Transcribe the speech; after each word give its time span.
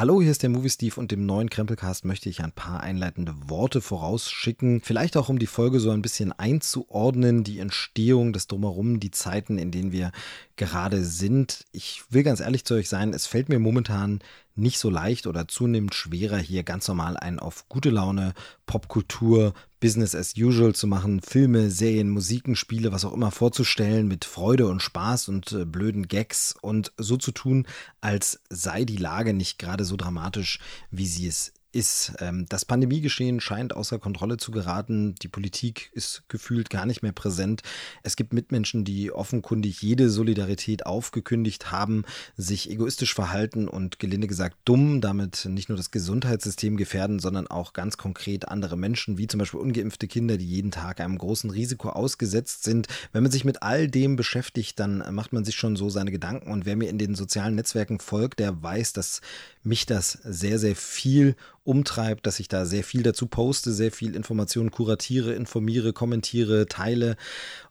Hallo, 0.00 0.22
hier 0.22 0.30
ist 0.30 0.42
der 0.42 0.48
Movie 0.48 0.70
Steve 0.70 0.98
und 0.98 1.10
dem 1.10 1.26
neuen 1.26 1.50
Krempelcast 1.50 2.06
möchte 2.06 2.30
ich 2.30 2.42
ein 2.42 2.52
paar 2.52 2.80
einleitende 2.80 3.34
Worte 3.50 3.82
vorausschicken. 3.82 4.80
Vielleicht 4.80 5.14
auch, 5.14 5.28
um 5.28 5.38
die 5.38 5.46
Folge 5.46 5.78
so 5.78 5.90
ein 5.90 6.00
bisschen 6.00 6.32
einzuordnen, 6.32 7.44
die 7.44 7.58
Entstehung, 7.58 8.32
das 8.32 8.46
Drumherum, 8.46 8.98
die 8.98 9.10
Zeiten, 9.10 9.58
in 9.58 9.70
denen 9.70 9.92
wir 9.92 10.10
gerade 10.56 11.04
sind. 11.04 11.66
Ich 11.72 12.02
will 12.08 12.22
ganz 12.22 12.40
ehrlich 12.40 12.64
zu 12.64 12.72
euch 12.72 12.88
sein, 12.88 13.12
es 13.12 13.26
fällt 13.26 13.50
mir 13.50 13.58
momentan 13.58 14.20
nicht 14.60 14.78
so 14.78 14.90
leicht 14.90 15.26
oder 15.26 15.48
zunehmend 15.48 15.94
schwerer, 15.94 16.38
hier 16.38 16.62
ganz 16.62 16.86
normal 16.86 17.16
einen 17.16 17.38
auf 17.38 17.68
gute 17.68 17.90
Laune, 17.90 18.34
Popkultur, 18.66 19.54
Business 19.80 20.14
as 20.14 20.34
usual 20.36 20.74
zu 20.74 20.86
machen, 20.86 21.20
Filme, 21.22 21.70
Serien, 21.70 22.10
Musiken, 22.10 22.54
Spiele, 22.54 22.92
was 22.92 23.04
auch 23.04 23.14
immer 23.14 23.30
vorzustellen, 23.30 24.06
mit 24.06 24.24
Freude 24.24 24.66
und 24.68 24.82
Spaß 24.82 25.28
und 25.28 25.52
äh, 25.52 25.64
blöden 25.64 26.06
Gags 26.06 26.54
und 26.60 26.92
so 26.98 27.16
zu 27.16 27.32
tun, 27.32 27.66
als 28.00 28.40
sei 28.50 28.84
die 28.84 28.98
Lage 28.98 29.32
nicht 29.32 29.58
gerade 29.58 29.84
so 29.84 29.96
dramatisch, 29.96 30.60
wie 30.90 31.06
sie 31.06 31.26
es 31.26 31.52
ist. 31.72 32.12
Ähm, 32.18 32.46
das 32.48 32.64
Pandemiegeschehen 32.64 33.40
scheint 33.40 33.74
außer 33.74 33.98
Kontrolle 33.98 34.36
zu 34.36 34.50
geraten. 34.50 35.14
Die 35.22 35.28
Politik 35.28 35.90
ist 35.92 36.24
gefühlt 36.28 36.70
gar 36.70 36.86
nicht 36.86 37.02
mehr 37.02 37.12
präsent. 37.12 37.62
Es 38.02 38.16
gibt 38.16 38.32
Mitmenschen, 38.32 38.84
die 38.84 39.12
offenkundig 39.12 39.82
jede 39.82 40.10
Solidarität 40.10 40.86
aufgekündigt 40.86 41.70
haben, 41.70 42.04
sich 42.36 42.70
egoistisch 42.70 43.14
verhalten 43.14 43.68
und 43.68 43.98
gelinde 43.98 44.26
gesagt 44.26 44.56
dumm, 44.64 45.00
damit 45.00 45.46
nicht 45.46 45.68
nur 45.68 45.76
das 45.76 45.90
Gesundheitssystem 45.90 46.76
gefährden, 46.76 47.18
sondern 47.18 47.46
auch 47.46 47.72
ganz 47.72 47.96
konkret 47.96 48.48
andere 48.48 48.76
Menschen, 48.76 49.18
wie 49.18 49.26
zum 49.26 49.38
Beispiel 49.38 49.60
ungeimpfte 49.60 50.08
Kinder, 50.08 50.36
die 50.36 50.46
jeden 50.46 50.70
Tag 50.70 51.00
einem 51.00 51.18
großen 51.18 51.50
Risiko 51.50 51.90
ausgesetzt 51.90 52.64
sind. 52.64 52.88
Wenn 53.12 53.22
man 53.22 53.32
sich 53.32 53.44
mit 53.44 53.62
all 53.62 53.88
dem 53.88 54.16
beschäftigt, 54.16 54.80
dann 54.80 55.04
macht 55.14 55.32
man 55.32 55.44
sich 55.44 55.56
schon 55.56 55.76
so 55.76 55.90
seine 55.90 56.10
Gedanken. 56.10 56.50
Und 56.50 56.66
wer 56.66 56.76
mir 56.76 56.88
in 56.88 56.98
den 56.98 57.14
sozialen 57.14 57.54
Netzwerken 57.54 58.00
folgt, 58.00 58.40
der 58.40 58.62
weiß, 58.62 58.92
dass 58.92 59.20
mich 59.62 59.86
das 59.86 60.12
sehr, 60.24 60.58
sehr 60.58 60.76
viel 60.76 61.36
umtreibt, 61.64 62.26
dass 62.26 62.40
ich 62.40 62.48
da 62.48 62.64
sehr 62.64 62.84
viel 62.84 63.02
dazu 63.02 63.26
poste, 63.26 63.72
sehr 63.72 63.92
viel 63.92 64.14
Informationen 64.14 64.70
kuratiere, 64.70 65.34
informiere, 65.34 65.92
kommentiere, 65.92 66.66
teile. 66.66 67.16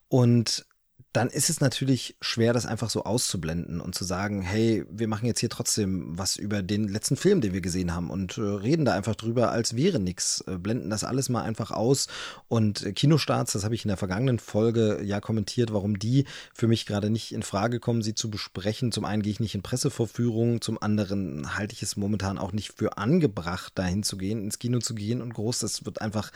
Und 0.07 0.65
dann 1.11 1.29
ist 1.29 1.49
es 1.49 1.59
natürlich 1.59 2.15
schwer, 2.21 2.53
das 2.53 2.67
einfach 2.67 2.91
so 2.91 3.03
auszublenden 3.03 3.81
und 3.81 3.95
zu 3.95 4.03
sagen, 4.03 4.43
hey, 4.43 4.85
wir 4.91 5.07
machen 5.07 5.25
jetzt 5.25 5.39
hier 5.39 5.49
trotzdem 5.49 6.17
was 6.17 6.35
über 6.35 6.61
den 6.61 6.87
letzten 6.87 7.15
Film, 7.15 7.41
den 7.41 7.51
wir 7.51 7.61
gesehen 7.61 7.95
haben 7.95 8.11
und 8.11 8.37
äh, 8.37 8.41
reden 8.41 8.85
da 8.85 8.93
einfach 8.93 9.15
drüber, 9.15 9.51
als 9.51 9.75
wäre 9.75 9.99
nichts, 9.99 10.43
äh, 10.47 10.59
blenden 10.59 10.91
das 10.91 11.03
alles 11.03 11.29
mal 11.29 11.41
einfach 11.41 11.71
aus. 11.71 12.07
Und 12.47 12.85
äh, 12.85 12.93
Kinostarts, 12.93 13.53
das 13.53 13.63
habe 13.63 13.73
ich 13.73 13.85
in 13.85 13.87
der 13.87 13.97
vergangenen 13.97 14.37
Folge 14.37 15.01
ja 15.03 15.19
kommentiert, 15.19 15.73
warum 15.73 15.97
die 15.97 16.25
für 16.53 16.67
mich 16.67 16.85
gerade 16.85 17.09
nicht 17.09 17.31
in 17.31 17.41
Frage 17.41 17.79
kommen, 17.79 18.03
sie 18.03 18.13
zu 18.13 18.29
besprechen. 18.29 18.91
Zum 18.91 19.03
einen 19.03 19.23
gehe 19.23 19.31
ich 19.31 19.39
nicht 19.39 19.55
in 19.55 19.63
Pressevorführungen, 19.63 20.61
zum 20.61 20.79
anderen 20.79 21.57
halte 21.57 21.73
ich 21.73 21.81
es 21.81 21.97
momentan 21.97 22.37
auch 22.37 22.51
nicht 22.51 22.73
für 22.77 22.99
angebracht, 22.99 23.73
dahin 23.75 24.03
zu 24.03 24.15
gehen, 24.15 24.43
ins 24.43 24.59
Kino 24.59 24.77
zu 24.77 24.93
gehen 24.93 25.23
und 25.23 25.33
groß. 25.33 25.57
Das 25.57 25.85
wird 25.85 26.01
einfach 26.01 26.31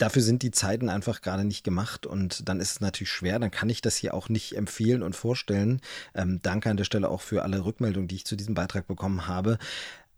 dafür 0.00 0.22
sind 0.22 0.42
die 0.42 0.50
Zeiten 0.50 0.88
einfach 0.88 1.20
gerade 1.20 1.44
nicht 1.44 1.62
gemacht 1.62 2.06
und 2.06 2.48
dann 2.48 2.60
ist 2.60 2.72
es 2.72 2.80
natürlich 2.80 3.10
schwer. 3.10 3.38
Dann 3.38 3.50
kann 3.50 3.68
ich 3.68 3.80
das 3.80 3.96
hier 3.96 4.14
auch 4.14 4.28
nicht 4.28 4.56
empfehlen 4.56 5.02
und 5.02 5.14
vorstellen. 5.14 5.80
Ähm, 6.14 6.40
danke 6.42 6.70
an 6.70 6.76
der 6.76 6.84
Stelle 6.84 7.08
auch 7.08 7.20
für 7.20 7.42
alle 7.42 7.64
Rückmeldungen, 7.64 8.08
die 8.08 8.16
ich 8.16 8.24
zu 8.24 8.36
diesem 8.36 8.54
Beitrag 8.54 8.86
bekommen 8.86 9.26
habe. 9.26 9.58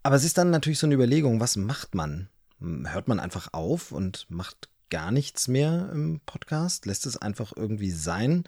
Aber 0.02 0.16
es 0.16 0.24
ist 0.24 0.38
dann 0.38 0.50
natürlich 0.50 0.78
so 0.78 0.86
eine 0.86 0.94
Überlegung, 0.94 1.40
was 1.40 1.56
macht 1.56 1.94
man? 1.94 2.28
Hm, 2.60 2.92
hört 2.92 3.08
man 3.08 3.20
einfach 3.20 3.52
auf 3.52 3.92
und 3.92 4.26
macht 4.28 4.68
gar 4.90 5.10
nichts 5.10 5.48
mehr 5.48 5.90
im 5.92 6.20
Podcast? 6.26 6.86
Lässt 6.86 7.06
es 7.06 7.16
einfach 7.16 7.52
irgendwie 7.56 7.90
sein? 7.90 8.44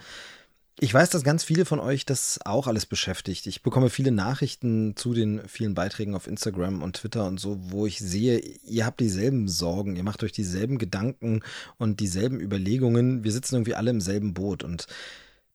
Ich 0.81 0.93
weiß, 0.93 1.11
dass 1.11 1.23
ganz 1.23 1.45
viele 1.45 1.67
von 1.67 1.79
euch 1.79 2.05
das 2.05 2.41
auch 2.45 2.67
alles 2.67 2.85
beschäftigt. 2.85 3.47
Ich 3.47 3.63
bekomme 3.63 3.91
viele 3.91 4.11
Nachrichten 4.11 4.97
zu 4.97 5.15
den 5.15 5.47
vielen 5.49 5.75
Beiträgen 5.75 6.17
auf 6.17 6.27
Instagram 6.27 6.83
und 6.83 6.97
Twitter 6.97 7.27
und 7.27 7.39
so, 7.39 7.59
wo 7.71 7.87
ich 7.87 8.01
sehe, 8.01 8.39
ihr 8.39 8.85
habt 8.85 8.99
dieselben 8.99 9.47
Sorgen, 9.47 9.95
ihr 9.95 10.03
macht 10.03 10.25
euch 10.25 10.33
dieselben 10.33 10.79
Gedanken 10.79 11.43
und 11.79 12.01
dieselben 12.01 12.41
Überlegungen. 12.41 13.23
Wir 13.23 13.31
sitzen 13.31 13.55
irgendwie 13.55 13.77
alle 13.77 13.91
im 13.91 14.01
selben 14.01 14.35
Boot 14.35 14.65
und 14.65 14.89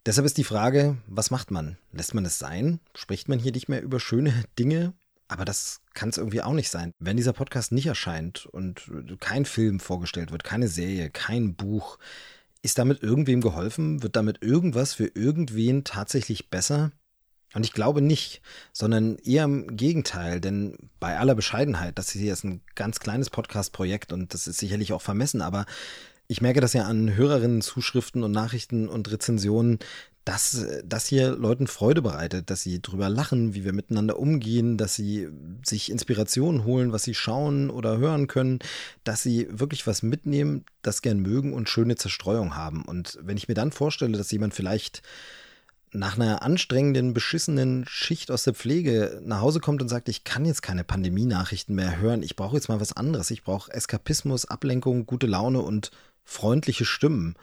deshalb 0.06 0.26
ist 0.26 0.38
die 0.38 0.46
Frage, 0.46 0.96
was 1.06 1.32
macht 1.32 1.52
man? 1.52 1.78
Lässt 1.92 2.14
man 2.14 2.24
es 2.24 2.40
sein? 2.40 2.80
Spricht 2.96 3.28
man 3.28 3.40
hier 3.40 3.52
nicht 3.52 3.68
mehr 3.68 3.82
über 3.82 4.00
schöne 4.00 4.46
Dinge? 4.58 4.94
Aber 5.28 5.44
das 5.44 5.82
kann 5.94 6.10
es 6.10 6.18
irgendwie 6.18 6.42
auch 6.42 6.54
nicht 6.54 6.72
sein. 6.72 6.94
Wenn 6.98 7.18
dieser 7.18 7.34
Podcast 7.34 7.74
nicht 7.74 7.86
erscheint 7.86 8.46
und 8.46 8.90
kein 9.20 9.44
Film 9.44 9.82
vorgestellt 9.82 10.32
wird, 10.32 10.46
keine 10.46 10.70
Serie, 10.70 11.10
kein 11.10 11.56
Buch, 11.56 12.00
ist 12.62 12.78
damit 12.78 13.04
irgendwem 13.04 13.42
geholfen? 13.42 14.04
Wird 14.04 14.16
damit 14.16 14.42
irgendwas 14.42 14.94
für 14.94 15.08
irgendwen 15.08 15.84
tatsächlich 15.84 16.50
besser? 16.50 16.92
Und 17.56 17.66
ich 17.66 17.74
glaube 17.74 18.02
nicht, 18.02 18.42
sondern 18.74 19.18
eher 19.18 19.46
im 19.46 19.76
Gegenteil, 19.76 20.40
denn 20.40 20.78
bei 21.00 21.18
aller 21.18 21.34
Bescheidenheit, 21.34 21.98
das 21.98 22.12
hier 22.12 22.32
ist 22.32 22.44
ein 22.44 22.62
ganz 22.76 23.00
kleines 23.00 23.32
Podcast-Projekt 23.32 24.14
und 24.14 24.34
das 24.34 24.48
ist 24.48 24.60
sicherlich 24.60 24.94
auch 24.94 25.02
vermessen, 25.02 25.42
aber 25.42 25.66
ich 26.28 26.42
merke 26.42 26.62
das 26.62 26.74
ja 26.74 26.84
an 26.84 27.16
Hörerinnen, 27.16 27.62
Zuschriften 27.62 28.22
und 28.22 28.32
Nachrichten 28.32 28.88
und 28.88 29.12
Rezensionen, 29.12 29.80
dass 30.30 30.64
das 30.86 31.08
hier 31.08 31.32
Leuten 31.32 31.66
Freude 31.66 32.04
bereitet, 32.04 32.52
dass 32.52 32.62
sie 32.62 32.84
drüber 32.84 33.10
lachen, 33.10 33.56
wie 33.56 33.66
wir 33.66 33.74
miteinander 33.74 34.20
umgehen, 34.20 34.78
dass 34.78 34.94
sie 34.94 35.28
sich 35.66 35.90
Inspirationen 35.90 36.66
holen, 36.66 36.92
was 36.92 37.02
sie 37.02 37.16
schauen 37.16 37.72
oder 37.72 37.98
hören 37.98 38.28
können, 38.28 38.60
dass 39.04 39.24
sie 39.24 39.48
wirklich 39.50 39.88
was 39.88 40.04
mitnehmen, 40.04 40.66
das 40.84 41.02
gern 41.02 41.18
mögen 41.18 41.52
und 41.52 41.68
schöne 41.68 41.96
Zerstreuung 41.96 42.56
haben. 42.56 42.86
Und 42.86 43.18
wenn 43.24 43.38
ich 43.38 43.48
mir 43.48 43.56
dann 43.56 43.72
vorstelle, 43.72 44.20
dass 44.20 44.30
jemand 44.30 44.54
vielleicht 44.54 45.02
nach 45.94 46.16
einer 46.16 46.44
anstrengenden, 46.44 47.16
beschissenen 47.16 47.86
Schicht 47.88 48.30
aus 48.30 48.44
der 48.44 48.54
Pflege 48.54 49.24
nach 49.26 49.42
Hause 49.42 49.60
kommt 49.60 49.82
und 49.82 49.88
sagt, 49.88 50.10
ich 50.10 50.26
kann 50.26 50.46
jetzt 50.46 50.62
keine 50.62 50.84
Pandemie-Nachrichten 50.84 51.74
mehr 51.74 52.00
hören, 52.00 52.22
ich 52.22 52.36
brauche 52.36 52.56
jetzt 52.56 52.70
mal 52.70 52.80
was 52.80 52.94
anderes, 52.94 53.32
ich 53.32 53.42
brauche 53.42 53.74
Eskapismus, 53.74 54.46
Ablenkung, 54.46 55.08
gute 55.08 55.26
Laune 55.26 55.62
und 55.62 55.90
freundliche 56.24 56.86
Stimmen 56.86 57.36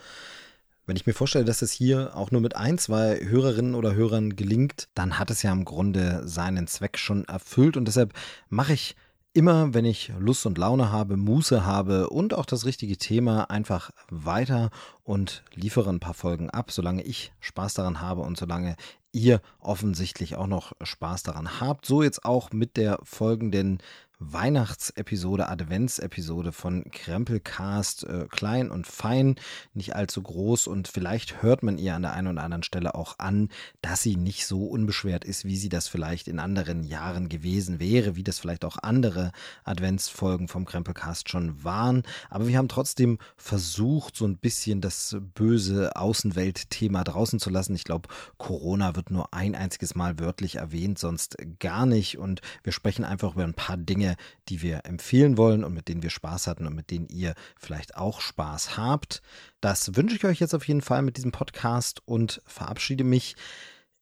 wenn 0.87 0.97
ich 0.97 1.07
mir 1.07 1.15
vorstelle, 1.15 1.45
dass 1.45 1.63
es 1.63 1.73
hier 1.73 2.17
auch 2.17 2.31
nur 2.31 2.41
mit 2.41 2.57
ein, 2.57 2.79
zwei 2.79 3.19
Hörerinnen 3.21 3.75
oder 3.75 3.95
Hörern 3.95 4.37
gelingt, 4.37 4.89
dann 4.95 5.19
hat 5.19 5.31
es 5.31 5.43
ja 5.43 5.53
im 5.53 5.65
Grunde 5.65 6.27
seinen 6.27 6.67
Zweck 6.69 6.97
schon 6.97 7.25
erfüllt 7.25 7.77
und 7.77 7.87
deshalb 7.87 8.13
mache 8.49 8.73
ich 8.73 8.97
immer, 9.37 9.75
wenn 9.75 9.85
ich 9.85 10.13
Lust 10.19 10.47
und 10.47 10.57
Laune 10.57 10.91
habe, 10.91 11.19
Muße 11.19 11.67
habe 11.67 12.09
und 12.09 12.33
auch 12.33 12.47
das 12.47 12.65
richtige 12.65 12.97
Thema 12.97 13.51
einfach 13.51 13.91
weiter 14.09 14.71
und 15.03 15.43
liefere 15.53 15.91
ein 15.91 16.01
paar 16.01 16.15
Folgen 16.15 16.49
ab, 16.49 16.71
solange 16.71 17.03
ich 17.03 17.33
Spaß 17.41 17.75
daran 17.75 18.01
habe 18.01 18.23
und 18.23 18.39
solange 18.39 18.77
ihr 19.13 19.43
offensichtlich 19.59 20.37
auch 20.37 20.47
noch 20.47 20.73
Spaß 20.83 21.23
daran 21.23 21.61
habt. 21.61 21.85
So 21.85 22.03
jetzt 22.03 22.25
auch 22.25 22.51
mit 22.53 22.79
der 22.79 22.99
folgenden 23.03 23.79
Weihnachtsepisode, 24.19 25.49
Adventsepisode 25.49 26.53
von 26.53 26.91
Krempelcast, 26.91 28.05
äh, 28.05 28.27
klein 28.31 28.71
und 28.71 28.87
fein, 28.87 29.37
nicht 29.75 29.95
allzu 29.95 30.23
groß 30.23 30.69
und 30.69 30.89
vielleicht 30.89 31.43
hört 31.43 31.63
man 31.63 31.77
ihr 31.77 31.95
an 31.95 32.03
der 32.03 32.15
einen 32.15 32.29
oder 32.29 32.43
anderen 32.43 32.63
Stelle 32.63 32.95
auch 32.95 33.19
an, 33.19 33.51
dass 33.83 34.03
sie 34.03 34.17
nicht 34.17 34.47
so 34.47 34.65
unbeschwert 34.65 35.25
ist, 35.25 35.45
wie 35.45 35.57
sie 35.57 35.69
das 35.69 35.89
vielleicht 35.89 36.29
in 36.29 36.39
anderen 36.39 36.83
Jahren 36.83 37.29
gewesen 37.29 37.79
wäre, 37.79 38.17
wie 38.17 38.23
das 38.23 38.39
vielleicht 38.39 38.65
auch 38.65 38.79
andere 38.79 39.33
Adventsfolgen 39.65 40.49
vom 40.49 40.65
Krempelcast 40.65 41.29
schon 41.29 41.63
waren. 41.63 42.03
Aber 42.31 42.49
wir 42.49 42.57
haben 42.57 42.69
trotzdem 42.69 43.19
versucht, 43.37 44.17
so 44.17 44.27
ein 44.27 44.39
bisschen 44.39 44.81
das 44.81 45.17
böse 45.35 45.95
Außenweltthema 45.97 47.05
draußen 47.05 47.39
zu 47.39 47.51
lassen. 47.51 47.75
Ich 47.75 47.85
glaube, 47.85 48.09
Corona 48.39 48.97
wird 48.97 49.11
nur 49.11 49.35
ein 49.35 49.55
einziges 49.55 49.95
Mal 49.95 50.19
wörtlich 50.19 50.57
erwähnt, 50.57 50.99
sonst 50.99 51.37
gar 51.59 51.85
nicht. 51.85 52.19
Und 52.19 52.41
wir 52.63 52.73
sprechen 52.73 53.05
einfach 53.05 53.35
über 53.35 53.45
ein 53.45 53.55
paar 53.55 53.77
Dinge, 53.77 54.06
Dinge, 54.07 54.17
die 54.49 54.63
wir 54.63 54.85
empfehlen 54.85 55.37
wollen 55.37 55.65
und 55.65 55.75
mit 55.75 55.89
denen 55.89 56.03
wir 56.03 56.11
Spaß 56.11 56.47
hatten 56.47 56.67
und 56.67 56.75
mit 56.75 56.91
denen 56.91 57.09
ihr 57.09 57.35
vielleicht 57.59 57.97
auch 57.97 58.21
Spaß 58.21 58.77
habt. 58.77 59.23
Das 59.61 59.97
wünsche 59.97 60.17
ich 60.17 60.25
euch 60.25 60.41
jetzt 60.41 60.55
auf 60.55 60.69
jeden 60.69 60.83
Fall 60.83 61.03
mit 61.03 61.17
diesem 61.17 61.33
Podcast 61.33 62.01
und 62.05 62.41
verabschiede 62.47 63.05
mich. 63.05 63.37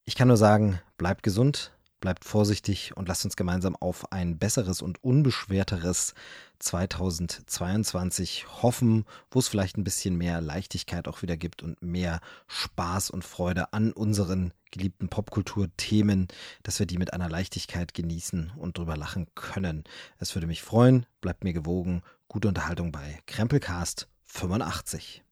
Ich 0.04 0.15
kann 0.15 0.28
nur 0.28 0.37
sagen, 0.37 0.81
bleibt 0.98 1.22
gesund, 1.22 1.72
bleibt 2.00 2.25
vorsichtig 2.25 2.97
und 2.97 3.09
lasst 3.09 3.25
uns 3.25 3.37
gemeinsam 3.37 3.77
auf 3.77 4.12
ein 4.12 4.38
besseres 4.38 4.82
und 4.82 5.03
unbeschwerteres 5.03 6.15
2022 6.59 8.47
hoffen, 8.63 9.04
wo 9.30 9.39
es 9.39 9.48
vielleicht 9.48 9.77
ein 9.77 9.84
bisschen 9.84 10.16
mehr 10.16 10.41
Leichtigkeit 10.41 11.09
auch 11.09 11.22
wieder 11.22 11.36
gibt 11.36 11.63
und 11.63 11.80
mehr 11.83 12.21
Spaß 12.47 13.10
und 13.10 13.24
Freude 13.24 13.72
an 13.72 13.92
unseren 13.92 14.53
geliebten 14.71 15.09
Popkulturthemen, 15.09 16.28
dass 16.63 16.78
wir 16.78 16.86
die 16.86 16.98
mit 16.98 17.13
einer 17.13 17.28
Leichtigkeit 17.28 17.95
genießen 17.95 18.53
und 18.57 18.78
drüber 18.78 18.97
lachen 18.97 19.27
können. 19.34 19.84
Es 20.18 20.34
würde 20.34 20.47
mich 20.47 20.63
freuen, 20.63 21.07
bleibt 21.21 21.45
mir 21.45 21.53
gewogen. 21.53 22.03
Gute 22.28 22.48
Unterhaltung 22.48 22.92
bei 22.92 23.21
Krempelcast 23.27 24.09
85. 24.24 25.22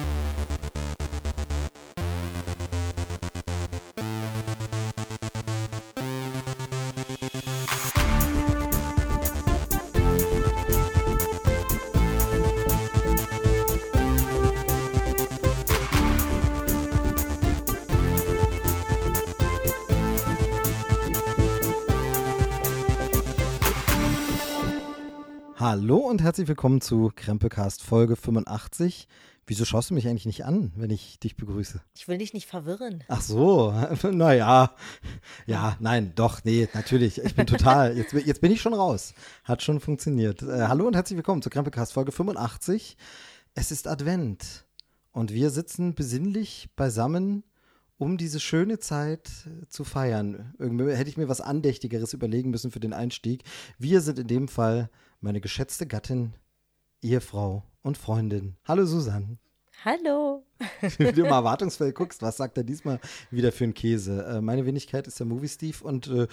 Hallo 25.73 25.97
und 25.97 26.21
herzlich 26.21 26.49
willkommen 26.49 26.83
zu 26.83 27.11
Krempelcast 27.17 27.83
Folge 27.83 28.15
85. 28.15 29.09
Wieso 29.47 29.65
schaust 29.65 29.89
du 29.89 29.95
mich 29.95 30.07
eigentlich 30.07 30.27
nicht 30.27 30.45
an, 30.45 30.71
wenn 30.77 30.91
ich 30.91 31.19
dich 31.19 31.35
begrüße? 31.35 31.81
Ich 31.95 32.07
will 32.07 32.19
dich 32.19 32.35
nicht 32.35 32.47
verwirren. 32.47 33.03
Ach 33.09 33.23
so, 33.23 33.73
naja. 34.11 34.77
Ja, 35.47 35.79
nein, 35.81 36.13
doch, 36.15 36.45
nee, 36.45 36.69
natürlich. 36.75 37.25
Ich 37.25 37.35
bin 37.35 37.47
total, 37.47 37.97
jetzt, 37.97 38.13
jetzt 38.13 38.43
bin 38.43 38.53
ich 38.53 38.61
schon 38.61 38.75
raus. 38.75 39.15
Hat 39.45 39.63
schon 39.63 39.81
funktioniert. 39.81 40.43
Äh, 40.43 40.69
hallo 40.69 40.87
und 40.87 40.95
herzlich 40.95 41.17
willkommen 41.17 41.41
zu 41.41 41.49
Krempelcast 41.49 41.95
Folge 41.95 42.13
85. 42.13 42.99
Es 43.55 43.71
ist 43.71 43.89
Advent 43.89 44.67
und 45.13 45.33
wir 45.33 45.49
sitzen 45.49 45.95
besinnlich 45.95 46.69
beisammen 46.77 47.45
um 47.99 48.17
diese 48.17 48.41
schöne 48.41 48.81
Zeit 48.81 49.31
zu 49.69 49.85
feiern. 49.85 50.55
Irgendwie 50.59 50.93
hätte 50.93 51.09
ich 51.09 51.17
mir 51.17 51.29
was 51.29 51.41
Andächtigeres 51.41 52.13
überlegen 52.13 52.51
müssen 52.51 52.73
für 52.73 52.81
den 52.81 52.93
Einstieg. 52.93 53.45
Wir 53.79 54.01
sind 54.01 54.19
in 54.19 54.27
dem 54.27 54.49
Fall 54.49 54.91
meine 55.23 55.41
geschätzte 55.41 55.87
Gattin, 55.87 56.35
Ehefrau 57.01 57.63
und 57.83 57.97
Freundin. 57.97 58.57
Hallo 58.67 58.85
Susanne. 58.85 59.39
Hallo. 59.85 60.45
Wenn 60.99 61.15
du 61.15 61.23
mal 61.23 61.39
erwartungsvoll 61.39 61.93
guckst, 61.93 62.23
was 62.23 62.37
sagt 62.37 62.57
er 62.59 62.65
diesmal 62.65 63.01
wieder 63.31 63.53
für 63.53 63.65
einen 63.65 63.75
Käse? 63.75 64.25
Äh, 64.25 64.41
meine 64.41 64.67
Wenigkeit 64.67 65.07
ist 65.07 65.19
der 65.19 65.27
Movie 65.27 65.49
Steve 65.49 65.79
und 65.83 66.09
äh, 66.09 66.27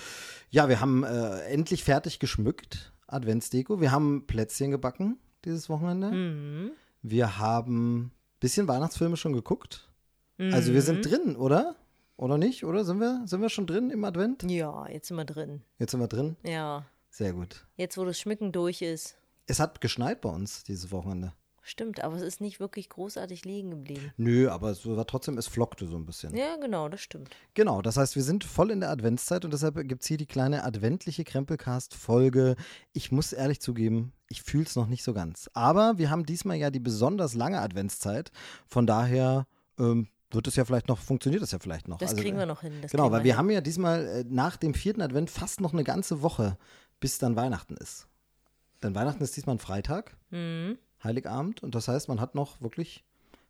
ja, 0.49 0.69
wir 0.69 0.81
haben 0.81 1.03
äh, 1.03 1.41
endlich 1.45 1.83
fertig 1.83 2.19
geschmückt, 2.19 2.91
Adventsdeko. 3.07 3.79
Wir 3.81 3.91
haben 3.91 4.25
Plätzchen 4.27 4.71
gebacken 4.71 5.17
dieses 5.45 5.69
Wochenende. 5.69 6.11
Mhm. 6.11 6.71
Wir 7.01 7.37
haben 7.37 7.99
ein 8.07 8.11
bisschen 8.39 8.67
Weihnachtsfilme 8.67 9.17
schon 9.17 9.33
geguckt. 9.33 9.85
Also 10.37 10.73
wir 10.73 10.81
sind 10.81 10.99
Mhm. 10.99 11.01
drin, 11.09 11.35
oder? 11.35 11.75
Oder 12.15 12.37
nicht? 12.37 12.63
Oder 12.63 12.85
sind 12.85 12.99
wir, 12.99 13.23
sind 13.25 13.41
wir 13.41 13.49
schon 13.49 13.67
drin 13.67 13.89
im 13.89 14.03
Advent? 14.05 14.43
Ja, 14.49 14.87
jetzt 14.87 15.09
sind 15.09 15.17
wir 15.17 15.25
drin. 15.25 15.63
Jetzt 15.79 15.91
sind 15.91 15.99
wir 15.99 16.07
drin. 16.07 16.37
Ja, 16.43 16.85
Sehr 17.09 17.33
gut. 17.33 17.65
jetzt 17.75 17.97
wo 17.97 18.05
das 18.05 18.19
Schmücken 18.19 18.51
durch 18.51 18.81
ist. 18.81 19.17
Es 19.47 19.59
hat 19.59 19.81
geschneit 19.81 20.21
bei 20.21 20.29
uns 20.29 20.63
dieses 20.63 20.91
Wochenende. 20.91 21.33
Stimmt, 21.61 22.01
aber 22.03 22.15
es 22.15 22.21
ist 22.21 22.41
nicht 22.41 22.59
wirklich 22.59 22.89
großartig 22.89 23.45
liegen 23.45 23.69
geblieben. 23.69 24.11
Nö, 24.17 24.49
aber 24.49 24.69
es 24.71 24.85
war 24.87 25.05
trotzdem, 25.05 25.37
es 25.37 25.47
flockte 25.47 25.85
so 25.87 25.97
ein 25.97 26.05
bisschen. 26.05 26.35
Ja, 26.35 26.55
genau, 26.55 26.87
das 26.89 27.01
stimmt. 27.01 27.29
Genau, 27.53 27.81
das 27.81 27.97
heißt, 27.97 28.15
wir 28.15 28.23
sind 28.23 28.43
voll 28.43 28.71
in 28.71 28.79
der 28.79 28.89
Adventszeit 28.89 29.43
und 29.45 29.51
deshalb 29.51 29.75
gibt 29.87 30.01
es 30.01 30.07
hier 30.07 30.17
die 30.17 30.25
kleine 30.25 30.63
adventliche 30.63 31.23
Krempelcast-Folge. 31.79 32.55
Ich 32.93 33.11
muss 33.11 33.33
ehrlich 33.33 33.59
zugeben, 33.59 34.13
ich 34.29 34.41
fühle 34.41 34.63
es 34.63 34.75
noch 34.75 34.87
nicht 34.87 35.03
so 35.03 35.13
ganz. 35.13 35.49
Aber 35.53 35.97
wir 35.97 36.09
haben 36.09 36.25
diesmal 36.25 36.57
ja 36.57 36.69
die 36.71 36.79
besonders 36.79 37.33
lange 37.35 37.59
Adventszeit. 37.61 38.31
Von 38.67 38.87
daher 38.87 39.45
ähm, 39.77 40.07
wird 40.31 40.47
es 40.47 40.55
ja 40.55 40.65
vielleicht 40.65 40.87
noch, 40.87 40.97
funktioniert 40.99 41.41
das 41.43 41.51
ja 41.51 41.59
vielleicht 41.59 41.87
noch. 41.87 41.97
Das 41.97 42.11
Also, 42.11 42.21
kriegen 42.23 42.37
äh, 42.37 42.41
wir 42.41 42.45
noch 42.45 42.61
hin. 42.61 42.73
Genau, 42.89 43.11
weil 43.11 43.23
wir 43.23 43.33
hin. 43.33 43.37
haben 43.37 43.49
ja 43.49 43.61
diesmal 43.61 44.05
äh, 44.07 44.23
nach 44.27 44.57
dem 44.57 44.73
vierten 44.73 45.01
Advent 45.01 45.29
fast 45.29 45.61
noch 45.61 45.73
eine 45.73 45.83
ganze 45.83 46.21
Woche, 46.21 46.57
bis 46.99 47.17
dann 47.17 47.35
Weihnachten 47.35 47.75
ist. 47.77 48.07
Denn 48.83 48.95
Weihnachten 48.95 49.23
ist 49.23 49.35
diesmal 49.35 49.55
ein 49.55 49.59
Freitag, 49.59 50.15
Mhm. 50.31 50.77
Heiligabend, 51.03 51.63
und 51.63 51.75
das 51.75 51.87
heißt, 51.87 52.09
man 52.09 52.19
hat 52.19 52.35
noch 52.35 52.59
wirklich 52.61 53.05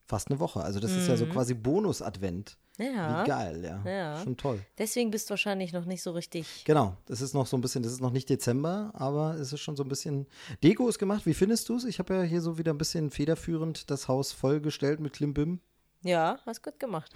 fast 0.06 0.30
eine 0.30 0.40
Woche. 0.40 0.62
Also 0.62 0.80
das 0.80 0.92
ist 0.92 1.08
ja 1.08 1.18
so 1.18 1.26
quasi 1.26 1.54
Bonus-Advent. 1.56 2.58
Ja. 2.78 3.24
Wie 3.24 3.28
geil, 3.28 3.64
ja. 3.64 3.84
Ja. 3.92 4.24
Schon 4.24 4.38
toll. 4.38 4.60
Deswegen 4.78 5.12
bist 5.12 5.30
du 5.30 5.32
wahrscheinlich 5.32 5.74
noch 5.74 5.86
nicht 5.86 6.02
so 6.02 6.12
richtig. 6.12 6.64
Genau, 6.66 6.96
das 7.08 7.22
ist 7.22 7.34
noch 7.34 7.46
so 7.48 7.58
ein 7.58 7.62
bisschen, 7.62 7.84
das 7.84 7.92
ist 7.92 8.02
noch 8.02 8.12
nicht 8.12 8.30
Dezember, 8.30 8.92
aber 8.94 9.36
es 9.36 9.52
ist 9.52 9.60
schon 9.60 9.76
so 9.76 9.84
ein 9.84 9.90
bisschen. 9.90 10.28
Deko 10.64 10.88
ist 10.88 10.98
gemacht, 11.00 11.26
wie 11.26 11.34
findest 11.34 11.68
du 11.70 11.76
es? 11.76 11.84
Ich 11.84 12.00
habe 12.00 12.14
ja 12.16 12.22
hier 12.22 12.42
so 12.42 12.58
wieder 12.58 12.72
ein 12.74 12.78
bisschen 12.78 13.10
federführend 13.12 13.90
das 13.92 14.08
Haus 14.08 14.32
vollgestellt 14.32 15.00
mit 15.00 15.14
Klimbim. 15.14 15.60
Ja, 16.02 16.40
hast 16.46 16.64
gut 16.64 16.80
gemacht. 16.80 17.12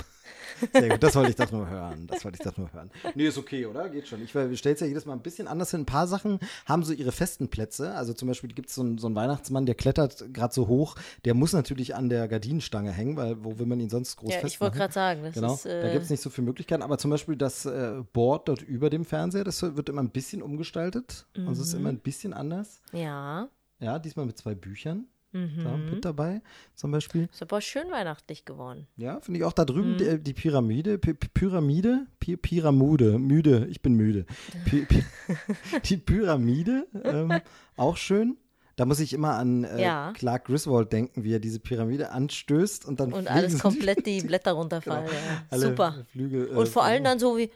Sehr 0.74 0.90
gut, 0.90 1.02
das 1.04 1.16
wollte 1.16 1.30
ich 1.30 1.36
doch 1.38 1.52
nur 1.54 1.70
hören. 1.70 2.06
Das 2.08 2.26
wollte 2.26 2.38
ich 2.38 2.44
doch 2.44 2.58
nur 2.58 2.72
hören. 2.74 2.92
Nee, 3.16 3.28
ist 3.28 3.38
okay, 3.38 3.66
oder? 3.66 3.88
Geht 3.88 4.10
schon. 4.10 4.22
Ich 4.22 4.30
stelle 4.32 4.76
es 4.76 4.80
ja 4.82 4.88
jedes 4.88 5.06
Mal 5.06 5.14
ein 5.14 5.22
bisschen 5.22 5.48
anders 5.48 5.72
hin. 5.72 5.82
Ein 5.82 5.86
paar 5.86 6.06
Sachen 6.06 6.40
haben 6.66 6.84
so 6.84 6.92
ihre 6.92 7.14
festen 7.14 7.48
Plätze. 7.50 7.94
Also 7.94 8.14
zum 8.14 8.28
Beispiel 8.28 8.50
gibt 8.54 8.68
es 8.68 8.76
so, 8.76 8.82
einen- 8.82 8.98
so 8.98 9.08
einen 9.08 9.16
Weihnachtsmann, 9.16 9.66
der 9.66 9.76
klettert 9.76 10.34
gerade 10.34 10.54
so 10.54 10.68
hoch. 10.68 10.96
Der 11.24 11.34
muss 11.34 11.54
natürlich 11.54 11.96
an 11.96 12.10
der 12.10 12.28
Gardinenstange 12.28 12.92
hängen, 12.92 13.16
weil 13.16 13.42
wo 13.44 13.58
will 13.58 13.66
man 13.68 13.80
ihn 13.80 13.90
sonst 13.90 14.18
groß 14.18 14.34
Ja, 14.34 14.40
festmachen? 14.40 14.52
ich 14.54 14.60
wollte 14.62 14.78
gerade 14.78 14.94
sagen, 14.94 15.24
das 15.24 15.34
Genau, 15.36 15.54
ist. 15.54 15.66
da 15.66 15.88
Äh, 15.88 15.92
gibt 15.94 16.04
es 16.04 16.10
nicht 16.10 16.22
so 16.22 16.30
viele 16.30 16.46
Möglichkeiten. 16.48 16.84
Aber 16.84 16.98
zum 16.98 17.10
Beispiel 17.12 17.38
das 17.38 17.66
äh, 17.66 18.04
Board 18.12 18.50
dort 18.50 18.62
über 18.64 18.90
dem 18.90 19.06
Fernseher, 19.06 19.46
das 19.46 19.62
wird 19.62 19.88
immer 19.88 20.04
ein 20.04 20.10
bisschen 20.10 20.42
umgestaltet. 20.42 21.26
Und 21.38 21.48
es 21.54 21.58
Mhm. 21.58 21.64
ist 21.64 21.74
immer 21.74 21.90
ein 21.90 22.00
bisschen 22.00 22.34
anders. 22.34 22.82
ja, 22.92 23.48
Ja, 23.80 23.98
diesmal 24.00 24.26
mit 24.26 24.38
zwei 24.38 24.56
Büchern. 24.56 25.08
Mhm. 25.34 25.64
Da 25.64 25.78
mit 25.78 26.06
dabei 26.06 26.42
zum 26.76 26.92
Beispiel. 26.92 27.28
ist 27.32 27.42
aber 27.42 27.60
schön 27.60 27.90
weihnachtlich 27.92 28.46
geworden. 28.46 28.88
Ja, 28.98 29.20
finde 29.20 29.40
ich 29.40 29.44
auch 29.46 29.54
da 29.54 29.64
Mhm. 29.64 29.68
drüben 29.68 29.98
die, 29.98 30.20
die 30.24 30.34
Pyramide. 30.34 30.98
Py 30.98 31.12
Py- 31.12 31.30
Pyramide? 31.34 32.06
Py 32.20 32.38
Pyramude. 32.38 33.18
Müde. 33.20 33.68
Ich 33.70 33.82
bin 33.82 33.94
müde. 33.96 34.26
Py 34.66 34.86
die 35.86 35.98
Pyramide. 35.98 36.88
Ähm, 37.04 37.42
auch 37.78 37.98
schön. 37.98 38.38
Da 38.76 38.86
muss 38.86 39.00
ich 39.00 39.14
immer 39.14 39.36
an 39.36 39.66
äh, 39.66 39.82
Ja. 39.84 40.14
Clark 40.16 40.46
Griswold 40.46 40.92
denken, 40.92 41.24
wie 41.24 41.32
er 41.34 41.40
diese 41.40 41.60
Pyramide 41.60 42.10
anstößt 42.10 42.86
und 42.86 43.00
dann 43.00 43.14
Und 43.14 43.28
alles 43.30 43.60
komplett 43.62 44.06
die 44.08 44.22
Blätter 44.22 44.54
runterfallen. 44.54 45.06
Genau. 45.06 45.18
ja. 45.52 45.58
Super. 45.60 46.06
Flügel. 46.12 46.48
äh, 46.48 46.56
Und 46.56 46.68
vor 46.70 46.84
allem 46.84 47.04
dann 47.04 47.20
so 47.20 47.38
wie, 47.38 47.52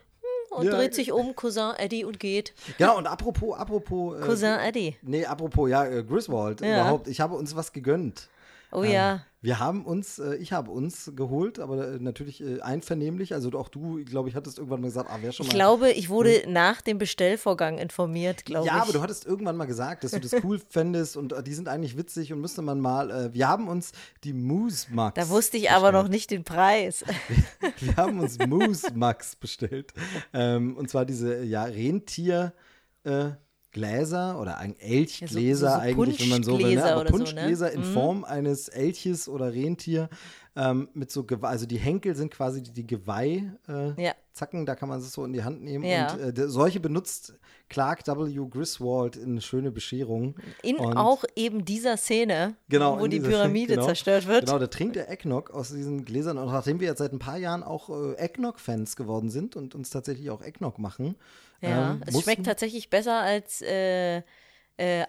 und 0.58 0.66
Ja, 0.66 0.72
dreht 0.72 0.96
sich 0.96 1.12
um, 1.12 1.36
Cousin 1.36 1.74
Eddie 1.78 2.04
und 2.04 2.20
geht. 2.20 2.54
Genau, 2.78 2.98
und 2.98 3.08
apropos, 3.08 3.58
apropos. 3.58 4.18
Äh, 4.18 4.22
Cousin 4.22 4.60
Eddie. 4.60 4.96
Nee, 5.02 5.26
apropos, 5.26 5.70
ja, 5.70 5.86
äh, 5.86 6.04
Griswold 6.04 6.62
Ja. 6.62 6.82
überhaupt. 6.82 7.08
Ich 7.08 7.22
habe 7.22 7.36
uns 7.36 7.56
was 7.56 7.72
gegönnt. 7.74 8.30
Oh 8.72 8.84
Ähm, 8.84 8.92
ja. 8.92 9.22
Wir 9.40 9.60
haben 9.60 9.86
uns, 9.86 10.18
äh, 10.18 10.36
ich 10.38 10.52
habe 10.52 10.72
uns 10.72 11.12
geholt, 11.16 11.60
aber 11.60 11.88
äh, 11.94 12.00
natürlich 12.00 12.42
äh, 12.42 12.60
einvernehmlich. 12.62 13.34
Also 13.34 13.52
auch 13.54 13.70
du, 13.70 14.04
glaube 14.04 14.28
ich, 14.30 14.36
hattest 14.36 14.58
irgendwann 14.58 14.82
mal 14.82 14.88
gesagt, 14.88 15.10
ah, 15.12 15.22
wäre 15.22 15.32
schon 15.32 15.46
Ich 15.46 15.54
mal. 15.54 15.58
glaube, 15.58 15.92
ich 15.92 16.10
wurde 16.10 16.44
nach 16.48 16.82
dem 16.82 16.98
Bestellvorgang 16.98 17.78
informiert, 17.78 18.46
glaube 18.46 18.66
ja, 18.68 18.78
ich. 18.78 18.82
aber 18.82 18.94
du 18.94 19.02
hattest 19.02 19.26
irgendwann 19.26 19.56
mal 19.56 19.66
gesagt, 19.66 20.04
dass 20.04 20.12
du 20.12 20.20
das 20.20 20.34
cool 20.44 20.60
fändest 20.70 21.16
und 21.16 21.34
äh, 21.34 21.44
die 21.44 21.54
sind 21.54 21.70
eigentlich 21.70 21.98
witzig 21.98 22.34
und 22.34 22.42
müsste 22.42 22.62
man 22.64 22.80
mal. 22.82 23.12
Äh, 23.12 23.34
wir 23.34 23.48
haben 23.48 23.68
uns 23.68 23.92
die 24.24 24.34
Moose 24.34 24.88
Max. 24.92 25.16
da 25.16 25.30
wusste 25.30 25.58
ich 25.58 25.70
aber 25.72 25.92
noch 25.92 26.08
nicht 26.08 26.32
den 26.32 26.44
Preis. 26.44 27.06
Wir 27.80 27.96
haben 27.96 28.20
uns 28.20 28.40
Moose 28.40 28.92
Max 28.96 29.36
bestellt. 29.36 29.94
Ähm, 30.34 30.76
und 30.76 30.90
zwar 30.90 31.06
diese 31.06 31.44
ja, 31.44 31.64
Rentier. 31.64 32.54
Äh, 33.04 33.30
Gläser 33.78 34.40
oder 34.42 34.58
ein 34.58 34.76
Elchgläser 34.80 35.68
Ja, 35.68 35.74
so- 35.74 35.78
so 35.78 35.82
eigentlich, 35.82 36.20
wenn 36.22 36.30
man 36.30 36.44
so 36.44 36.58
will. 36.58 36.76
Ne? 36.76 36.82
Punschgläser 36.82 36.92
Aber 36.94 37.02
oder 37.02 37.10
so, 37.10 37.18
ne? 37.18 37.24
Punschgläser 37.26 37.72
in 37.72 37.80
Mhm. 37.82 37.94
Form 37.94 38.24
eines 38.26 38.68
Elches 38.70 39.30
oder 39.30 39.54
Rentier 39.54 40.10
ähm, 40.60 40.90
mit 40.96 41.12
so 41.12 41.24
Geweih, 41.24 41.50
also 41.50 41.68
die 41.68 41.78
Henkel 41.78 42.16
sind 42.16 42.32
quasi 42.34 42.64
die, 42.64 42.72
die 42.72 42.88
Geweih. 42.88 43.44
Äh, 43.70 44.02
Ja. 44.04 44.14
Zacken, 44.34 44.66
da 44.66 44.74
kann 44.76 44.90
man 44.90 45.00
es 45.00 45.12
so 45.14 45.24
in 45.24 45.32
die 45.34 45.44
Hand 45.44 45.62
nehmen. 45.64 45.84
Ja. 45.84 46.14
Und 46.14 46.20
äh, 46.20 46.34
der, 46.34 46.50
solche 46.50 46.80
benutzt 46.80 47.36
Clark 47.70 48.08
W. 48.08 48.48
Griswold 48.50 49.16
in 49.18 49.40
schöne 49.40 49.70
Bescherung. 49.72 50.36
In 50.64 50.78
Und- 50.78 50.98
auch 50.98 51.24
eben 51.36 51.64
dieser 51.64 51.96
Szene, 51.98 52.56
Genau, 52.70 53.00
wo 53.00 53.06
die 53.06 53.20
dieser- 53.20 53.30
Pyramide 53.44 53.76
genau. 53.76 53.86
zerstört 53.86 54.28
wird. 54.28 54.46
Genau, 54.48 54.58
da 54.58 54.66
trinkt 54.66 54.96
der 54.96 55.12
Eggnog 55.12 55.52
aus 55.52 55.70
diesen 55.70 56.06
Gläsern. 56.06 56.40
Und 56.40 56.48
nachdem 56.48 56.80
wir 56.80 56.88
jetzt 56.88 57.00
seit 57.00 57.14
ein 57.14 57.20
paar 57.20 57.38
Jahren 57.38 57.62
auch 57.62 57.90
äh, 57.92 58.16
Eggnog-Fans 58.16 58.96
geworden 58.96 59.30
sind 59.30 59.56
und 59.56 59.76
uns 59.76 59.92
tatsächlich 59.92 60.32
auch 60.32 60.42
Eggnog 60.42 60.80
machen. 60.80 61.16
Ja, 61.62 61.92
ähm, 61.92 62.02
es 62.06 62.14
mussten- 62.14 62.24
schmeckt 62.32 62.46
tatsächlich 62.46 62.90
besser 62.90 63.20
als 63.22 63.62
äh, 63.62 64.18
äh, 64.18 64.24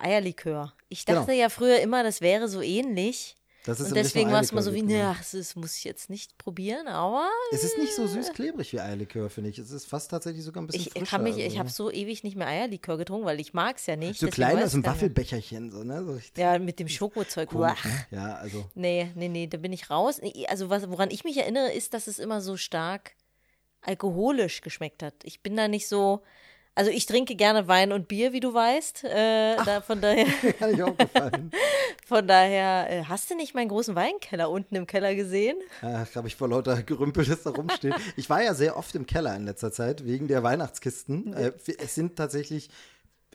Eierlikör. 0.01 0.73
Ich 0.89 1.05
Genau. 1.05 1.21
dachte 1.21 1.33
ja 1.35 1.49
früher 1.51 1.81
immer, 1.81 2.03
das 2.03 2.21
wäre 2.21 2.49
so 2.49 2.63
ähnlich. 2.63 3.35
Und 3.67 3.95
deswegen 3.95 4.31
war 4.33 4.41
es 4.41 4.51
mal 4.53 4.63
so 4.63 4.73
wie, 4.73 4.81
genau. 4.81 5.11
ach, 5.11 5.23
das 5.31 5.55
muss 5.55 5.77
ich 5.77 5.85
jetzt 5.85 6.09
nicht 6.09 6.39
probieren, 6.39 6.87
aber 6.89 7.29
Es 7.53 7.65
ist 7.65 7.77
nicht 7.77 7.95
so 7.95 8.07
süß-klebrig 8.07 8.73
wie 8.73 8.81
Eierlikör, 8.81 9.29
finde 9.29 9.51
ich. 9.51 9.59
Es 9.59 9.71
ist 9.71 9.85
fast 9.85 10.11
tatsächlich 10.11 10.43
sogar 10.43 10.63
ein 10.63 10.67
bisschen 10.69 10.85
ich 10.87 10.91
frischer. 10.93 11.05
kann 11.05 11.23
mich, 11.23 11.35
also, 11.35 11.47
ich 11.47 11.59
habe 11.59 11.69
so 11.69 11.91
ewig 11.91 12.25
nicht 12.25 12.35
mehr 12.35 12.47
Eierlikör 12.47 12.97
getrunken, 12.97 13.27
weil 13.27 13.41
ich 13.41 13.53
mag 13.53 13.77
es 13.77 13.85
ja 13.85 13.97
nicht. 13.97 14.21
So 14.21 14.29
klein 14.29 14.63
aus 14.63 14.71
dem 14.71 14.81
nicht. 14.81 14.89
Waffelbecherchen, 14.89 15.71
so, 15.71 15.85
ne? 15.85 16.03
So 16.03 16.19
Ja, 16.41 16.59
mit 16.59 16.79
dem 16.79 16.89
Schokozeug. 16.89 17.51
komisch, 17.51 17.85
ne? 17.85 18.07
Ja, 18.11 18.35
also. 18.37 18.65
Nee, 18.75 19.11
nee, 19.17 19.29
nee, 19.29 19.47
da 19.47 19.59
bin 19.59 19.75
ich 19.75 19.91
raus. 19.91 20.19
Also 20.47 20.71
was, 20.71 20.89
woran 20.89 21.11
ich 21.11 21.25
mich 21.25 21.37
erinnere, 21.37 21.71
ist, 21.71 21.93
dass 21.93 22.07
es 22.07 22.19
immer 22.19 22.41
so 22.41 22.57
stark 22.57 23.13
alkoholisch 23.83 24.61
geschmeckt 24.61 25.03
hat. 25.03 25.15
Ich 25.23 25.43
bin 25.43 25.57
da 25.57 25.69
nicht 25.69 25.89
so. 25.89 26.23
Also 26.75 26.93
ich 26.93 27.07
trinke 27.07 27.35
gerne 27.35 27.67
Wein 27.67 27.91
und 27.91 28.07
Bier, 28.07 28.33
wie 28.33 28.39
du 28.39 28.55
weißt. 28.55 29.03
Äh, 29.03 29.57
da, 29.65 29.81
von 29.81 30.01
daher, 30.01 30.27
Kann 30.61 30.75
ich 30.75 30.83
auch 30.83 30.97
gefallen. 30.97 31.51
von 32.07 32.29
daher, 32.29 32.87
äh, 32.89 33.05
hast 33.05 33.29
du 33.31 33.35
nicht 33.35 33.53
meinen 33.53 33.69
großen 33.69 33.97
Weinkeller 33.97 34.49
unten 34.49 34.77
im 34.77 34.87
Keller 34.87 35.17
gesehen? 35.17 35.59
Ach, 35.83 36.15
habe 36.15 36.29
ich 36.29 36.37
vor 36.37 36.49
lauter 36.49 36.81
Gerümpel, 36.85 37.25
das 37.25 37.43
da 37.43 37.51
rumsteht. 37.51 37.95
Ich 38.17 38.31
war 38.31 38.45
ja 38.45 38.55
sehr 38.55 38.77
oft 38.77 38.95
im 38.95 39.07
Keller 39.07 39.35
in 39.35 39.45
letzter 39.45 39.73
Zeit, 39.73 40.05
wegen 40.05 40.29
der 40.29 40.45
Weihnachtskisten. 40.45 41.33
Äh, 41.33 41.53
es 41.79 41.97
sind 41.97 42.15
tatsächlich, 42.15 42.71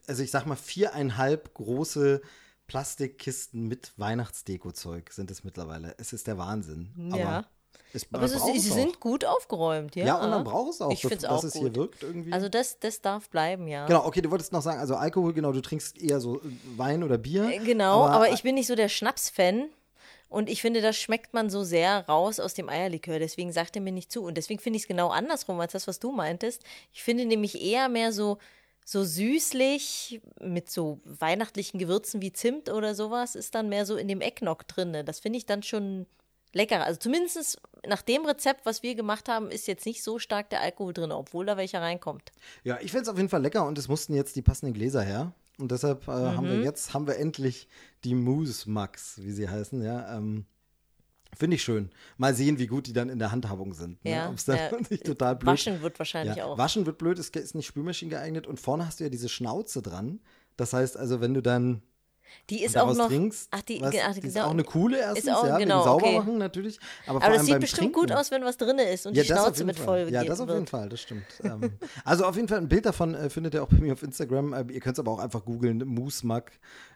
also 0.08 0.24
ich 0.24 0.32
sag 0.32 0.46
mal, 0.46 0.56
viereinhalb 0.56 1.54
große 1.54 2.22
Plastikkisten 2.68 3.68
mit 3.68 3.92
Weihnachtsdeko-Zeug 3.98 5.12
sind 5.12 5.30
es 5.32 5.44
mittlerweile. 5.44 5.96
Es 5.98 6.14
ist 6.14 6.28
der 6.28 6.38
Wahnsinn. 6.38 7.12
Ja. 7.14 7.28
Aber 7.28 7.48
es, 7.94 8.08
Aber 8.12 8.26
ist, 8.26 8.44
sie 8.44 8.60
sind 8.60 9.00
gut 9.00 9.24
aufgeräumt, 9.24 9.96
ja. 9.96 10.06
Ja, 10.06 10.16
und 10.24 10.30
man 10.30 10.44
braucht 10.44 10.72
es 10.72 10.82
auch, 10.82 10.92
Ich 10.92 11.04
es 11.04 11.22
dass 11.22 11.26
auch 11.26 11.44
es 11.44 11.54
gut. 11.54 11.62
hier 11.62 11.76
wirkt 11.76 12.04
irgendwie. 12.04 12.34
Also 12.34 12.50
das, 12.50 12.80
das 12.80 13.02
darf 13.02 13.30
bleiben, 13.30 13.68
ja. 13.68 13.86
genau, 13.86 14.06
okay, 14.06 14.22
du 14.22 14.32
wolltest 14.32 14.52
noch 14.52 14.62
sagen, 14.62 14.80
also 14.80 14.96
Alkohol, 14.96 15.34
genau, 15.34 15.52
du 15.52 15.62
trinkst 15.62 16.02
eher 16.02 16.20
so 16.20 16.38
äh, 16.38 16.42
Wein 16.76 17.04
oder 17.04 17.18
Bier. 17.18 17.50
Äh, 17.50 17.60
Genau, 17.60 18.06
aber, 18.06 18.32
ich 18.32 18.44
bin 18.44 18.56
nicht 18.56 18.68
so 18.68 18.76
der 18.76 18.90
Schnaps-Fan. 18.90 19.70
Und 20.30 20.50
ich 20.50 20.62
finde, 20.62 20.82
das 20.82 20.98
schmeckt 20.98 21.36
man 21.36 21.52
so 21.52 21.64
sehr 21.64 22.08
raus 22.08 22.40
aus 22.40 22.56
dem 22.56 22.68
Eierlikör. 22.68 23.20
Deswegen 23.20 23.52
sagt 23.52 23.76
er 23.76 23.84
mir 23.84 23.92
nicht 23.92 24.12
zu. 24.12 24.24
Und 24.24 24.36
deswegen 24.36 24.60
finde 24.60 24.78
ich 24.78 24.84
es 24.84 24.88
genau 24.88 25.10
andersrum 25.10 25.60
als 25.60 25.74
das, 25.74 25.88
was 25.88 26.00
du 26.00 26.12
meintest. 26.12 26.64
Ich 26.92 27.04
finde 27.04 27.26
nämlich 27.26 27.62
eher 27.62 27.88
mehr 27.88 28.12
so 28.12 28.40
so 28.86 29.04
süßlich 29.04 30.22
mit 30.42 30.70
so 30.70 31.00
weihnachtlichen 31.06 31.80
Gewürzen 31.80 32.22
wie 32.22 32.34
Zimt 32.34 32.70
oder 32.70 32.96
sowas 32.96 33.36
ist 33.36 33.56
dann 33.56 33.70
mehr 33.70 33.86
so 33.86 33.96
in 33.96 34.08
dem 34.08 34.22
Eggnog 34.22 34.68
drin. 34.68 35.04
Das 35.06 35.20
finde 35.20 35.38
ich 35.38 35.46
dann 35.46 35.64
schon 35.64 36.06
leckerer. 36.54 36.84
Also 36.84 37.00
zumindest 37.00 37.62
nach 37.86 38.02
dem 38.02 38.26
Rezept, 38.26 38.66
was 38.66 38.84
wir 38.84 38.96
gemacht 38.96 39.28
haben, 39.28 39.52
ist 39.52 39.68
jetzt 39.68 39.86
nicht 39.86 40.04
so 40.04 40.20
stark 40.20 40.50
der 40.50 40.62
Alkohol 40.62 40.94
drin, 40.94 41.12
obwohl 41.12 41.46
da 41.46 41.58
welcher 41.58 41.82
reinkommt. 41.82 42.32
Ja, 42.64 42.78
ich 42.82 42.92
finde 42.92 43.04
es 43.04 43.10
auf 43.10 43.18
jeden 43.18 43.30
Fall 43.30 43.42
lecker 43.42 43.66
und 43.66 43.78
es 43.78 43.88
mussten 43.88 44.14
jetzt 44.14 44.36
die 44.36 44.42
passenden 44.42 44.74
Gläser 44.74 45.02
her. 45.02 45.34
Und 45.60 45.72
deshalb 45.72 46.08
äh, 46.08 46.12
mhm. 46.12 46.38
haben 46.38 46.48
wir 46.48 46.58
mhm. 46.58 46.64
jetzt 46.64 46.94
haben 46.94 47.08
wir 47.08 47.18
endlich 47.18 47.68
die 48.04 48.16
Moose 48.16 48.70
Max, 48.70 49.22
wie 49.22 49.32
sie 49.32 49.50
heißen, 49.50 49.84
ja. 49.84 50.18
Ähm, 50.18 50.46
Finde 51.36 51.56
ich 51.56 51.64
schön. 51.64 51.90
Mal 52.18 52.36
sehen, 52.36 52.60
wie 52.60 52.68
gut 52.68 52.86
die 52.86 52.94
dann 52.94 53.10
in 53.10 53.18
der 53.18 53.32
Handhabung 53.32 53.74
sind. 53.74 54.04
Ne? 54.06 54.12
Ja, 54.12 54.30
Ob 54.30 54.36
es 54.36 54.46
dann 54.46 54.58
ja. 54.58 54.72
nicht 54.90 55.04
total 55.04 55.36
blöd 55.36 55.54
Waschen 55.54 55.82
wird 55.82 55.98
wahrscheinlich 55.98 56.36
ja, 56.36 56.46
auch. 56.46 56.60
Waschen 56.60 56.86
wird 56.86 57.00
blöd, 57.00 57.18
ist, 57.18 57.36
ist 57.36 57.56
nicht 57.56 57.66
Spülmaschinen 57.66 58.12
geeignet. 58.12 58.46
Und 58.46 58.60
vorne 58.60 58.86
hast 58.86 59.00
du 59.00 59.04
ja 59.04 59.10
diese 59.10 59.30
Schnauze 59.30 59.82
dran. 59.82 60.20
Das 60.58 60.74
heißt 60.74 60.96
also, 60.96 61.22
wenn 61.22 61.34
du 61.34 61.42
dann 61.42 61.82
die 62.50 62.64
ist 62.64 62.78
auch 62.78 62.94
noch. 62.94 63.08
Trinkst, 63.08 63.48
ach, 63.52 63.62
die, 63.62 63.82
was, 63.82 63.96
ach, 64.04 64.14
die 64.14 64.28
ist 64.28 64.40
auch 64.40 64.52
eine 64.52 64.64
coole 64.64 64.98
erstens, 64.98 65.30
auch, 65.30 65.46
ja, 65.46 65.58
genau, 65.58 65.84
sauber 65.84 66.06
okay. 66.06 66.18
machen 66.18 66.38
natürlich. 66.38 66.80
Aber, 67.08 67.24
aber 67.24 67.34
das 67.34 67.42
sieht 67.42 67.52
Trinken, 67.52 67.62
bestimmt 67.62 67.94
gut 67.94 68.12
aus, 68.12 68.32
wenn 68.32 68.44
was 68.44 68.58
drin 68.58 68.80
ist 68.80 69.06
und 69.06 69.16
ja, 69.16 69.24
die 69.24 69.28
Schnauze 69.28 69.66
mit 69.66 69.80
voll 69.80 70.10
Ja, 70.10 70.24
das 70.24 70.40
auf 70.40 70.50
jeden 70.50 70.68
Fall, 70.68 70.90
das 70.90 71.02
stimmt. 71.02 71.26
ähm, 71.44 71.74
also 72.06 72.26
auf 72.26 72.36
jeden 72.36 72.48
Fall 72.48 72.60
ein 72.60 72.70
Bild 72.70 72.86
davon 72.86 73.16
äh, 73.16 73.30
findet 73.30 73.54
ihr 73.54 73.64
auch 73.64 73.70
bei 73.70 73.78
mir 73.78 73.94
auf 73.94 74.04
Instagram. 74.04 74.54
Äh, 74.54 74.66
ihr 74.72 74.80
könnt 74.80 74.96
es 74.96 75.00
aber 75.00 75.12
auch 75.12 75.20
einfach 75.20 75.46
googeln, 75.46 75.80
Moose 75.86 76.26
Mug, 76.26 76.46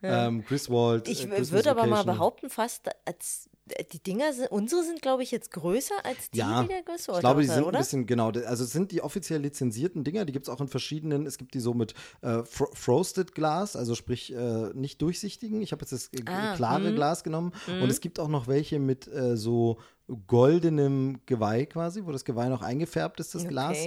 ja. 0.02 0.28
ähm, 0.28 0.44
Griswold. 0.44 1.08
Ich 1.08 1.26
äh, 1.26 1.52
würde 1.52 1.72
aber 1.72 1.86
mal 1.86 2.04
behaupten, 2.04 2.50
fast 2.50 2.90
als 3.06 3.50
die 3.92 4.02
Dinger 4.02 4.34
sind, 4.34 4.52
unsere 4.52 4.84
sind, 4.84 5.02
glaube 5.02 5.24
ich, 5.24 5.32
jetzt 5.32 5.52
größer 5.52 5.96
als 6.04 6.30
die, 6.32 6.40
ja, 6.40 6.62
die 6.62 6.70
der 6.70 6.84
Griswold 6.84 7.18
Ich 7.18 7.22
glaube, 7.22 7.42
die 7.42 7.48
sind 7.48 7.64
oder? 7.64 7.78
ein 7.78 7.82
bisschen, 7.82 8.06
genau, 8.06 8.30
also 8.30 8.64
es 8.64 8.72
sind 8.72 8.92
die 8.92 9.02
offiziell 9.02 9.42
lizenzierten 9.42 10.04
Dinger, 10.04 10.26
die 10.26 10.34
gibt 10.34 10.48
es 10.48 10.54
auch 10.54 10.62
in 10.62 10.68
verschiedenen, 10.68 11.26
es 11.26 11.38
gibt 11.38 11.54
die 11.54 11.60
so 11.60 11.74
mit 11.74 11.94
äh, 12.22 12.44
Fro 12.44 12.68
Frosted 12.74 13.36
Glas, 13.36 13.76
also 13.76 13.96
sprich 13.96 14.34
äh, 14.34 14.74
nicht 14.74 15.02
durchsichtigen. 15.02 15.62
Ich 15.62 15.72
habe 15.72 15.82
jetzt 15.82 15.92
das 15.92 16.10
ah, 16.26 16.56
klare 16.56 16.90
mh. 16.90 16.96
Glas 16.96 17.24
genommen 17.24 17.54
und 17.68 17.90
es 17.90 18.02
gibt 18.02 18.20
auch 18.20 18.28
noch 18.28 18.48
welche 18.48 18.80
mit 18.80 19.08
äh, 19.08 19.38
so 19.38 19.80
goldenem 20.28 21.20
Geweih 21.26 21.66
quasi, 21.66 22.06
wo 22.06 22.12
das 22.12 22.26
Geweih 22.26 22.50
noch 22.50 22.62
eingefärbt 22.62 23.20
ist, 23.20 23.36
das 23.36 23.44
okay. 23.44 23.50
Glas. 23.50 23.78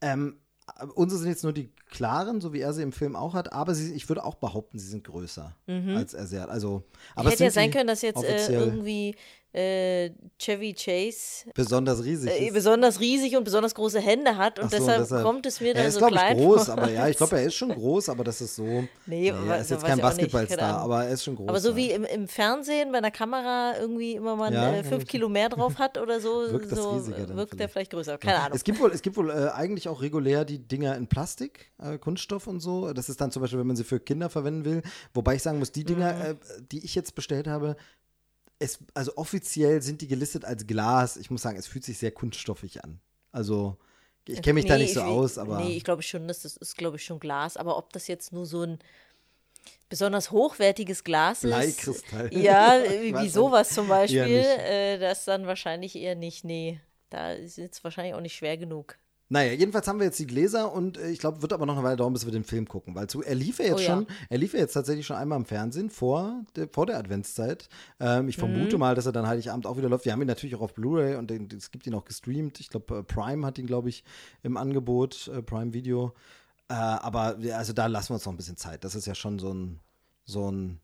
Ähm, 0.00 0.38
unsere 0.94 1.20
sind 1.20 1.28
jetzt 1.28 1.44
nur 1.44 1.52
die 1.52 1.70
klaren, 1.90 2.40
so 2.40 2.52
wie 2.52 2.60
er 2.60 2.72
sie 2.72 2.82
im 2.82 2.92
Film 2.92 3.16
auch 3.16 3.34
hat, 3.34 3.52
aber 3.52 3.74
sie, 3.74 3.92
ich 3.94 4.08
würde 4.08 4.24
auch 4.24 4.36
behaupten, 4.36 4.78
sie 4.78 4.88
sind 4.88 5.04
größer 5.04 5.56
mhm. 5.66 5.96
als 5.96 6.14
er 6.14 6.26
sie 6.26 6.40
hat. 6.40 6.50
Also, 6.50 6.84
aber 7.14 7.30
hätte 7.30 7.44
ja 7.44 7.50
sein 7.50 7.70
können, 7.70 7.86
dass 7.86 8.02
jetzt 8.02 8.22
äh, 8.22 8.52
irgendwie 8.52 9.16
äh, 9.52 10.10
Chevy 10.38 10.72
Chase 10.74 11.50
besonders 11.54 12.04
riesig 12.04 12.30
äh, 12.30 12.50
besonders 12.52 13.00
riesig 13.00 13.36
und 13.36 13.42
besonders 13.42 13.74
große 13.74 14.00
Hände 14.00 14.36
hat 14.36 14.60
und 14.60 14.70
so, 14.70 14.76
deshalb, 14.76 15.00
deshalb, 15.00 15.24
kommt 15.24 15.44
es 15.44 15.60
mir 15.60 15.74
dann 15.74 15.82
er 15.82 15.88
ist, 15.88 15.98
so 15.98 16.06
klein 16.06 16.38
ich, 16.38 16.44
groß, 16.44 16.70
aber 16.70 16.90
ja, 16.90 17.08
ich 17.08 17.16
glaube, 17.16 17.36
er 17.36 17.46
ist 17.46 17.54
schon 17.54 17.70
groß, 17.74 18.10
aber 18.10 18.22
das 18.22 18.40
ist 18.40 18.54
so. 18.54 18.64
Nee, 18.64 18.86
nee 19.06 19.28
er 19.28 19.60
ist 19.60 19.70
jetzt 19.70 19.84
kein 19.84 19.98
Basketballstar, 19.98 20.78
aber 20.78 21.04
er 21.04 21.10
ist 21.10 21.24
schon 21.24 21.34
groß. 21.34 21.48
Aber 21.48 21.58
so 21.58 21.70
ja. 21.70 21.76
wie 21.76 21.90
im, 21.90 22.04
im, 22.04 22.28
Fernsehen 22.28 22.92
bei 22.92 23.00
der 23.00 23.10
Kamera 23.10 23.74
irgendwie 23.78 24.12
immer 24.12 24.36
man 24.36 24.52
ja, 24.52 24.72
äh, 24.72 24.84
fünf 24.84 25.06
Kilo 25.06 25.28
mehr 25.28 25.48
drauf 25.48 25.78
hat 25.78 25.98
oder 25.98 26.20
so, 26.20 26.30
wirkt, 26.52 26.70
so 26.70 26.90
riesiger 26.90 27.34
wirkt 27.34 27.58
der 27.58 27.68
vielleicht 27.68 27.90
größer. 27.90 28.18
Keine 28.18 28.34
ja. 28.34 28.40
Ahnung. 28.44 28.56
Es 28.56 28.62
gibt 28.62 28.78
wohl, 28.78 28.92
es 28.92 29.02
gibt 29.02 29.16
wohl 29.16 29.30
äh, 29.30 29.48
eigentlich 29.48 29.88
auch 29.88 30.00
regulär 30.00 30.44
die 30.44 30.58
Dinger 30.58 30.96
in 30.96 31.08
Plastik, 31.08 31.72
äh, 31.82 31.98
Kunststoff 31.98 32.46
und 32.46 32.60
so. 32.60 32.92
Das 32.92 33.08
ist 33.08 33.20
dann 33.20 33.32
zum 33.32 33.42
Beispiel, 33.42 33.58
wenn 33.58 33.66
man 33.66 33.76
sie 33.76 33.84
für 33.84 33.98
Kinder 33.98 34.30
verwenden 34.30 34.64
will. 34.64 34.82
Wobei 35.12 35.34
ich 35.34 35.42
sagen 35.42 35.58
muss, 35.58 35.72
die 35.72 35.84
Dinger, 35.84 36.14
mhm. 36.14 36.20
Äh, 36.20 36.34
die 36.70 36.84
ich 36.84 36.94
jetzt 36.94 37.16
bestellt 37.16 37.48
habe, 37.48 37.76
es, 38.60 38.78
also 38.94 39.16
offiziell 39.16 39.82
sind 39.82 40.02
die 40.02 40.06
gelistet 40.06 40.44
als 40.44 40.66
Glas. 40.66 41.16
Ich 41.16 41.30
muss 41.30 41.42
sagen, 41.42 41.58
es 41.58 41.66
fühlt 41.66 41.84
sich 41.84 41.98
sehr 41.98 42.12
kunststoffig 42.12 42.84
an. 42.84 43.00
Also, 43.32 43.78
ich 44.28 44.42
kenne 44.42 44.54
mich 44.54 44.64
nee, 44.64 44.70
da 44.70 44.78
nicht 44.78 44.94
so 44.94 45.00
ich, 45.00 45.06
aus, 45.06 45.38
aber. 45.38 45.60
Nee, 45.60 45.76
ich 45.76 45.82
glaube 45.82 46.02
schon, 46.02 46.28
das 46.28 46.44
ist, 46.44 46.76
glaube 46.76 46.98
ich, 46.98 47.04
schon 47.04 47.18
Glas. 47.18 47.56
Aber 47.56 47.76
ob 47.78 47.92
das 47.92 48.06
jetzt 48.06 48.32
nur 48.32 48.46
so 48.46 48.62
ein 48.62 48.78
besonders 49.88 50.30
hochwertiges 50.30 51.04
Glas 51.04 51.42
ist. 51.42 51.50
Bleikristall. 51.50 52.32
Ja, 52.34 52.80
wie 53.22 53.28
sowas 53.30 53.70
zum 53.70 53.88
Beispiel, 53.88 54.44
äh, 54.44 54.98
das 54.98 55.24
dann 55.24 55.46
wahrscheinlich 55.46 55.96
eher 55.96 56.14
nicht. 56.14 56.44
Nee, 56.44 56.80
da 57.08 57.32
ist 57.32 57.58
es 57.58 57.82
wahrscheinlich 57.82 58.14
auch 58.14 58.20
nicht 58.20 58.36
schwer 58.36 58.58
genug. 58.58 58.98
Naja, 59.32 59.52
jedenfalls 59.52 59.86
haben 59.86 60.00
wir 60.00 60.06
jetzt 60.06 60.18
die 60.18 60.26
Gläser 60.26 60.72
und 60.72 60.98
äh, 60.98 61.08
ich 61.08 61.20
glaube, 61.20 61.40
wird 61.40 61.52
aber 61.52 61.64
noch 61.64 61.74
eine 61.74 61.84
Weile 61.84 61.96
dauern, 61.96 62.12
bis 62.12 62.24
wir 62.24 62.32
den 62.32 62.42
Film 62.42 62.66
gucken, 62.66 62.96
weil 62.96 63.06
zu, 63.06 63.22
er 63.22 63.36
lief 63.36 63.60
ja 63.60 63.66
jetzt 63.66 63.74
oh, 63.74 63.78
schon, 63.78 64.00
ja. 64.08 64.14
er 64.28 64.38
lief 64.38 64.54
ja 64.54 64.58
jetzt 64.58 64.72
tatsächlich 64.72 65.06
schon 65.06 65.16
einmal 65.16 65.38
im 65.38 65.44
Fernsehen 65.44 65.88
vor, 65.88 66.44
de, 66.56 66.66
vor 66.68 66.86
der 66.86 66.98
Adventszeit. 66.98 67.68
Ähm, 68.00 68.28
ich 68.28 68.36
vermute 68.36 68.74
mhm. 68.74 68.80
mal, 68.80 68.96
dass 68.96 69.06
er 69.06 69.12
dann 69.12 69.28
Heiligabend 69.28 69.68
auch 69.68 69.76
wieder 69.76 69.88
läuft. 69.88 70.04
Wir 70.04 70.12
haben 70.12 70.20
ihn 70.20 70.26
natürlich 70.26 70.56
auch 70.56 70.62
auf 70.62 70.74
Blu-ray 70.74 71.14
und 71.14 71.30
es 71.52 71.70
gibt 71.70 71.86
ihn 71.86 71.94
auch 71.94 72.04
gestreamt. 72.04 72.58
Ich 72.58 72.70
glaube, 72.70 72.98
äh, 72.98 73.02
Prime 73.04 73.46
hat 73.46 73.56
ihn, 73.56 73.66
glaube 73.66 73.88
ich, 73.88 74.02
im 74.42 74.56
Angebot, 74.56 75.28
äh, 75.28 75.40
Prime 75.42 75.72
Video. 75.72 76.12
Äh, 76.68 76.74
aber 76.74 77.38
also 77.54 77.72
da 77.72 77.86
lassen 77.86 78.10
wir 78.10 78.14
uns 78.14 78.24
noch 78.24 78.32
ein 78.32 78.36
bisschen 78.36 78.56
Zeit. 78.56 78.82
Das 78.82 78.96
ist 78.96 79.06
ja 79.06 79.14
schon 79.14 79.38
so 79.38 79.54
ein, 79.54 79.78
so 80.24 80.50
ein 80.50 80.80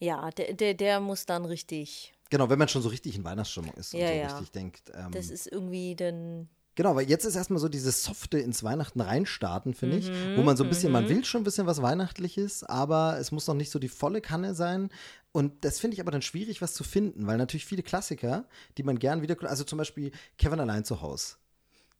Ja, 0.00 0.30
der, 0.32 0.52
der, 0.52 0.74
der 0.74 1.00
muss 1.00 1.24
dann 1.24 1.46
richtig. 1.46 2.12
Genau, 2.28 2.50
wenn 2.50 2.58
man 2.58 2.68
schon 2.68 2.82
so 2.82 2.90
richtig 2.90 3.16
in 3.16 3.24
Weihnachtsstimmung 3.24 3.72
ist 3.74 3.94
ja, 3.94 4.00
und 4.00 4.06
so 4.06 4.18
ja. 4.18 4.26
richtig 4.26 4.50
denkt. 4.50 4.92
Ähm, 4.94 5.12
das 5.12 5.30
ist 5.30 5.46
irgendwie 5.46 5.96
dann 5.96 6.50
Genau, 6.76 6.94
weil 6.94 7.08
jetzt 7.08 7.24
ist 7.24 7.36
erstmal 7.36 7.58
so 7.58 7.70
dieses 7.70 8.04
Softe 8.04 8.38
ins 8.38 8.62
Weihnachten 8.62 9.00
reinstarten, 9.00 9.72
finde 9.72 9.96
ich. 9.96 10.10
Wo 10.36 10.42
man 10.42 10.58
so 10.58 10.62
ein 10.62 10.68
bisschen, 10.68 10.92
man 10.92 11.04
mhm. 11.04 11.08
will 11.08 11.24
schon 11.24 11.40
ein 11.40 11.44
bisschen 11.44 11.66
was 11.66 11.80
Weihnachtliches, 11.80 12.64
aber 12.64 13.16
es 13.18 13.32
muss 13.32 13.46
noch 13.46 13.54
nicht 13.54 13.70
so 13.70 13.78
die 13.78 13.88
volle 13.88 14.20
Kanne 14.20 14.54
sein. 14.54 14.90
Und 15.32 15.64
das 15.64 15.80
finde 15.80 15.94
ich 15.94 16.00
aber 16.02 16.10
dann 16.10 16.20
schwierig, 16.20 16.60
was 16.60 16.74
zu 16.74 16.84
finden, 16.84 17.26
weil 17.26 17.38
natürlich 17.38 17.64
viele 17.64 17.82
Klassiker, 17.82 18.44
die 18.76 18.82
man 18.82 18.98
gern 18.98 19.22
wieder, 19.22 19.36
also 19.48 19.64
zum 19.64 19.78
Beispiel 19.78 20.12
Kevin 20.36 20.60
allein 20.60 20.84
zu 20.84 21.00
Hause. 21.00 21.36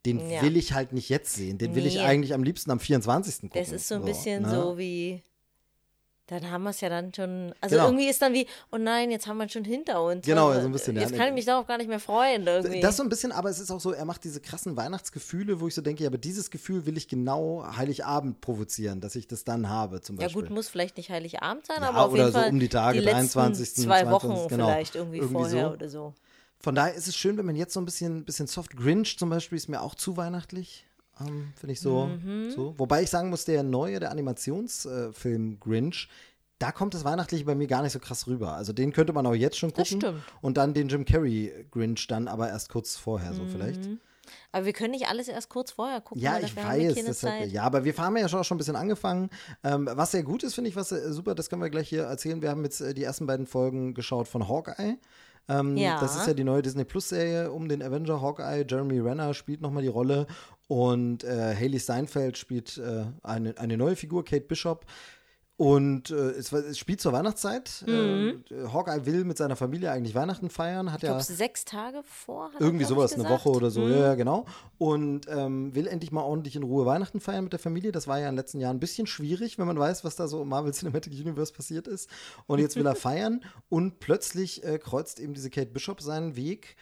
Den 0.04 0.30
Ja. 0.30 0.42
will 0.42 0.58
ich 0.58 0.74
halt 0.74 0.92
nicht 0.92 1.08
jetzt 1.08 1.34
sehen. 1.34 1.56
Den 1.56 1.74
will 1.74 1.86
ich 1.86 2.00
eigentlich 2.00 2.34
am 2.34 2.44
liebsten 2.44 2.70
am 2.70 2.78
24. 2.78 3.50
gucken. 3.50 3.50
Das 3.54 3.72
ist 3.72 3.88
so 3.88 3.96
ein 3.96 4.04
bisschen 4.04 4.42
ne? 4.42 4.50
so 4.50 4.78
wie. 4.78 5.22
Dann 6.28 6.50
haben 6.50 6.64
wir 6.64 6.70
es 6.70 6.80
ja 6.80 6.88
dann 6.88 7.14
schon. 7.14 7.54
Also 7.60 7.76
Genau. 7.76 7.86
irgendwie 7.88 8.08
ist 8.08 8.20
dann 8.20 8.32
wie, 8.32 8.48
oh 8.72 8.78
nein, 8.78 9.12
jetzt 9.12 9.28
haben 9.28 9.36
wir 9.38 9.46
es 9.46 9.52
schon 9.52 9.64
hinter 9.64 10.02
uns. 10.02 10.26
Genau, 10.26 10.48
Also, 10.48 10.62
so 10.62 10.66
ein 10.66 10.72
bisschen, 10.72 10.96
ja, 10.96 11.02
Jetzt 11.02 11.12
ne. 11.12 11.18
kann 11.18 11.28
ich 11.28 11.34
mich 11.34 11.44
darauf 11.44 11.66
gar 11.68 11.78
nicht 11.78 11.86
mehr 11.88 12.00
freuen. 12.00 12.44
Irgendwie. 12.44 12.80
Das 12.80 12.96
so 12.96 13.04
ein 13.04 13.08
bisschen, 13.08 13.30
aber 13.30 13.48
es 13.48 13.60
ist 13.60 13.70
auch 13.70 13.78
so, 13.80 13.92
er 13.92 14.04
macht 14.04 14.24
diese 14.24 14.40
krassen 14.40 14.76
Weihnachtsgefühle, 14.76 15.60
wo 15.60 15.68
ich 15.68 15.74
so 15.76 15.82
denke, 15.82 16.02
ja, 16.02 16.08
aber 16.10 16.18
dieses 16.18 16.50
Gefühl 16.50 16.84
will 16.84 16.96
ich 16.96 17.06
genau 17.06 17.64
Heiligabend 17.76 18.40
provozieren, 18.40 19.00
dass 19.00 19.14
ich 19.14 19.28
das 19.28 19.44
dann 19.44 19.68
habe, 19.68 20.00
zum 20.00 20.16
ja 20.16 20.24
Beispiel. 20.24 20.42
gut, 20.42 20.50
muss 20.50 20.68
vielleicht 20.68 20.96
nicht 20.96 21.10
Heiligabend 21.10 21.64
sein, 21.66 21.78
Ja, 21.80 21.90
aber 21.90 22.06
auf 22.06 22.12
oder 22.12 22.22
jeden 22.22 22.32
so 22.32 22.38
Fall 22.40 22.50
um 22.50 22.58
die 22.58 22.68
Tage, 22.68 22.98
letzten 23.00 23.38
23., 23.38 23.74
zwei 23.84 24.10
Wochen 24.10 24.26
22., 24.28 24.48
genau. 24.48 24.66
vielleicht 24.66 24.94
irgendwie, 24.96 25.18
Irgendwie 25.18 25.34
vorher 25.34 25.66
so. 25.68 25.72
oder 25.74 25.88
so. 25.88 26.14
Von 26.58 26.74
daher 26.74 26.94
ist 26.94 27.06
es 27.06 27.14
schön, 27.16 27.36
wenn 27.36 27.46
man 27.46 27.54
jetzt 27.54 27.74
so 27.74 27.80
ein 27.80 27.84
bisschen, 27.84 28.24
bisschen 28.24 28.46
soft 28.48 28.76
Grinch 28.76 29.16
zum 29.18 29.30
Beispiel 29.30 29.56
ist 29.56 29.68
mir 29.68 29.80
auch 29.82 29.94
zu 29.94 30.16
weihnachtlich. 30.16 30.85
Ähm, 31.20 31.52
Finde 31.56 31.72
ich 31.72 31.80
so, 31.80 32.06
Mhm. 32.06 32.50
so. 32.50 32.74
Wobei 32.78 33.02
ich 33.02 33.10
sagen 33.10 33.30
muss, 33.30 33.44
der 33.44 33.62
neue, 33.62 34.00
der 34.00 34.10
Animationsfilm 34.10 35.60
Grinch, 35.60 36.08
da 36.58 36.72
kommt 36.72 36.94
das 36.94 37.04
Weihnachtliche 37.04 37.44
bei 37.44 37.54
mir 37.54 37.66
gar 37.66 37.82
nicht 37.82 37.92
so 37.92 37.98
krass 37.98 38.26
rüber. 38.26 38.52
Also 38.54 38.72
den 38.72 38.92
könnte 38.92 39.12
man 39.12 39.26
auch 39.26 39.34
jetzt 39.34 39.58
schon 39.58 39.70
Das 39.74 39.88
gucken. 39.88 40.00
stimmt. 40.00 40.22
Und 40.40 40.56
dann 40.56 40.72
den 40.74 40.88
Jim 40.88 41.04
Carrey 41.04 41.52
Grinch 41.70 42.06
dann 42.06 42.28
aber 42.28 42.48
erst 42.48 42.70
kurz 42.70 42.96
vorher 42.96 43.32
so 43.34 43.44
vielleicht. 43.46 43.84
Mhm. 43.86 44.00
Aber 44.50 44.64
wir 44.66 44.72
können 44.72 44.90
nicht 44.90 45.06
alles 45.08 45.28
erst 45.28 45.50
kurz 45.50 45.70
vorher 45.70 46.00
gucken. 46.00 46.20
Ja, 46.20 46.38
ich 46.40 46.56
weiß. 46.56 46.94
Deshalb, 46.94 47.42
Zeit. 47.42 47.52
ja, 47.52 47.62
aber 47.62 47.84
wir 47.84 47.96
haben 47.96 48.16
ja 48.16 48.28
schon, 48.28 48.42
schon 48.42 48.56
ein 48.56 48.58
bisschen 48.58 48.74
angefangen. 48.74 49.30
Ähm, 49.62 49.88
was 49.92 50.10
sehr 50.12 50.24
gut 50.24 50.42
ist, 50.42 50.54
finde 50.54 50.70
ich, 50.70 50.76
was 50.76 50.90
äh, 50.92 51.12
super, 51.12 51.34
das 51.36 51.48
können 51.48 51.62
wir 51.62 51.70
gleich 51.70 51.88
hier 51.88 52.04
erzählen. 52.04 52.42
Wir 52.42 52.50
haben 52.50 52.64
jetzt 52.64 52.80
äh, 52.80 52.92
die 52.92 53.04
ersten 53.04 53.26
beiden 53.26 53.46
Folgen 53.46 53.94
geschaut 53.94 54.26
von 54.26 54.48
Hawkeye. 54.48 54.96
Ähm, 55.48 55.76
Ja. 55.76 56.00
Das 56.00 56.16
ist 56.16 56.26
ja 56.26 56.34
die 56.34 56.44
neue 56.44 56.62
Disney 56.62 56.84
Plus 56.84 57.08
Serie 57.08 57.50
um 57.52 57.68
den 57.68 57.82
Avenger 57.82 58.20
Hawkeye. 58.20 58.64
Jeremy 58.68 58.98
Renner 59.00 59.32
spielt 59.34 59.60
nochmal 59.60 59.82
die 59.82 59.88
Rolle 59.88 60.26
und 60.68 61.22
äh, 61.24 61.54
Haley 61.54 61.78
Steinfeld 61.78 62.36
spielt 62.38 62.78
äh, 62.78 63.04
eine, 63.22 63.56
eine 63.58 63.76
neue 63.76 63.96
Figur, 63.96 64.24
Kate 64.24 64.46
Bishop. 64.46 64.84
Und 65.58 66.10
äh, 66.10 66.14
es, 66.32 66.52
war- 66.52 66.60
es 66.60 66.78
spielt 66.78 67.00
zur 67.00 67.14
Weihnachtszeit. 67.14 67.82
Mhm. 67.86 68.44
Äh, 68.50 68.68
Hawkeye 68.72 69.06
will 69.06 69.24
mit 69.24 69.38
seiner 69.38 69.56
Familie 69.56 69.90
eigentlich 69.90 70.14
Weihnachten 70.14 70.50
feiern, 70.50 70.92
hat 70.92 70.98
Ich 70.98 71.06
glaube, 71.08 71.20
ja 71.20 71.24
sechs 71.24 71.64
Tage 71.64 72.02
vor. 72.04 72.50
Irgendwie 72.58 72.84
er, 72.84 72.88
sowas, 72.88 73.14
eine. 73.14 73.28
Woche 73.30 73.48
oder 73.48 73.70
so, 73.70 73.80
Mhm. 73.80 73.90
ja, 73.92 73.96
ja, 73.98 74.14
genau. 74.16 74.44
Und 74.76 75.26
ähm, 75.28 75.74
will 75.74 75.86
endlich 75.86 76.12
mal 76.12 76.20
ordentlich 76.22 76.56
in 76.56 76.62
Ruhe 76.62 76.84
Weihnachten 76.84 77.20
feiern 77.20 77.44
mit 77.44 77.54
der 77.54 77.60
Familie. 77.60 77.90
Das 77.90 78.06
war 78.06 78.18
ja 78.18 78.28
in 78.28 78.32
den 78.34 78.36
letzten 78.38 78.60
Jahren 78.60 78.76
ein 78.76 78.80
bisschen 78.80 79.06
schwierig, 79.06 79.58
wenn 79.58 79.66
man 79.66 79.78
weiß, 79.78 80.04
was 80.04 80.14
da 80.16 80.28
so 80.28 80.42
im 80.42 80.48
Marvel 80.48 80.72
Cinematic 80.72 81.14
Universe 81.14 81.54
passiert 81.54 81.88
ist. 81.88 82.10
Und 82.46 82.58
jetzt 82.58 82.76
will 82.76 82.84
er 82.86 82.94
feiern 82.94 83.42
und 83.70 83.98
plötzlich 83.98 84.62
äh, 84.62 84.78
kreuzt 84.78 85.20
eben 85.20 85.32
diese 85.32 85.48
Kate 85.48 85.70
Bishop 85.70 86.02
seinen 86.02 86.36
Weg 86.36 86.76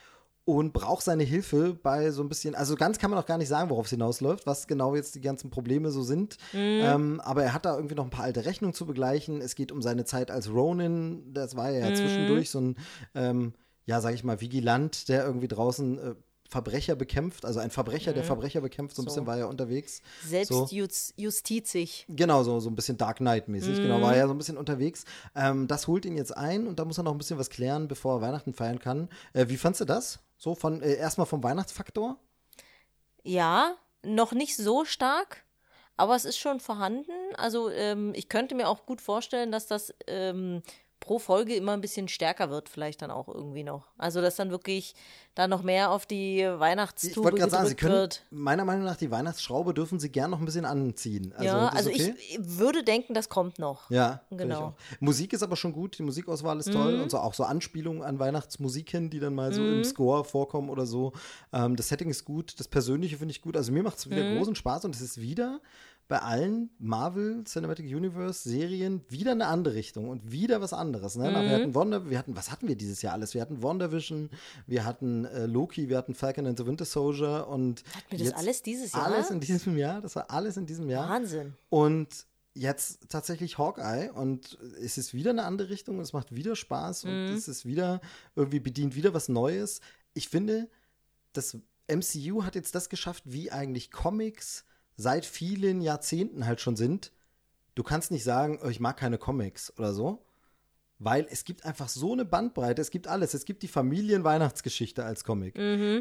und 0.47 0.73
braucht 0.73 1.03
seine 1.05 1.25
Hilfe 1.25 1.75
bei 1.75 2.11
so 2.11 2.23
ein 2.23 2.29
bisschen, 2.29 2.55
also 2.55 2.75
ganz 2.77 2.99
kann 2.99 3.11
man 3.11 3.19
auch 3.19 3.27
gar 3.27 3.39
nicht 3.39 3.49
sagen, 3.49 3.71
worauf 3.71 3.87
es 3.87 3.91
hinausläuft, 3.91 4.47
was 4.47 4.67
genau 4.67 4.95
jetzt 4.95 5.15
die 5.15 5.23
ganzen 5.23 5.51
Probleme 5.51 5.91
so 5.91 6.03
sind. 6.03 6.37
Ähm, 6.53 7.21
aber 7.21 7.45
er 7.45 7.55
hat 7.55 7.65
da 7.65 7.75
irgendwie 7.77 7.95
noch 7.95 8.05
ein 8.05 8.11
paar 8.11 8.25
alte 8.25 8.45
Rechnungen 8.45 8.75
zu 8.75 8.85
begleichen. 8.85 9.41
Es 9.41 9.55
geht 9.55 9.73
um 9.73 9.81
seine 9.81 10.05
Zeit 10.05 10.31
als 10.31 10.51
Ronin. 10.51 11.33
Das 11.33 11.57
war 11.57 11.71
ja, 11.71 11.89
ja 11.89 11.95
zwischendurch 11.95 12.51
so 12.51 12.61
ein, 12.61 12.77
ähm, 13.15 13.55
ja, 13.87 14.01
sag 14.01 14.13
ich 14.15 14.23
mal, 14.25 14.41
Vigilant, 14.41 15.09
der 15.09 15.25
irgendwie 15.25 15.49
draußen 15.49 15.99
äh, 15.99 16.15
Verbrecher 16.47 16.95
bekämpft. 16.95 17.47
Also 17.47 17.61
ein 17.61 17.71
Verbrecher, 17.71 18.13
der 18.13 18.23
Verbrecher 18.23 18.61
bekämpft. 18.61 18.97
So 18.97 19.03
ein 19.03 19.05
So. 19.05 19.11
bisschen 19.11 19.27
war 19.27 19.39
er 19.39 19.49
unterwegs. 19.49 20.03
So. 20.23 20.67
Selbstjustizig. 20.67 22.07
Genau, 22.09 22.43
so, 22.45 22.61
so 22.61 22.69
ein 22.71 22.77
bisschen 22.77 22.99
Dark 22.99 23.17
Knight-mäßig. 23.17 23.77
Genau, 23.79 24.03
war 24.03 24.15
er 24.15 24.29
so 24.29 24.35
ein 24.35 24.39
bisschen 24.39 24.59
unterwegs. 24.59 25.05
Ähm, 25.35 25.67
das 25.69 25.87
holt 25.89 26.05
ihn 26.05 26.17
jetzt 26.17 26.37
ein 26.37 26.67
und 26.67 26.79
da 26.79 26.85
muss 26.85 26.99
er 26.99 27.05
noch 27.05 27.13
ein 27.13 27.19
bisschen 27.19 27.39
was 27.39 27.51
klären, 27.51 27.89
bevor 27.89 28.19
er 28.19 28.21
Weihnachten 28.21 28.53
feiern 28.53 28.79
kann. 28.79 29.09
Äh, 29.33 29.49
wie 29.49 29.57
fandst 29.57 29.81
du 29.81 29.85
das? 29.85 30.21
So 30.45 30.55
von 30.55 30.83
äh, 30.83 30.97
erstmal 30.97 31.27
vom 31.27 31.43
Weihnachtsfaktor? 31.43 32.19
Ja, 33.23 33.77
noch 34.03 34.33
nicht 34.33 34.57
so 34.57 34.85
stark, 34.85 35.45
Aber 35.97 36.17
es 36.17 36.25
ist 36.27 36.39
schon 36.39 36.61
vorhanden. 36.61 37.13
Also 37.37 37.71
ähm, 37.71 38.13
ich 38.17 38.29
könnte 38.29 38.55
mir 38.57 38.69
auch 38.69 38.87
gut 38.87 39.01
vorstellen, 39.01 39.53
dass 39.53 39.69
das 39.69 39.95
ähm, 40.09 40.63
pro 41.01 41.19
Folge 41.19 41.55
immer 41.55 41.73
ein 41.73 41.81
bisschen 41.81 42.09
stärker 42.09 42.51
wird, 42.51 42.69
vielleicht 42.69 43.03
dann 43.03 43.11
auch 43.11 43.29
irgendwie 43.29 43.63
noch. 43.63 43.89
Also 43.99 44.21
dass 44.21 44.37
dann 44.37 44.51
wirklich 44.51 44.95
da 45.35 45.49
noch 45.49 45.63
mehr 45.63 45.91
auf 45.91 46.07
die 46.07 46.43
Weihnachtstube 46.43 47.11
Ich 47.11 47.17
wollte 47.19 47.39
gerade 47.39 47.51
sagen, 47.51 47.69
Sie 47.69 47.75
können, 47.75 47.95
wird. 47.95 48.25
meiner 48.31 48.65
Meinung 48.65 48.85
nach, 48.85 48.97
die 48.97 49.11
Weihnachtsschraube 49.11 49.75
dürfen 49.75 49.99
Sie 49.99 50.09
gern 50.09 50.31
noch 50.31 50.39
ein 50.39 50.45
bisschen 50.45 50.65
anziehen. 50.65 51.33
Also, 51.33 51.45
ja, 51.45 51.69
also 51.69 51.91
okay? 51.91 52.15
ich 52.19 52.39
würde 52.41 52.85
denken, 52.85 53.15
das 53.15 53.29
kommt 53.29 53.59
noch. 53.59 53.91
Ja, 53.91 54.23
Genau. 54.31 54.75
Musik 55.01 55.33
ist 55.33 55.43
aber 55.43 55.57
schon 55.57 55.73
gut, 55.73 55.99
die 55.99 56.03
Musikauswahl 56.03 56.59
ist 56.59 56.73
toll 56.73 57.01
und 57.01 57.11
so 57.11 57.19
auch 57.19 57.35
so 57.35 57.45
Anspielungen 57.45 58.03
an 58.03 58.19
Weihnachtsmusik 58.19 58.91
hin, 58.91 59.11
die 59.11 59.21
dann 59.21 59.35
mal 59.35 59.53
so 59.53 59.63
im 59.63 59.85
Score 59.85 60.25
vorkommen 60.25 60.71
oder 60.71 60.87
so. 60.87 61.13
Ähm, 61.53 61.77
das 61.77 61.89
Setting 61.89 62.11
ist 62.11 62.25
gut, 62.25 62.59
das 62.59 62.69
Persönliche 62.69 63.19
finde 63.19 63.33
ich 63.33 63.43
gut. 63.43 63.57
Also 63.57 63.73
mir 63.73 63.83
macht 63.83 63.99
es 63.99 64.09
wieder 64.09 64.37
großen 64.37 64.55
Spaß 64.55 64.85
und 64.85 64.95
es 64.95 65.01
ist 65.01 65.21
wieder 65.21 65.61
bei 66.07 66.21
allen 66.21 66.71
Marvel 66.79 67.45
Cinematic 67.45 67.87
Universe 67.87 68.49
Serien 68.49 69.03
wieder 69.09 69.33
eine 69.33 69.47
andere 69.47 69.75
Richtung 69.75 70.11
und 70.11 70.31
wieder 70.31 70.61
was 70.61 70.73
anderes. 70.73 71.17
Ne? 71.17 71.31
Na, 71.33 71.43
Wir 71.43 71.51
hatten 71.51 71.75
Wonder, 71.75 72.11
wir 72.11 72.19
hatten, 72.19 72.37
was 72.37 72.51
hatten 72.51 72.69
wir 72.69 72.77
dieses 72.77 73.01
Jahr 73.01 73.15
alles? 73.15 73.33
Wir 73.33 73.41
hatten 73.41 73.63
WandaVision, 73.63 74.31
wir 74.67 74.85
hatten 74.85 75.25
äh, 75.25 75.47
Loki, 75.47 75.89
wir 75.89 75.97
hatten 75.97 76.15
Falcon 76.15 76.47
and 76.47 76.59
the 76.59 76.67
Winter 76.67 76.85
Soldier 76.85 77.49
und 77.49 77.83
Hatten 77.95 78.11
wir 78.11 78.19
das 78.19 78.35
alles 78.35 78.63
dieses 78.63 78.93
Jahr? 78.93 79.07
Alles 79.07 79.31
in 79.31 79.41
diesem 79.41 79.77
Jahr, 79.79 80.03
das 80.03 80.15
war 80.17 80.31
alles 80.31 80.57
in 80.59 80.67
diesem 80.67 80.91
Jahr. 80.91 81.09
Wahnsinn. 81.09 81.55
Und 81.71 82.27
jetzt 82.55 83.09
tatsächlich 83.09 83.59
Hawkeye 83.59 84.11
und 84.13 84.59
es 84.81 84.99
ist 84.99 85.15
wieder 85.15 85.31
eine 85.31 85.45
andere 85.45 85.71
Richtung, 85.71 86.01
es 86.01 86.13
macht 86.13 86.35
wieder 86.35 86.55
Spaß 86.55 87.05
und 87.05 87.11
es 87.11 87.49
ist 87.49 87.65
wieder 87.65 88.01
irgendwie 88.37 88.61
bedient 88.61 88.95
wieder 88.95 89.15
was 89.15 89.29
Neues. 89.29 89.81
Ich 90.13 90.29
finde, 90.29 90.69
das 91.33 91.59
MCU 91.89 92.45
hat 92.45 92.55
jetzt 92.55 92.75
das 92.75 92.89
geschafft, 92.89 93.25
wie 93.27 93.51
eigentlich 93.51 93.91
Comics 93.91 94.65
seit 94.97 95.27
vielen 95.27 95.81
Jahrzehnten 95.81 96.47
halt 96.47 96.61
schon 96.61 96.77
sind. 96.77 97.13
Du 97.75 97.83
kannst 97.83 98.11
nicht 98.11 98.25
sagen, 98.25 98.61
oh, 98.63 98.69
ich 98.69 98.81
mag 98.81 98.97
keine 98.97 99.19
Comics 99.19 99.73
oder 99.79 99.93
so, 99.93 100.25
weil 100.99 101.27
es 101.31 101.45
gibt 101.45 101.65
einfach 101.65 101.89
so 101.89 102.13
eine 102.13 102.25
Bandbreite. 102.25 102.81
Es 102.81 102.91
gibt 102.91 103.09
alles. 103.09 103.35
Es 103.35 103.45
gibt 103.45 103.63
die 103.63 103.69
Familienweihnachtsgeschichte 103.69 105.05
als 105.05 105.25
Comic. 105.25 105.57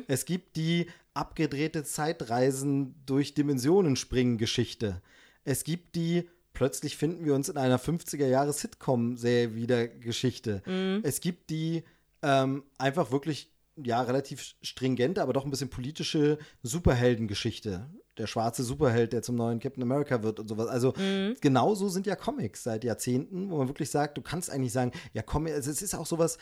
Es 0.07 0.25
gibt 0.25 0.55
die 0.55 0.88
abgedrehte 1.13 1.83
Zeitreisen 1.83 2.95
durch 3.05 3.33
Dimensionen 3.33 3.95
springen 3.95 4.38
Geschichte. 4.38 5.01
Es 5.43 5.63
gibt 5.63 5.95
die 5.95 6.29
plötzlich 6.53 6.97
finden 6.97 7.25
wir 7.25 7.33
uns 7.33 7.50
in 7.50 7.57
einer 7.57 7.79
50er 7.79 8.27
Jahre 8.27 8.53
Sitcom-Serie 8.53 9.55
wieder 9.55 9.88
Geschichte. 9.88 10.62
Es 11.03 11.19
gibt 11.19 11.50
die 11.50 11.83
ähm, 12.21 12.63
einfach 12.77 13.12
wirklich 13.12 13.51
ja 13.75 14.01
relativ 14.03 14.55
stringente, 14.62 15.21
aber 15.21 15.33
doch 15.33 15.45
ein 15.45 15.51
bisschen 15.51 15.69
politische 15.69 16.38
Superheldengeschichte. 16.62 17.89
Der 18.17 18.27
schwarze 18.27 18.63
Superheld, 18.63 19.12
der 19.12 19.24
zum 19.24 19.36
neuen 19.36 19.60
Captain 19.60 19.82
America 19.82 20.22
wird 20.22 20.39
und 20.39 20.48
sowas. 20.48 20.67
Also 20.67 20.93
genauso 21.41 21.89
sind 21.89 22.05
ja 22.05 22.15
Comics 22.15 22.63
seit 22.63 22.84
Jahrzehnten, 22.84 23.50
wo 23.50 23.58
man 23.58 23.67
wirklich 23.67 23.89
sagt, 23.89 24.17
du 24.17 24.22
kannst 24.22 24.51
eigentlich 24.51 24.74
sagen, 24.74 24.91
ja 25.13 25.24
komm, 25.24 25.48
also 25.48 25.72
es 25.72 25.82
ist 25.82 25.96
auch 25.96 26.05
sowas, 26.05 26.38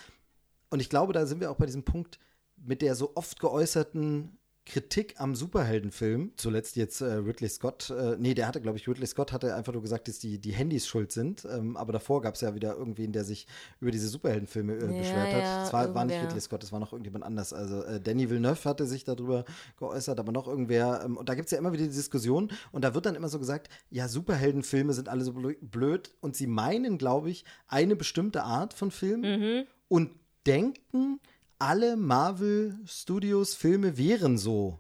und 0.70 0.80
ich 0.80 0.90
glaube, 0.90 1.14
da 1.14 1.26
sind 1.26 1.40
wir 1.40 1.52
auch 1.52 1.58
bei 1.58 1.66
diesem 1.66 1.84
Punkt 1.84 2.20
mit 2.58 2.82
der 2.82 2.96
so 2.96 3.12
oft 3.16 3.40
geäußerten 3.40 4.38
Kritik 4.66 5.16
am 5.20 5.36
Superheldenfilm. 5.36 6.34
Zuletzt 6.36 6.76
jetzt 6.76 7.02
äh, 7.02 7.06
Ridley 7.14 7.50
Scott, 7.50 7.90
äh, 7.90 8.16
nee, 8.20 8.34
der 8.36 8.48
hatte, 8.48 8.62
glaube 8.62 8.78
ich, 8.78 8.88
Ridley 8.88 9.08
Scott 9.08 9.32
hatte 9.32 9.56
einfach 9.56 9.74
nur 9.74 9.82
gesagt, 9.82 10.08
dass 10.08 10.20
die, 10.20 10.38
die 10.40 10.52
Handys 10.52 10.86
schuld 10.88 11.12
sind. 11.12 11.46
Ähm, 11.46 11.76
aber 11.76 11.92
davor 11.94 12.22
gab 12.22 12.36
es 12.36 12.42
ja 12.42 12.54
wieder 12.54 12.76
irgendwen, 12.78 13.12
der 13.12 13.24
sich 13.24 13.48
über 13.80 13.90
diese 13.92 14.08
Superheldenfilme 14.08 14.74
äh, 14.76 14.82
Ja, 14.82 14.88
beschwert 15.00 15.34
hat. 15.34 15.42
ja, 15.44 15.62
Das 15.64 15.74
war, 15.74 15.94
war 15.96 16.06
nicht. 16.06 16.22
Ridley 16.22 16.40
Scott, 16.42 16.62
das 16.62 16.72
war 16.72 16.80
noch 16.80 16.94
irgendjemand 16.94 17.26
anders. 17.26 17.54
Also 17.54 17.84
äh, 17.84 18.00
Danny 18.00 18.30
Villeneuve 18.30 18.64
hatte 18.70 18.86
sich 18.86 19.04
darüber 19.04 19.46
geäußert, 19.78 20.20
aber 20.20 20.32
noch 20.32 20.48
irgendwer. 20.48 21.02
Ähm, 21.04 21.18
und 21.18 21.28
da 21.28 21.34
gibt 21.34 21.46
es 21.48 21.52
ja 21.52 21.58
immer 21.58 21.74
wieder 21.74 21.84
die 21.86 21.90
Diskussion. 21.90 22.52
Und 22.72 22.84
da 22.84 22.94
wird 22.94 23.08
dann 23.08 23.16
immer 23.16 23.30
so 23.30 23.40
gesagt, 23.40 23.68
ja, 23.90 24.08
Superheldenfilme 24.08 24.94
sind 24.94 25.10
alle 25.10 25.24
so 25.24 25.32
blö- 25.32 25.58
blöd. 25.60 26.14
Und 26.22 26.36
sie 26.36 26.48
meinen, 26.48 26.98
glaube 27.00 27.32
ich, 27.32 27.46
eine 27.68 27.96
bestimmte 27.96 28.44
Art 28.44 28.74
von 28.74 28.92
Film 28.92 29.22
Mhm. 29.22 29.64
und 29.88 30.12
denken, 30.48 31.20
alle 31.62 31.96
Marvel 31.96 32.78
Studios 32.86 33.54
Filme 33.54 33.98
wären 33.98 34.38
so. 34.38 34.80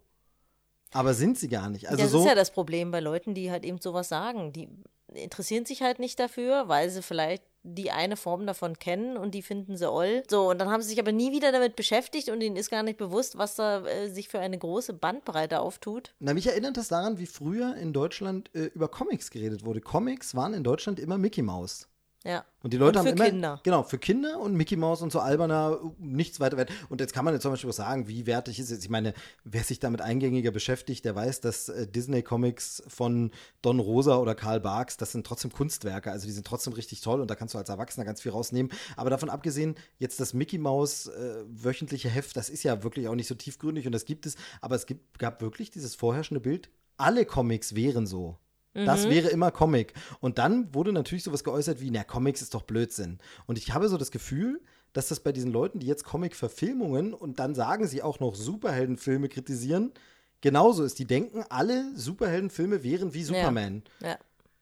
Aber 0.92 1.14
sind 1.14 1.38
sie 1.38 1.48
gar 1.48 1.70
nicht. 1.70 1.90
Also 1.90 2.04
das 2.04 2.12
so 2.12 2.20
ist 2.20 2.26
ja 2.26 2.36
das 2.36 2.52
Problem 2.52 2.92
bei 2.92 3.00
Leuten, 3.00 3.34
die 3.34 3.52
halt 3.52 3.64
eben 3.64 3.80
sowas 3.80 4.10
sagen. 4.10 4.52
Die 4.52 4.68
interessieren 5.14 5.66
sich 5.66 5.84
halt 5.84 6.00
nicht 6.00 6.20
dafür, 6.20 6.68
weil 6.68 6.90
sie 6.90 7.02
vielleicht 7.02 7.44
die 7.64 7.92
eine 7.92 8.18
Form 8.18 8.48
davon 8.48 8.80
kennen 8.80 9.16
und 9.16 9.36
die 9.36 9.44
finden 9.44 9.78
sie 9.78 9.90
oll. 9.90 10.24
So, 10.28 10.50
und 10.50 10.60
dann 10.60 10.70
haben 10.70 10.82
sie 10.82 10.90
sich 10.90 11.00
aber 11.00 11.12
nie 11.12 11.32
wieder 11.32 11.52
damit 11.52 11.76
beschäftigt 11.76 12.30
und 12.30 12.42
ihnen 12.42 12.56
ist 12.56 12.72
gar 12.72 12.82
nicht 12.82 12.98
bewusst, 12.98 13.38
was 13.38 13.56
da 13.56 13.86
äh, 13.86 14.10
sich 14.10 14.30
für 14.30 14.40
eine 14.40 14.58
große 14.58 14.94
Bandbreite 14.94 15.60
auftut. 15.60 16.16
Na, 16.20 16.34
mich 16.34 16.48
erinnert 16.48 16.78
das 16.78 16.88
daran, 16.88 17.20
wie 17.20 17.28
früher 17.28 17.76
in 17.76 17.94
Deutschland 17.94 18.50
äh, 18.56 18.66
über 18.74 18.88
Comics 18.88 19.30
geredet 19.30 19.64
wurde. 19.64 19.82
Comics 19.82 20.34
waren 20.34 20.56
in 20.56 20.64
Deutschland 20.64 21.00
immer 21.00 21.20
Mickey 21.20 21.44
Mouse. 21.44 21.88
Ja. 22.24 22.46
Und 22.62 22.72
die 22.72 22.78
Leute 22.78 23.00
Und 23.00 23.06
für 23.06 23.10
haben 23.10 23.18
immer. 23.18 23.30
Kinder. 23.30 23.60
Genau, 23.64 23.84
für 23.84 23.98
Kinder 23.98 24.40
und 24.40 24.54
Mickey 24.54 24.76
Mouse 24.76 25.02
und 25.02 25.12
so 25.12 25.20
alberner, 25.20 25.80
nichts 25.98 26.40
weiter 26.40 26.56
wert. 26.56 26.70
Und 26.90 27.02
jetzt 27.02 27.14
kann 27.14 27.26
man 27.26 27.34
jetzt 27.34 27.42
zum 27.42 27.52
Beispiel 27.52 27.70
auch 27.70 27.74
sagen, 27.76 28.08
wie 28.08 28.28
wertig 28.28 28.60
ist 28.60 28.70
es. 28.70 28.84
Ich 28.84 28.90
meine, 28.90 29.14
wer 29.44 29.64
sich 29.64 29.80
damit 29.80 30.02
eingängiger 30.02 30.52
beschäftigt, 30.52 31.04
der 31.04 31.16
weiß, 31.16 31.42
dass 31.42 31.70
äh, 31.70 31.88
Disney-Comics 31.88 32.84
von 32.88 33.32
Don 33.64 33.80
Rosa 33.80 34.18
oder 34.18 34.36
Karl 34.36 34.60
Barks, 34.60 34.98
das 34.98 35.12
sind 35.12 35.26
trotzdem 35.26 35.52
Kunstwerke. 35.52 36.12
Also 36.12 36.28
die 36.28 36.34
sind 36.34 36.46
trotzdem 36.46 36.74
richtig 36.74 37.02
toll 37.02 37.22
und 37.22 37.30
da 37.32 37.36
kannst 37.36 37.56
du 37.56 37.58
als 37.58 37.70
Erwachsener 37.70 38.06
ganz 38.06 38.22
viel 38.22 38.32
rausnehmen. 38.32 38.72
Aber 38.96 39.10
davon 39.10 39.30
abgesehen, 39.32 39.76
jetzt 39.98 40.20
das 40.20 40.36
Mickey 40.36 40.60
Mouse 40.60 41.08
äh, 41.08 41.44
wöchentliche 41.48 42.10
Heft, 42.10 42.38
das 42.38 42.50
ist 42.50 42.64
ja 42.64 42.84
wirklich 42.84 43.08
auch 43.08 43.16
nicht 43.16 43.28
so 43.28 43.36
tiefgründig 43.36 43.88
und 43.88 43.94
das 43.94 44.06
gibt 44.06 44.28
es. 44.28 44.36
Aber 44.62 44.76
es 44.76 44.86
gibt, 44.86 45.18
gab 45.18 45.42
wirklich 45.42 45.72
dieses 45.72 45.96
vorherrschende 45.96 46.42
Bild, 46.42 46.70
alle 46.98 47.26
Comics 47.26 47.74
wären 47.74 48.06
so. 48.06 48.38
Das 48.74 49.10
wäre 49.10 49.30
immer 49.30 49.52
Comic. 49.52 49.94
Und 50.22 50.38
dann 50.38 50.74
wurde 50.74 50.94
natürlich 50.94 51.24
sowas 51.24 51.44
geäußert 51.44 51.82
wie, 51.82 51.92
na, 51.92 52.04
Comics 52.04 52.42
ist 52.42 52.54
doch 52.54 52.64
Blödsinn. 52.64 53.18
Und 53.46 53.58
ich 53.58 53.74
habe 53.74 53.90
so 53.90 53.98
das 53.98 54.12
Gefühl, 54.12 54.62
dass 54.94 55.08
das 55.10 55.20
bei 55.20 55.32
diesen 55.32 55.52
Leuten, 55.52 55.80
die 55.80 55.88
jetzt 55.88 56.04
Comic-Verfilmungen 56.06 57.14
und 57.14 57.40
dann 57.40 57.56
sagen 57.56 57.88
sie 57.88 58.02
auch 58.02 58.20
noch 58.20 58.36
Superheldenfilme 58.36 59.30
kritisieren, 59.30 59.92
genauso 60.42 60.84
ist. 60.84 61.00
Die 61.00 61.06
denken, 61.06 61.44
alle 61.50 61.86
Superheldenfilme 61.96 62.84
wären 62.84 63.14
wie 63.14 63.24
Superman. 63.24 63.84
Ja. 64.02 64.18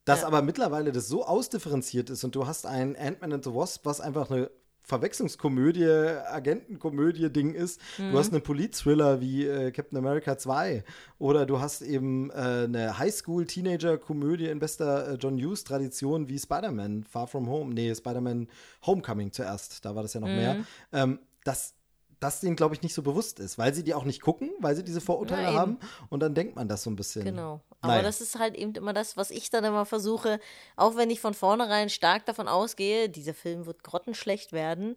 Dass 0.06 0.22
Ja. 0.22 0.28
aber 0.28 0.42
mittlerweile 0.42 0.92
das 0.92 1.08
so 1.08 1.26
ausdifferenziert 1.26 2.10
ist 2.10 2.24
und 2.24 2.34
du 2.36 2.48
hast 2.48 2.66
ein 2.66 2.96
Ant-Man 2.96 3.34
and 3.34 3.44
the 3.44 3.54
Wasp, 3.54 3.86
was 3.86 4.02
einfach 4.02 4.32
eine 4.32 4.50
Verwechslungskomödie, 4.90 5.86
Agentenkomödie-Ding 5.86 7.54
ist. 7.54 7.80
Du 7.98 8.18
hast 8.18 8.34
einen 8.34 8.42
Polit-Thriller 8.42 9.22
wie 9.22 9.46
äh, 9.46 9.72
Captain 9.72 9.98
America 9.98 10.38
2 10.38 10.84
oder 11.20 11.46
du 11.46 11.60
hast 11.60 11.82
eben 11.82 12.32
äh, 12.32 12.66
eine 12.66 12.98
Highschool-Teenager-Komödie 12.98 14.48
in 14.48 14.60
bester 14.60 15.14
äh, 15.14 15.14
John 15.16 15.38
Hughes-Tradition 15.38 16.28
wie 16.28 16.40
Spider-Man 16.40 17.04
Far 17.04 17.28
From 17.28 17.48
Home. 17.48 17.74
Nee, 17.74 17.94
Spider-Man 17.94 18.48
Homecoming 18.86 19.32
zuerst, 19.32 19.86
da 19.86 19.96
war 19.96 20.02
das 20.02 20.16
ja 20.16 20.22
noch 20.22 20.28
mehr. 20.28 20.66
Ähm, 20.92 21.20
das 21.44 21.76
das 22.20 22.42
denen, 22.42 22.56
glaube 22.56 22.76
ich, 22.76 22.82
nicht 22.82 22.94
so 22.94 23.02
bewusst 23.02 23.40
ist, 23.40 23.58
weil 23.58 23.74
sie 23.74 23.84
die 23.84 23.94
auch 23.94 24.04
nicht 24.04 24.22
gucken, 24.22 24.52
weil 24.60 24.76
sie 24.76 24.84
diese 24.84 25.02
Vorurteile 25.02 25.50
eben. 25.50 25.58
haben 25.58 25.80
und 26.10 26.22
dann 26.22 26.34
denkt 26.34 26.56
man 26.56 26.68
das 26.68 26.84
so 26.84 26.90
ein 26.90 26.96
bisschen. 26.96 27.24
Genau. 27.24 27.62
Aber 27.82 27.94
Naja. 27.94 28.04
das 28.04 28.20
ist 28.20 28.38
halt 28.38 28.56
eben 28.56 28.74
immer 28.76 28.94
das, 28.94 29.16
was 29.16 29.32
ich 29.32 29.50
dann 29.50 29.64
immer 29.64 29.86
versuche, 29.86 30.40
auch 30.76 30.96
wenn 30.98 31.10
ich 31.10 31.22
von 31.22 31.34
vornherein 31.34 31.90
stark 31.90 32.26
davon 32.26 32.48
ausgehe, 32.48 33.10
dieser 33.10 33.34
Film 33.34 33.66
wird 33.66 33.84
grottenschlecht 33.84 34.52
werden. 34.52 34.96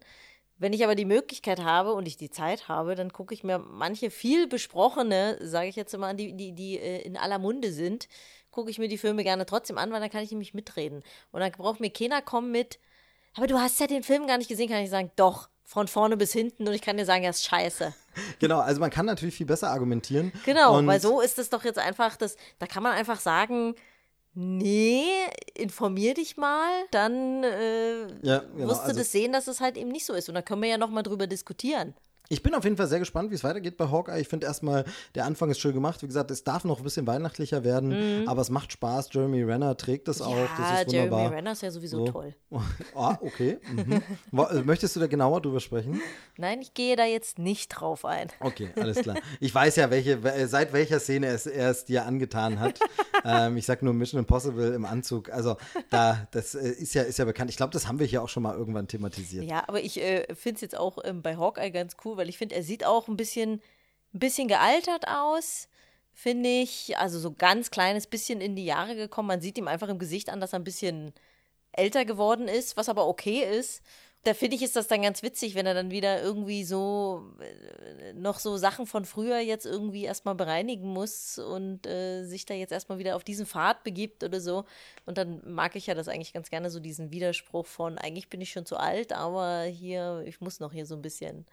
Wenn 0.57 0.73
ich 0.73 0.83
aber 0.83 0.95
die 0.95 1.05
Möglichkeit 1.05 1.63
habe 1.63 1.93
und 1.93 2.07
ich 2.07 2.17
die 2.17 2.29
Zeit 2.29 2.67
habe, 2.67 2.95
dann 2.95 3.11
gucke 3.11 3.33
ich 3.33 3.43
mir 3.43 3.57
manche 3.57 4.11
viel 4.11 4.47
besprochene, 4.47 5.37
sage 5.41 5.67
ich 5.67 5.75
jetzt 5.75 5.93
immer, 5.93 6.07
an, 6.07 6.17
die, 6.17 6.33
die, 6.33 6.53
die 6.53 6.77
äh, 6.77 7.01
in 7.01 7.17
aller 7.17 7.39
Munde 7.39 7.71
sind, 7.71 8.07
gucke 8.51 8.69
ich 8.69 8.77
mir 8.79 8.87
die 8.87 8.97
Filme 8.97 9.23
gerne 9.23 9.45
trotzdem 9.45 9.77
an, 9.77 9.91
weil 9.91 9.99
dann 9.99 10.09
kann 10.09 10.23
ich 10.23 10.31
nämlich 10.31 10.53
mitreden. 10.53 11.03
Und 11.31 11.39
dann 11.39 11.51
braucht 11.53 11.79
mir 11.79 11.89
keiner 11.89 12.21
kommen 12.21 12.51
mit, 12.51 12.79
aber 13.35 13.47
du 13.47 13.57
hast 13.59 13.79
ja 13.79 13.87
den 13.87 14.03
Film 14.03 14.27
gar 14.27 14.37
nicht 14.37 14.47
gesehen, 14.47 14.69
kann 14.69 14.83
ich 14.83 14.89
sagen, 14.89 15.11
doch, 15.15 15.49
von 15.63 15.87
vorne 15.87 16.17
bis 16.17 16.33
hinten 16.33 16.67
und 16.67 16.73
ich 16.73 16.81
kann 16.81 16.97
dir 16.97 17.05
sagen, 17.05 17.23
er 17.23 17.29
ist 17.31 17.45
scheiße. 17.45 17.93
Genau, 18.39 18.59
also 18.59 18.79
man 18.79 18.91
kann 18.91 19.07
natürlich 19.07 19.33
viel 19.33 19.47
besser 19.47 19.71
argumentieren. 19.71 20.31
Genau, 20.45 20.85
weil 20.85 20.99
so 21.01 21.19
ist 21.19 21.39
es 21.39 21.49
doch 21.49 21.63
jetzt 21.63 21.79
einfach, 21.79 22.15
das, 22.15 22.37
da 22.59 22.67
kann 22.67 22.83
man 22.83 22.91
einfach 22.91 23.19
sagen, 23.19 23.73
nee, 24.35 25.05
informier 25.55 26.13
dich 26.13 26.37
mal, 26.37 26.69
dann 26.91 27.43
äh, 27.43 28.01
Ja, 28.21 28.39
genau, 28.39 28.67
wirst 28.67 28.81
du 28.81 28.85
also- 28.87 28.99
das 28.99 29.11
sehen, 29.11 29.31
dass 29.33 29.47
es 29.47 29.61
halt 29.61 29.77
eben 29.77 29.89
nicht 29.89 30.05
so 30.05 30.13
ist. 30.13 30.29
Und 30.29 30.35
da 30.35 30.43
können 30.43 30.61
wir 30.61 30.69
ja 30.69 30.77
nochmal 30.77 31.01
drüber 31.03 31.25
diskutieren. 31.25 31.95
Ich 32.33 32.41
bin 32.41 32.55
auf 32.55 32.63
jeden 32.63 32.77
Fall 32.77 32.87
sehr 32.87 32.97
gespannt, 32.97 33.29
wie 33.29 33.35
es 33.35 33.43
weitergeht 33.43 33.77
bei 33.77 33.91
Hawkeye. 33.91 34.19
Ich 34.19 34.27
finde 34.27 34.47
erstmal, 34.47 34.85
der 35.13 35.25
Anfang 35.25 35.51
ist 35.51 35.59
schön 35.59 35.73
gemacht. 35.75 36.01
Wie 36.01 36.07
gesagt, 36.07 36.31
es 36.31 36.43
darf 36.43 36.63
noch 36.63 36.79
ein 36.79 36.83
bisschen 36.83 37.05
weihnachtlicher 37.05 37.63
werden, 37.63 38.27
aber 38.27 38.41
es 38.41 38.49
macht 38.49 38.71
Spaß. 38.71 39.09
Jeremy 39.11 39.43
Renner 39.43 39.77
trägt 39.77 40.07
das 40.07 40.19
auch. 40.19 40.31
Mhm. 40.33 40.37
ja, 40.39 40.47
Das 40.57 40.81
ist 40.87 40.91
Jeremy 40.93 41.11
wunderbar. 41.11 41.31
Renner 41.31 41.51
ist 41.51 41.61
ja 41.61 41.69
sowieso 41.69 42.07
So. 42.07 42.11
toll. 42.11 42.33
ah, 42.95 43.17
okay. 43.21 43.59
Mhm. 43.71 44.01
Äh, 44.39 44.61
Möchtest 44.63 44.95
du 44.95 44.99
da 44.99 45.05
genauer 45.05 45.41
drüber 45.41 45.59
sprechen? 45.59 46.01
Nein, 46.37 46.59
ich 46.59 46.73
gehe 46.73 46.95
da 46.95 47.05
jetzt 47.05 47.37
nicht 47.37 47.69
drauf 47.69 48.03
ein. 48.03 48.29
Okay, 48.39 48.69
alles 48.75 48.97
klar. 48.97 49.15
Ich 49.39 49.53
weiß 49.53 49.75
ja, 49.75 49.91
welche, 49.91 50.13
äh, 50.13 50.47
seit 50.47 50.73
welcher 50.73 50.99
Szene 50.99 51.27
es, 51.27 51.45
er 51.45 51.69
es 51.69 51.85
dir 51.85 52.05
angetan 52.07 52.59
hat. 52.59 52.79
ähm, 53.25 53.57
ich 53.57 53.67
sag 53.67 53.83
nur 53.83 53.93
Mission 53.93 54.17
Impossible 54.19 54.73
im 54.73 54.85
Anzug. 54.85 55.29
Also 55.31 55.57
da, 55.91 56.27
das 56.31 56.55
äh, 56.55 56.67
ist 56.69 56.95
ja, 56.95 57.03
ist 57.03 57.19
ja 57.19 57.25
bekannt. 57.25 57.51
Ich 57.51 57.57
glaube, 57.57 57.73
das 57.73 57.87
haben 57.87 57.99
wir 57.99 58.07
hier 58.07 58.23
auch 58.23 58.29
schon 58.29 58.41
mal 58.41 58.55
irgendwann 58.57 58.87
thematisiert. 58.87 59.43
Ja, 59.45 59.63
aber 59.67 59.81
ich 59.81 60.01
äh, 60.01 60.25
finde 60.33 60.55
es 60.55 60.61
jetzt 60.61 60.77
auch 60.77 60.97
ähm, 61.03 61.21
bei 61.21 61.37
Hawkeye 61.37 61.69
ganz 61.69 61.95
cool, 62.05 62.17
weil 62.17 62.22
ich 62.29 62.37
finde, 62.37 62.55
er 62.55 62.63
sieht 62.63 62.85
auch 62.85 63.07
ein 63.07 63.17
bisschen, 63.17 63.61
ein 64.13 64.19
bisschen 64.19 64.47
gealtert 64.47 65.07
aus. 65.07 65.67
finde 66.13 66.49
ich. 66.49 66.97
Also 66.97 67.19
so 67.19 67.33
ganz 67.33 67.71
kleines 67.71 68.07
bisschen 68.07 68.41
in 68.41 68.55
die 68.55 68.65
Jahre 68.65 68.95
gekommen. 68.95 69.27
Man 69.27 69.41
sieht 69.41 69.57
ihm 69.57 69.67
einfach 69.67 69.89
im 69.89 69.99
Gesicht 69.99 70.29
an, 70.29 70.39
dass 70.39 70.53
er 70.53 70.59
ein 70.59 70.63
bisschen 70.63 71.13
älter 71.71 72.05
geworden 72.05 72.47
ist, 72.47 72.77
was 72.77 72.89
aber 72.89 73.07
okay 73.07 73.43
ist. 73.43 73.81
Da 74.25 74.33
finde 74.33 74.55
ich, 74.55 74.61
ist 74.63 74.77
das 74.77 74.87
dann 74.87 75.01
ganz 75.01 75.21
witzig, 75.21 75.53
wenn 75.53 75.65
er 75.65 75.73
dann 75.73 75.91
wieder 75.91 76.21
irgendwie 76.21 76.63
so 76.63 77.23
äh, 77.41 78.13
noch 78.13 78.39
so 78.39 78.55
Sachen 78.55 78.85
von 78.87 79.03
früher 79.03 79.39
jetzt 79.39 79.65
irgendwie 79.65 80.05
erstmal 80.05 80.35
bereinigen 80.35 80.87
muss 80.87 81.39
und 81.39 81.85
äh, 81.87 82.23
sich 82.23 82.45
da 82.45 82.53
jetzt 82.53 82.71
erstmal 82.71 82.99
wieder 82.99 83.17
auf 83.17 83.25
diesen 83.25 83.45
Pfad 83.45 83.83
begibt 83.83 84.23
oder 84.23 84.39
so. 84.39 84.63
Und 85.05 85.17
dann 85.17 85.41
mag 85.45 85.75
ich 85.75 85.87
ja 85.87 85.93
das 85.95 86.07
eigentlich 86.07 86.31
ganz 86.31 86.49
gerne, 86.49 86.69
so 86.69 86.79
diesen 86.79 87.11
Widerspruch 87.11 87.65
von, 87.65 87.97
eigentlich 87.97 88.29
bin 88.29 88.39
ich 88.39 88.51
schon 88.51 88.65
zu 88.65 88.77
alt, 88.77 89.11
aber 89.11 89.63
hier, 89.63 90.23
ich 90.25 90.39
muss 90.39 90.61
noch 90.61 90.71
hier 90.71 90.85
so 90.85 90.95
ein 90.95 91.01
bisschen. 91.01 91.45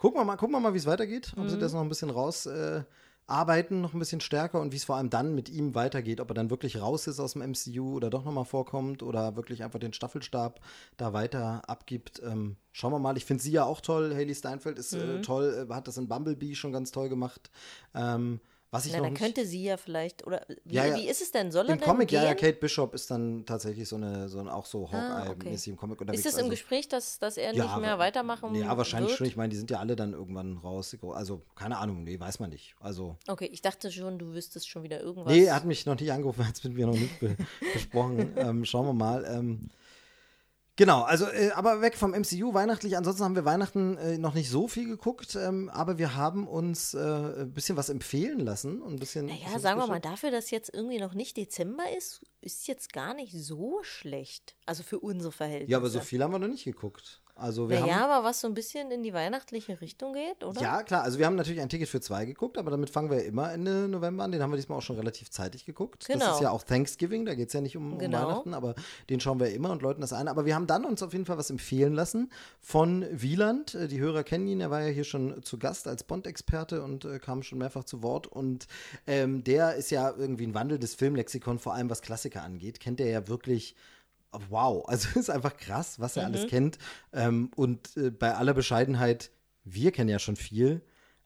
Gucken 0.00 0.20
wir 0.20 0.24
mal, 0.24 0.36
gucken 0.36 0.56
wir 0.56 0.60
mal, 0.60 0.74
wie 0.74 0.78
es 0.78 0.86
weitergeht. 0.86 1.32
Ob 1.36 1.44
mhm. 1.44 1.48
sie 1.50 1.58
das 1.58 1.72
noch 1.72 1.82
ein 1.82 1.88
bisschen 1.88 2.10
raus. 2.10 2.46
Äh 2.46 2.82
arbeiten 3.30 3.80
noch 3.80 3.94
ein 3.94 3.98
bisschen 3.98 4.20
stärker 4.20 4.60
und 4.60 4.72
wie 4.72 4.76
es 4.76 4.84
vor 4.84 4.96
allem 4.96 5.08
dann 5.08 5.34
mit 5.34 5.48
ihm 5.48 5.74
weitergeht, 5.74 6.20
ob 6.20 6.30
er 6.30 6.34
dann 6.34 6.50
wirklich 6.50 6.80
raus 6.80 7.06
ist 7.06 7.20
aus 7.20 7.34
dem 7.34 7.42
MCU 7.42 7.94
oder 7.94 8.10
doch 8.10 8.24
nochmal 8.24 8.44
vorkommt 8.44 9.02
oder 9.02 9.36
wirklich 9.36 9.62
einfach 9.62 9.78
den 9.78 9.92
Staffelstab 9.92 10.60
da 10.96 11.12
weiter 11.12 11.62
abgibt. 11.68 12.20
Ähm, 12.24 12.56
schauen 12.72 12.92
wir 12.92 12.98
mal. 12.98 13.16
Ich 13.16 13.24
finde 13.24 13.42
sie 13.42 13.52
ja 13.52 13.64
auch 13.64 13.80
toll. 13.80 14.12
Haley 14.14 14.34
Steinfeld 14.34 14.78
ist 14.78 14.92
äh, 14.92 15.04
mhm. 15.04 15.16
äh, 15.18 15.20
toll, 15.22 15.68
hat 15.70 15.86
das 15.86 15.96
in 15.96 16.08
Bumblebee 16.08 16.56
schon 16.56 16.72
ganz 16.72 16.90
toll 16.90 17.08
gemacht. 17.08 17.50
Ähm, 17.94 18.40
was 18.72 18.86
ich 18.86 18.92
Na, 18.92 18.98
noch 18.98 19.04
dann 19.06 19.12
nicht, 19.14 19.22
könnte 19.22 19.44
sie 19.46 19.64
ja 19.64 19.76
vielleicht, 19.76 20.26
oder 20.26 20.46
wie, 20.64 20.74
Ja, 20.74 20.84
ja. 20.86 20.96
wie 20.96 21.08
ist 21.08 21.20
es 21.20 21.32
denn? 21.32 21.50
Soll 21.50 21.66
er 21.66 21.72
Im 21.74 21.78
denn 21.80 21.88
Comic, 21.88 22.12
ja, 22.12 22.22
ja, 22.22 22.34
gehen? 22.34 22.46
Kate 22.52 22.60
Bishop 22.60 22.94
ist 22.94 23.10
dann 23.10 23.44
tatsächlich 23.44 23.88
so 23.88 23.96
eine, 23.96 24.28
so 24.28 24.38
ein, 24.38 24.48
auch 24.48 24.64
so 24.66 24.88
Ah, 24.92 25.24
Hawkeye-mäßig 25.26 25.68
im 25.72 25.76
Comic 25.76 26.00
unterwegs. 26.00 26.20
Ist 26.24 26.32
es 26.32 26.38
im 26.38 26.44
also- 26.44 26.50
Gespräch, 26.50 26.88
dass, 26.88 27.18
dass 27.18 27.36
er 27.36 27.52
nicht 27.52 27.76
mehr 27.78 27.98
weitermachen 27.98 28.54
Ja, 28.54 28.76
wahrscheinlich 28.76 29.10
wird? 29.10 29.18
schon. 29.18 29.26
Ich 29.26 29.36
meine, 29.36 29.48
die 29.50 29.56
sind 29.56 29.70
ja 29.70 29.78
alle 29.80 29.96
dann 29.96 30.12
irgendwann 30.12 30.56
raus. 30.58 30.96
Also, 31.12 31.42
keine 31.56 31.78
Ahnung, 31.78 32.04
nee, 32.04 32.18
weiß 32.20 32.38
man 32.38 32.50
nicht. 32.50 32.74
Also, 32.80 33.16
Okay, 33.28 33.48
ich 33.52 33.60
dachte 33.62 33.90
schon, 33.90 34.18
du 34.18 34.34
wüsstest 34.34 34.68
schon 34.68 34.82
wieder 34.84 35.00
irgendwas. 35.00 35.32
nee, 35.32 35.44
er 35.46 35.54
hat 35.56 35.64
mich 35.64 35.84
noch 35.86 35.98
nicht 35.98 36.12
angerufen, 36.12 36.44
hat 36.48 36.56
es 36.56 36.64
mit 36.64 36.74
mir 36.74 36.86
noch 36.86 36.94
nicht 36.94 37.18
be 37.18 37.36
besprochen. 37.74 38.32
Ähm, 38.36 38.64
schauen 38.64 38.86
wir 38.86 38.92
mal. 38.94 39.24
Ähm, 39.24 39.70
genau, 40.80 41.02
also, 41.02 41.26
äh, 41.26 41.50
aber 41.50 41.80
weg 41.80 41.96
vom 41.96 42.12
MCU, 42.12 42.54
weihnachtlich. 42.54 42.96
Ansonsten 42.96 43.22
haben 43.22 43.36
wir 43.36 43.44
Weihnachten 43.44 43.96
äh, 43.98 44.18
noch 44.18 44.34
nicht 44.34 44.50
so 44.50 44.66
viel 44.66 44.88
geguckt, 44.88 45.36
ähm, 45.36 45.68
aber 45.68 45.98
wir 45.98 46.16
haben 46.16 46.48
uns 46.48 46.94
äh, 46.94 46.98
ein 46.98 47.52
bisschen 47.52 47.76
was 47.76 47.88
empfehlen 47.88 48.40
lassen 48.40 48.82
und 48.82 48.94
ein 48.94 48.98
bisschen. 48.98 49.26
Naja, 49.26 49.58
sagen 49.58 49.78
wir 49.78 49.86
mal, 49.86 50.00
dafür, 50.00 50.30
dass 50.30 50.50
jetzt 50.50 50.72
irgendwie 50.74 50.98
noch 50.98 51.14
nicht 51.14 51.36
Dezember 51.36 51.84
ist, 51.96 52.22
ist 52.40 52.66
jetzt 52.66 52.92
gar 52.92 53.14
nicht 53.14 53.32
so 53.32 53.82
schlecht. 53.82 54.56
Also 54.66 54.82
für 54.82 54.98
unsere 54.98 55.32
Verhältnisse. 55.32 55.70
Ja, 55.70 55.78
aber 55.78 55.90
so 55.90 56.00
viel 56.00 56.22
haben 56.22 56.32
wir 56.32 56.38
noch 56.38 56.48
nicht 56.48 56.64
geguckt. 56.64 57.19
Also, 57.40 57.68
wir 57.68 57.80
Naja, 57.80 57.94
haben. 58.00 58.10
aber 58.10 58.24
was 58.28 58.40
so 58.40 58.46
ein 58.48 58.54
bisschen 58.54 58.90
in 58.90 59.02
die 59.02 59.12
weihnachtliche 59.14 59.80
Richtung 59.80 60.12
geht, 60.12 60.44
oder? 60.44 60.60
Ja, 60.60 60.82
klar. 60.82 61.02
Also 61.02 61.18
wir 61.18 61.26
haben 61.26 61.36
natürlich 61.36 61.60
ein 61.60 61.68
Ticket 61.68 61.88
für 61.88 62.00
zwei 62.00 62.24
geguckt, 62.26 62.58
aber 62.58 62.70
damit 62.70 62.90
fangen 62.90 63.10
wir 63.10 63.24
immer 63.24 63.52
Ende 63.52 63.88
November 63.88 64.24
an. 64.24 64.32
Den 64.32 64.42
haben 64.42 64.50
wir 64.52 64.56
diesmal 64.56 64.78
auch 64.78 64.82
schon 64.82 64.96
relativ 64.96 65.30
zeitig 65.30 65.64
geguckt. 65.64 66.02
Das 66.08 66.18
Genau. 66.18 66.34
ist 66.34 66.40
ja 66.40 66.50
auch 66.50 66.62
Thanksgiving, 66.62 67.24
da 67.24 67.34
geht 67.34 67.48
es 67.48 67.54
ja 67.54 67.60
nicht 67.60 67.76
um, 67.76 67.94
um 67.94 67.98
Genau. 67.98 68.18
Weihnachten, 68.28 68.54
aber 68.54 68.74
den 69.08 69.20
schauen 69.20 69.40
wir 69.40 69.50
immer 69.52 69.70
und 69.70 69.82
läuten 69.82 70.00
das 70.00 70.12
ein. 70.12 70.28
Aber 70.28 70.44
wir 70.44 70.54
haben 70.54 70.66
dann 70.66 70.84
uns 70.84 71.02
auf 71.02 71.12
jeden 71.12 71.24
Fall 71.26 71.38
was 71.38 71.50
empfehlen 71.50 71.94
lassen 71.94 72.30
von 72.60 73.06
Wieland. 73.10 73.74
Äh, 73.74 73.88
Die 73.88 74.00
Hörer 74.00 74.22
kennen 74.24 74.46
ihn, 74.46 74.60
er 74.60 74.70
war 74.70 74.82
ja 74.82 74.88
hier 74.88 75.04
schon 75.04 75.42
zu 75.42 75.58
Gast 75.58 75.88
als 75.88 76.04
Bond-Experte 76.04 76.82
und 76.82 77.04
äh, 77.04 77.18
kam 77.18 77.42
schon 77.42 77.58
mehrfach 77.58 77.84
zu 77.84 78.02
Wort. 78.02 78.26
Und 78.26 78.66
ähm, 79.06 79.42
der 79.44 79.74
ist 79.76 79.90
ja 79.90 80.12
irgendwie 80.16 80.46
ein 80.46 80.54
wandelndes 80.54 80.94
Filmlexikon, 80.94 81.58
vor 81.58 81.74
allem 81.74 81.88
was 81.90 82.02
Klassiker 82.02 82.42
angeht. 82.42 82.80
Kennt 82.80 83.00
er 83.00 83.08
ja 83.08 83.28
wirklich 83.28 83.74
wow, 84.48 84.84
also 84.88 85.08
ist 85.18 85.30
einfach 85.30 85.56
krass, 85.56 86.00
was 86.00 86.16
er 86.16 86.26
alles 86.26 86.46
kennt. 86.46 86.78
Ähm, 87.12 87.50
und 87.56 87.96
äh, 87.96 88.10
bei 88.10 88.34
aller 88.34 88.54
Bescheidenheit, 88.54 89.30
wir 89.64 89.92
kennen 89.92 90.10
ja 90.10 90.18
schon 90.18 90.36
viel, 90.36 90.82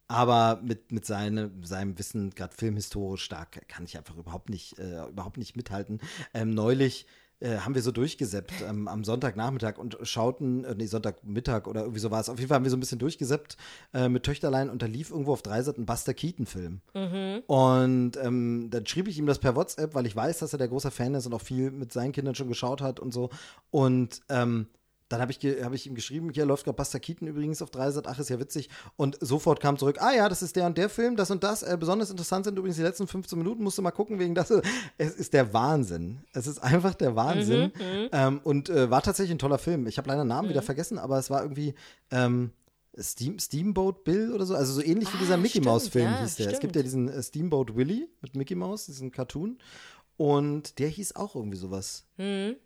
aber 0.07 0.61
mit, 0.63 0.93
mit 0.93 1.07
seine, 1.07 1.51
seinem 1.63 1.99
Wissen, 1.99 2.31
gerade 2.31 2.55
filmhistorisch 2.55 3.25
stark, 3.25 3.67
kann 3.69 3.85
ich 3.85 3.97
einfach 3.97 4.17
überhaupt 4.17 4.51
nicht, 4.51 4.79
äh, 4.79 5.07
überhaupt 5.07 5.39
nicht 5.39 5.57
mithalten. 5.57 6.01
Ähm, 6.35 6.51
neulich 6.51 7.07
äh, 7.45 7.59
haben 7.59 7.75
wir 7.75 7.83
so 7.83 7.93
durchgeseppt 7.93 8.53
ähm, 8.67 8.89
am 8.89 9.05
Sonntagnachmittag 9.05 9.77
und 9.77 9.99
schauten, 10.03 10.65
äh, 10.65 10.75
nee, 10.75 10.87
Sonntagmittag 10.87 11.67
oder 11.67 11.83
irgendwie 11.83 12.01
so 12.01 12.11
war 12.11 12.21
es. 12.21 12.29
Auf 12.29 12.39
jeden 12.39 12.49
Fall 12.49 12.57
haben 12.57 12.65
wir 12.65 12.71
so 12.71 12.77
ein 12.77 12.81
bisschen 12.81 12.99
durchgeseppt 12.99 13.59
äh, 13.93 14.09
mit 14.09 14.23
Töchterlein 14.23 14.71
und 14.71 14.81
da 14.81 14.87
lief 14.87 15.11
irgendwo 15.11 15.33
auf 15.33 15.43
Dreisat 15.43 15.77
ein 15.77 15.85
Buster 15.85 16.15
Keaton-Film. 16.15 16.81
Und 17.47 18.17
ähm, 18.17 18.69
dann 18.71 18.87
schrieb 18.87 19.09
ich 19.09 19.19
ihm 19.19 19.27
das 19.27 19.39
per 19.39 19.55
WhatsApp, 19.55 19.95
weil 19.95 20.07
ich 20.07 20.17
weiß, 20.17 20.39
dass 20.39 20.55
er 20.55 20.59
der 20.59 20.69
großer 20.69 20.91
Fan 20.91 21.15
ist 21.15 21.27
und 21.27 21.35
auch 21.35 21.43
viel 21.43 21.71
mit 21.71 21.93
seinen 21.93 22.13
Kindern 22.13 22.35
schon 22.35 22.49
geschaut 22.49 22.81
hat 22.81 22.99
und 22.99 23.13
so. 23.13 23.29
Und 23.71 24.23
ähm, 24.31 24.69
dann 25.15 25.21
habe 25.21 25.31
ich, 25.31 25.39
hab 25.63 25.73
ich 25.73 25.87
ihm 25.87 25.95
geschrieben, 25.95 26.31
hier 26.31 26.45
läuft 26.45 26.65
gerade 26.65 26.77
Buster 26.77 26.99
Keaton 26.99 27.29
übrigens 27.29 27.63
auf 27.63 27.71
Dreisat, 27.71 28.09
ach, 28.09 28.19
ist 28.19 28.31
ja 28.31 28.41
witzig. 28.41 28.69
Und 28.97 29.17
sofort 29.21 29.61
kam 29.61 29.79
zurück, 29.79 29.99
ah 30.01 30.13
ja, 30.13 30.29
das 30.29 30.43
ist 30.43 30.57
der 30.57 30.67
und 30.67 30.77
der 30.77 30.89
Film, 30.89 31.15
das 31.15 31.31
und 31.31 31.45
das. 31.45 31.63
Äh, 31.63 31.77
besonders 31.79 32.11
interessant 32.11 32.45
sind 32.47 32.59
übrigens 32.59 32.77
die 32.77 32.83
letzten 32.83 33.07
15 33.07 33.39
Minuten, 33.39 33.63
musst 33.63 33.79
du 33.79 33.83
mal 33.83 33.93
gucken 33.93 34.19
wegen 34.19 34.35
das. 34.35 34.53
Es 34.99 35.15
ist 35.15 35.33
der 35.33 35.53
Wahnsinn. 35.53 36.25
Es 36.33 36.49
ist 36.49 36.59
einfach 36.59 36.95
der 36.95 37.15
Wahnsinn. 37.15 37.71
ähm, 38.13 38.41
und 38.43 38.69
äh, 38.71 38.91
war 38.91 39.03
tatsächlich 39.03 39.35
ein 39.35 39.39
toller 39.39 39.59
Film. 39.59 39.87
Ich 39.87 39.99
habe 39.99 40.09
leider 40.09 40.25
Namen 40.25 40.49
wieder 40.49 40.63
vergessen, 40.63 40.99
aber 40.99 41.19
es 41.19 41.31
war 41.31 41.43
irgendwie 41.43 41.75
ähm, 42.11 42.51
Steam, 43.01 43.39
Steamboat 43.39 44.05
Bill 44.05 44.33
oder 44.33 44.47
so. 44.47 44.55
Also 44.55 44.73
so 44.73 44.83
ähnlich 44.83 45.13
wie 45.13 45.17
Ah, 45.17 45.21
dieser 45.21 45.37
Mickey 45.37 45.51
stimmt, 45.51 45.67
Mouse 45.67 45.89
Film 45.89 46.05
ja, 46.05 46.21
hieß 46.21 46.37
der. 46.37 46.47
Es 46.47 46.51
stimmt. 46.53 46.61
gibt 46.61 46.77
ja 46.77 46.83
diesen 46.83 47.09
äh, 47.09 47.23
Steamboat 47.23 47.77
Willie 47.77 48.09
mit 48.21 48.37
Mickey 48.37 48.55
Mouse, 48.55 48.87
diesen 48.87 49.11
Cartoon. 49.11 49.59
Und 50.17 50.79
der 50.79 50.89
hieß 50.89 51.17
auch 51.17 51.35
irgendwie 51.35 51.57
sowas. 51.57 52.07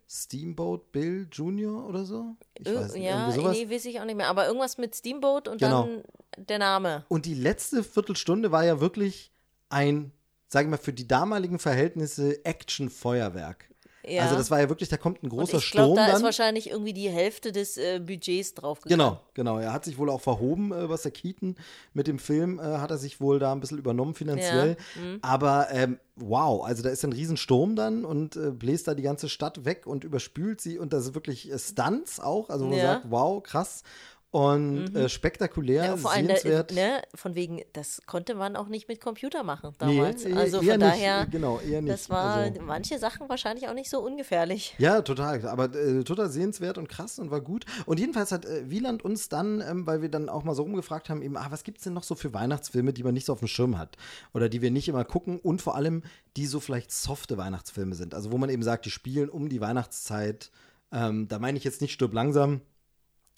Steamboat 0.07 0.91
Bill 0.91 1.27
Jr. 1.31 1.85
oder 1.87 2.05
so? 2.05 2.35
Ich 2.55 2.67
Ir- 2.67 2.75
weiß 2.75 2.93
nicht, 2.93 3.03
ja, 3.05 3.31
sowas. 3.31 3.57
nee, 3.57 3.69
weiß 3.69 3.85
ich 3.85 3.99
auch 3.99 4.05
nicht 4.05 4.15
mehr. 4.17 4.27
Aber 4.27 4.45
irgendwas 4.47 4.77
mit 4.77 4.95
Steamboat 4.95 5.47
und 5.47 5.59
Genau. 5.59 5.87
dann 5.87 6.03
der 6.45 6.59
Name. 6.59 7.05
Und 7.07 7.25
die 7.25 7.33
letzte 7.33 7.83
Viertelstunde 7.83 8.51
war 8.51 8.63
ja 8.65 8.79
wirklich 8.79 9.31
ein, 9.69 10.11
sag 10.47 10.65
ich 10.65 10.69
mal, 10.69 10.77
für 10.77 10.93
die 10.93 11.07
damaligen 11.07 11.57
Verhältnisse 11.59 12.43
Action-Feuerwerk. 12.45 13.68
Ja. 14.09 14.23
Also 14.23 14.35
das 14.35 14.49
war 14.51 14.59
ja 14.59 14.69
wirklich, 14.69 14.89
da 14.89 14.97
kommt 14.97 15.21
ein 15.23 15.27
und 15.27 15.29
großer 15.29 15.57
ich 15.57 15.71
glaube, 15.71 15.87
Sturm 15.87 15.95
da 15.95 16.07
ist 16.07 16.13
dann. 16.13 16.23
wahrscheinlich 16.23 16.69
irgendwie 16.69 16.93
die 16.93 17.09
Hälfte 17.09 17.51
des 17.51 17.77
äh, 17.77 17.99
Budgets 17.99 18.53
draufgegangen. 18.55 19.05
Genau, 19.05 19.21
genau. 19.33 19.57
Er 19.59 19.71
hat 19.73 19.85
sich 19.85 19.97
wohl 19.97 20.09
auch 20.09 20.21
verhoben, 20.21 20.71
äh, 20.71 20.89
was 20.89 21.03
der 21.03 21.11
Keaton 21.11 21.55
mit 21.93 22.07
dem 22.07 22.19
Film, 22.19 22.59
äh, 22.59 22.63
hat 22.63 22.91
er 22.91 22.97
sich 22.97 23.21
wohl 23.21 23.39
da 23.39 23.51
ein 23.51 23.59
bisschen 23.59 23.77
übernommen 23.77 24.13
finanziell. 24.15 24.77
mhm. 24.95 25.19
Aber 25.21 25.67
ähm, 25.71 25.99
wow, 26.15 26.65
also 26.65 26.83
da 26.83 26.89
ist 26.89 27.03
ein 27.05 27.13
Riesensturm 27.13 27.75
dann 27.75 28.05
und 28.05 28.35
äh, 28.35 28.51
bläst 28.51 28.87
da 28.87 28.93
die 28.93 29.03
ganze 29.03 29.29
Stadt 29.29 29.65
weg 29.65 29.87
und 29.87 30.03
überspült 30.03 30.61
sie 30.61 30.77
und 30.79 30.93
da 30.93 30.99
sind 30.99 31.15
wirklich 31.15 31.51
äh, 31.51 31.59
Stunts 31.59 32.19
auch, 32.19 32.49
also 32.49 32.65
wo 32.65 32.69
man 32.69 32.77
Ja. 32.79 32.93
Sagt, 32.93 33.05
wow, 33.09 33.41
krass 33.43 33.83
und 34.31 34.95
äh, 34.95 35.09
spektakulär, 35.09 35.85
Ja, 35.85 35.97
vor 35.97 36.11
allem, 36.11 36.27
sehenswert. 36.27 36.71
ne, 36.73 37.01
von 37.15 37.33
wegen, 37.33 37.61
das 37.73 38.01
konnte 38.05 38.35
man 38.35 38.55
auch 38.55 38.67
nicht 38.67 38.87
mit 38.87 39.01
Computer 39.01 39.41
machen 39.43 39.71
Nee, 39.81 39.97
damals. 39.97 40.23
eh- 40.23 40.33
also 40.33 40.57
von 40.57 40.67
nicht, 40.67 40.81
daher, 40.81 41.25
genau, 41.25 41.59
eher 41.59 41.81
nicht. 41.81 41.91
das 41.91 42.09
war 42.11 42.35
Also- 42.35 42.61
manche 42.61 42.99
Sachen 42.99 43.27
wahrscheinlich 43.27 43.67
auch 43.67 43.73
nicht 43.73 43.89
so 43.89 43.99
ungefährlich. 44.01 44.75
Ja, 44.77 45.01
total. 45.01 45.45
Aber 45.47 45.73
äh, 45.75 46.03
total 46.03 46.29
sehenswert 46.29 46.77
und 46.77 46.87
krass 46.89 47.17
und 47.17 47.31
war 47.31 47.41
gut. 47.41 47.65
Und 47.87 47.99
jedenfalls 47.99 48.31
hat 48.31 48.45
äh, 48.45 48.69
Wieland 48.69 49.03
uns 49.03 49.29
dann, 49.29 49.61
ähm, 49.61 49.87
weil 49.87 50.01
wir 50.03 50.09
dann 50.09 50.29
auch 50.29 50.43
mal 50.43 50.53
so 50.53 50.61
rumgefragt 50.61 51.09
haben, 51.09 51.23
eben, 51.23 51.35
ah, 51.35 51.47
was 51.49 51.63
gibt's 51.63 51.83
denn 51.83 51.93
noch 51.93 52.03
so 52.03 52.13
für 52.13 52.31
Weihnachtsfilme, 52.33 52.93
die 52.93 53.01
man 53.03 53.15
nicht 53.15 53.25
so 53.25 53.33
auf 53.33 53.39
dem 53.39 53.47
Schirm 53.47 53.79
hat? 53.79 53.97
Oder 54.35 54.47
die 54.47 54.61
wir 54.61 54.69
nicht 54.69 54.87
immer 54.89 55.05
gucken 55.05 55.39
und 55.39 55.61
vor 55.63 55.75
allem, 55.75 56.03
die 56.37 56.45
so 56.45 56.59
vielleicht 56.59 56.91
softe 56.91 57.37
Weihnachtsfilme 57.37 57.95
sind. 57.95 58.13
Also 58.13 58.31
wo 58.31 58.37
man 58.37 58.51
eben 58.51 58.61
sagt, 58.61 58.85
die 58.85 58.91
spielen 58.91 59.29
um 59.29 59.49
die 59.49 59.59
Weihnachtszeit. 59.59 60.51
Ähm, 60.91 61.27
da 61.27 61.39
meine 61.39 61.57
ich 61.57 61.63
jetzt 61.63 61.81
nicht 61.81 61.93
Stirb 61.93 62.13
langsam. 62.13 62.61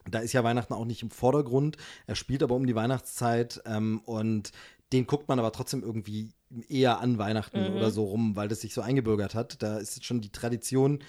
Da 0.10 0.20
ist 0.20 0.34
ja 0.34 0.44
Weihnachten 0.44 0.74
auch 0.74 0.86
nicht 0.86 1.04
im 1.04 1.12
Vordergrund. 1.12 1.78
Er 2.08 2.16
spielt 2.16 2.44
aber 2.44 2.56
um 2.56 2.66
die 2.66 2.76
Weihnachtszeit 2.76 3.62
ähm, 3.66 4.02
und 4.06 4.52
den 4.94 5.08
guckt 5.08 5.28
man 5.30 5.40
aber 5.40 5.52
trotzdem 5.52 5.84
irgendwie 5.84 6.32
eher 6.68 7.00
an 7.00 7.18
Weihnachten 7.18 7.70
Mhm. 7.72 7.76
oder 7.78 7.92
so 7.92 8.04
rum, 8.06 8.36
weil 8.36 8.48
das 8.48 8.62
sich 8.62 8.74
so 8.74 8.82
eingebürgert 8.82 9.36
hat. 9.36 9.62
Da 9.64 9.78
ist 9.78 9.96
jetzt 9.96 10.06
schon 10.06 10.22
die 10.22 10.32
Tradition 10.32 11.00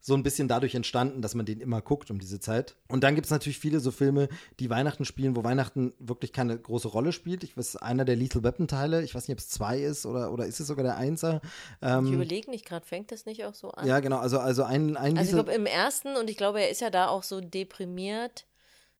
so 0.00 0.14
ein 0.14 0.22
bisschen 0.22 0.48
dadurch 0.48 0.74
entstanden, 0.74 1.20
dass 1.20 1.34
man 1.34 1.44
den 1.44 1.60
immer 1.60 1.82
guckt 1.82 2.10
um 2.10 2.18
diese 2.18 2.40
Zeit. 2.40 2.74
Und 2.88 3.04
dann 3.04 3.14
gibt 3.14 3.26
es 3.26 3.30
natürlich 3.30 3.58
viele 3.58 3.80
so 3.80 3.90
Filme, 3.90 4.28
die 4.58 4.70
Weihnachten 4.70 5.04
spielen, 5.04 5.36
wo 5.36 5.44
Weihnachten 5.44 5.92
wirklich 5.98 6.32
keine 6.32 6.58
große 6.58 6.88
Rolle 6.88 7.12
spielt. 7.12 7.44
Ich 7.44 7.56
weiß, 7.56 7.76
einer 7.76 8.04
der 8.06 8.16
Lethal 8.16 8.42
Weapon 8.42 8.66
Teile, 8.66 9.02
ich 9.02 9.14
weiß 9.14 9.28
nicht, 9.28 9.34
ob 9.34 9.40
es 9.40 9.50
zwei 9.50 9.78
ist 9.78 10.06
oder, 10.06 10.32
oder 10.32 10.46
ist 10.46 10.58
es 10.58 10.66
sogar 10.66 10.84
der 10.84 10.96
Einser. 10.96 11.40
Ich 11.80 11.88
Ähm, 11.88 12.12
überlege 12.12 12.50
nicht 12.50 12.64
gerade, 12.64 12.86
fängt 12.86 13.12
das 13.12 13.26
nicht 13.26 13.44
auch 13.44 13.54
so 13.54 13.70
an? 13.72 13.86
ja, 13.86 14.00
genau, 14.00 14.18
also, 14.18 14.38
also 14.38 14.64
ein, 14.64 14.96
ein 14.96 15.18
also 15.18 15.28
ich 15.28 15.34
glaube 15.34 15.52
im 15.52 15.66
ersten, 15.66 16.16
und 16.16 16.30
ich 16.30 16.36
glaube, 16.36 16.60
er 16.62 16.70
ist 16.70 16.80
ja 16.80 16.90
da 16.90 17.08
auch 17.08 17.22
so 17.22 17.40
deprimiert. 17.40 18.46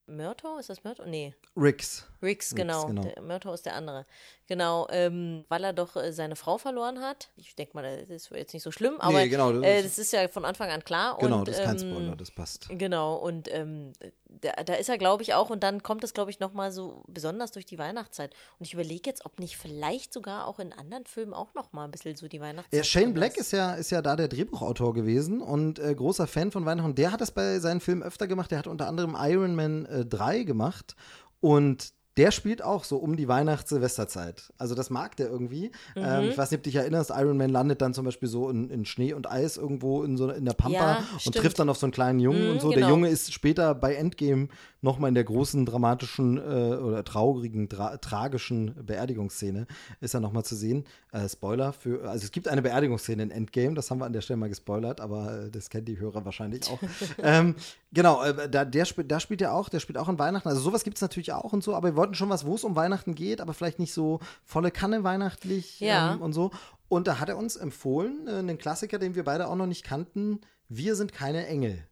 Myrto? 0.06 0.58
Ist 0.58 0.68
das 0.68 0.82
Myrto? 0.82 1.04
Nee. 1.06 1.34
Ricks. 1.56 2.06
Riggs, 2.22 2.54
genau. 2.54 2.86
genau. 2.86 3.02
Der 3.02 3.22
Myrto 3.22 3.52
ist 3.54 3.64
der 3.64 3.76
andere. 3.76 4.06
Genau, 4.50 4.88
ähm, 4.90 5.44
weil 5.48 5.62
er 5.62 5.72
doch 5.72 5.94
äh, 5.94 6.12
seine 6.12 6.34
Frau 6.34 6.58
verloren 6.58 6.98
hat. 7.00 7.30
Ich 7.36 7.54
denke 7.54 7.72
mal, 7.76 7.84
das 8.08 8.10
ist 8.10 8.30
jetzt 8.32 8.52
nicht 8.52 8.64
so 8.64 8.72
schlimm, 8.72 8.94
aber 9.00 9.24
genau, 9.28 9.52
das 9.52 9.62
äh, 9.62 9.78
ist- 9.78 9.84
das 9.86 9.98
ist 9.98 10.12
ja 10.12 10.26
von 10.26 10.44
Anfang 10.44 10.70
an 10.70 10.82
klar. 10.82 11.16
Genau, 11.20 11.38
und, 11.38 11.46
das 11.46 11.56
ist 11.58 11.64
kein 11.64 11.80
ähm, 11.80 11.92
Spoiler, 11.92 12.16
das 12.16 12.32
passt. 12.32 12.68
Genau, 12.68 13.14
und 13.14 13.46
ähm, 13.54 13.92
da, 14.28 14.50
da 14.64 14.74
ist 14.74 14.88
er, 14.88 14.98
glaube 14.98 15.22
ich, 15.22 15.34
auch, 15.34 15.50
und 15.50 15.62
dann 15.62 15.84
kommt 15.84 16.02
es, 16.02 16.14
glaube 16.14 16.32
ich, 16.32 16.40
nochmal 16.40 16.72
so 16.72 17.04
besonders 17.06 17.52
durch 17.52 17.64
die 17.64 17.78
Weihnachtszeit. 17.78 18.34
Und 18.58 18.66
ich 18.66 18.74
überlege 18.74 19.08
jetzt, 19.08 19.24
ob 19.24 19.38
nicht 19.38 19.56
vielleicht 19.56 20.12
sogar 20.12 20.48
auch 20.48 20.58
in 20.58 20.72
anderen 20.72 21.06
Filmen 21.06 21.32
auch 21.32 21.54
nochmal 21.54 21.84
ein 21.84 21.92
bisschen 21.92 22.16
so 22.16 22.26
die 22.26 22.40
Weihnachtszeit. 22.40 22.76
Ja, 22.76 22.82
Shane 22.82 23.14
Black 23.14 23.36
ist 23.36 23.52
ja, 23.52 23.74
ist 23.74 23.90
ja 23.90 24.02
da 24.02 24.16
der 24.16 24.26
Drehbuchautor 24.26 24.94
gewesen 24.94 25.42
und 25.42 25.78
äh, 25.78 25.94
großer 25.94 26.26
Fan 26.26 26.50
von 26.50 26.66
Weihnachten. 26.66 26.96
Der 26.96 27.12
hat 27.12 27.20
das 27.20 27.30
bei 27.30 27.60
seinen 27.60 27.80
Filmen 27.80 28.02
öfter 28.02 28.26
gemacht. 28.26 28.50
Der 28.50 28.58
hat 28.58 28.66
unter 28.66 28.88
anderem 28.88 29.16
Iron 29.16 29.54
Man 29.54 29.86
äh, 29.86 30.04
3 30.04 30.42
gemacht 30.42 30.96
und 31.38 31.92
der 32.20 32.32
spielt 32.32 32.62
auch 32.62 32.84
so 32.84 32.98
um 32.98 33.16
die 33.16 33.28
Weihnachts-Silvesterzeit. 33.28 34.52
Also 34.58 34.74
das 34.74 34.90
mag 34.90 35.16
der 35.16 35.30
irgendwie. 35.30 35.70
Mhm. 35.96 36.02
Ähm, 36.04 36.24
ich 36.28 36.36
weiß 36.36 36.50
nicht, 36.50 36.58
ob 36.58 36.64
du 36.64 36.68
dich 36.68 36.76
erinnerst, 36.76 37.10
Iron 37.16 37.38
Man 37.38 37.48
landet 37.48 37.80
dann 37.80 37.94
zum 37.94 38.04
Beispiel 38.04 38.28
so 38.28 38.50
in, 38.50 38.68
in 38.68 38.84
Schnee 38.84 39.14
und 39.14 39.30
Eis 39.30 39.56
irgendwo 39.56 40.02
in, 40.02 40.18
so, 40.18 40.28
in 40.28 40.44
der 40.44 40.52
Pampa 40.52 40.74
ja, 40.76 40.98
und 41.14 41.20
stimmt. 41.20 41.36
trifft 41.36 41.58
dann 41.58 41.70
auf 41.70 41.78
so 41.78 41.86
einen 41.86 41.92
kleinen 41.92 42.20
Jungen 42.20 42.44
mhm, 42.44 42.50
und 42.50 42.60
so. 42.60 42.68
Genau. 42.68 42.80
Der 42.80 42.88
Junge 42.90 43.08
ist 43.08 43.32
später 43.32 43.74
bei 43.74 43.94
Endgame 43.94 44.48
nochmal 44.82 45.08
in 45.08 45.14
der 45.14 45.24
großen 45.24 45.66
dramatischen 45.66 46.38
äh, 46.38 46.76
oder 46.76 47.04
traurigen, 47.04 47.68
tra 47.68 47.96
tragischen 47.98 48.74
Beerdigungsszene 48.84 49.66
ist 50.00 50.14
er 50.14 50.20
nochmal 50.20 50.44
zu 50.44 50.54
sehen. 50.54 50.84
Äh, 51.12 51.28
Spoiler 51.28 51.72
für, 51.72 52.08
also 52.08 52.24
es 52.24 52.32
gibt 52.32 52.48
eine 52.48 52.62
Beerdigungsszene 52.62 53.22
in 53.22 53.30
Endgame, 53.30 53.74
das 53.74 53.90
haben 53.90 53.98
wir 53.98 54.06
an 54.06 54.12
der 54.12 54.20
Stelle 54.20 54.38
mal 54.38 54.48
gespoilert, 54.48 55.00
aber 55.00 55.44
äh, 55.44 55.50
das 55.50 55.70
kennen 55.70 55.84
die 55.84 55.98
Hörer 55.98 56.24
wahrscheinlich 56.24 56.68
auch. 56.70 56.78
ähm, 57.22 57.56
genau, 57.92 58.22
äh, 58.22 58.48
da, 58.48 58.64
der 58.64 58.86
da 59.04 59.20
spielt 59.20 59.42
er 59.42 59.54
auch, 59.54 59.68
der 59.68 59.80
spielt 59.80 59.98
auch 59.98 60.08
an 60.08 60.18
Weihnachten. 60.18 60.48
Also 60.48 60.60
sowas 60.60 60.84
gibt 60.84 60.96
es 60.96 61.02
natürlich 61.02 61.32
auch 61.32 61.52
und 61.52 61.62
so, 61.62 61.74
aber 61.74 61.88
wir 61.88 61.96
wollten 61.96 62.09
schon 62.16 62.28
was, 62.28 62.46
wo 62.46 62.54
es 62.54 62.64
um 62.64 62.76
Weihnachten 62.76 63.14
geht, 63.14 63.40
aber 63.40 63.54
vielleicht 63.54 63.78
nicht 63.78 63.92
so 63.92 64.20
volle 64.44 64.70
Kanne 64.70 65.04
weihnachtlich 65.04 65.80
ja. 65.80 66.14
ähm, 66.14 66.22
und 66.22 66.32
so. 66.32 66.50
Und 66.88 67.06
da 67.06 67.20
hat 67.20 67.28
er 67.28 67.36
uns 67.36 67.56
empfohlen, 67.56 68.26
äh, 68.26 68.32
einen 68.32 68.58
Klassiker, 68.58 68.98
den 68.98 69.14
wir 69.14 69.24
beide 69.24 69.48
auch 69.48 69.56
noch 69.56 69.66
nicht 69.66 69.84
kannten, 69.84 70.40
Wir 70.68 70.94
sind 70.94 71.12
keine 71.12 71.46
Engel. 71.46 71.84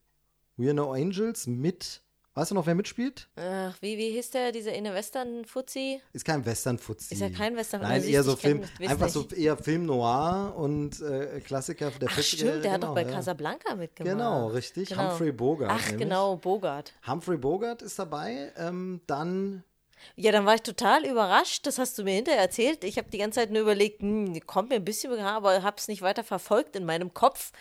We 0.57 0.67
are 0.67 0.75
no 0.75 0.93
angels 0.93 1.47
mit 1.49 2.03
Weißt 2.39 2.53
du 2.53 2.55
noch, 2.55 2.67
wer 2.67 2.77
mitspielt? 2.77 3.29
Ach, 3.35 3.77
wie, 3.81 3.99
wie 3.99 4.13
hieß 4.13 4.31
der, 4.31 4.53
dieser 4.53 4.71
eine 4.71 4.95
Western-Fuzzi? 4.95 6.01
Ist 6.13 6.25
kein 6.25 6.47
Western-Fuzzi. 6.47 7.15
Ist 7.15 7.21
ja 7.21 7.31
kein 7.31 7.57
Western 7.57 7.81
Nein, 7.81 8.05
eher 8.05 8.23
so 8.23 8.37
Film, 8.37 8.63
einfach 8.79 9.09
so 9.09 9.27
eher 9.35 9.57
Film 9.57 9.87
Noir 9.87 10.55
und 10.57 11.01
äh, 11.01 11.41
Klassiker 11.41 11.91
der 11.91 12.09
Ach, 12.09 12.23
stimmt, 12.23 12.43
der 12.43 12.61
genau, 12.61 12.73
hat 12.75 12.83
doch 12.85 12.95
bei 12.95 13.03
ja. 13.03 13.11
Casablanca 13.11 13.75
mitgemacht. 13.75 14.17
Genau, 14.17 14.47
richtig. 14.51 14.91
Genau. 14.91 15.11
Humphrey 15.11 15.33
Bogart. 15.33 15.73
Ach, 15.73 15.87
nämlich. 15.87 15.99
genau, 15.99 16.37
Bogart. 16.37 16.93
Humphrey 17.09 17.39
Bogart 17.39 17.83
ist 17.83 17.99
dabei. 17.99 18.53
Ähm, 18.57 19.01
dann 19.09 19.65
ja, 20.17 20.33
dann 20.33 20.47
war 20.47 20.55
ich 20.55 20.63
total 20.63 21.05
überrascht. 21.07 21.67
Das 21.67 21.79
hast 21.79 21.99
du 21.99 22.05
mir 22.05 22.15
hinterher 22.15 22.41
erzählt. 22.41 22.85
Ich 22.85 22.99
habe 22.99 23.11
die 23.11 23.19
ganze 23.19 23.41
Zeit 23.41 23.51
nur 23.51 23.63
überlegt, 23.63 24.01
hm, 24.03 24.41
kommt 24.47 24.71
mir 24.71 24.77
ein 24.77 24.85
bisschen 24.85 25.13
aber 25.37 25.63
habe 25.63 25.77
es 25.79 25.89
nicht 25.89 26.03
weiter 26.03 26.25
verfolgt 26.25 26.77
in 26.77 26.85
meinem 26.85 27.15
Kopf. 27.15 27.53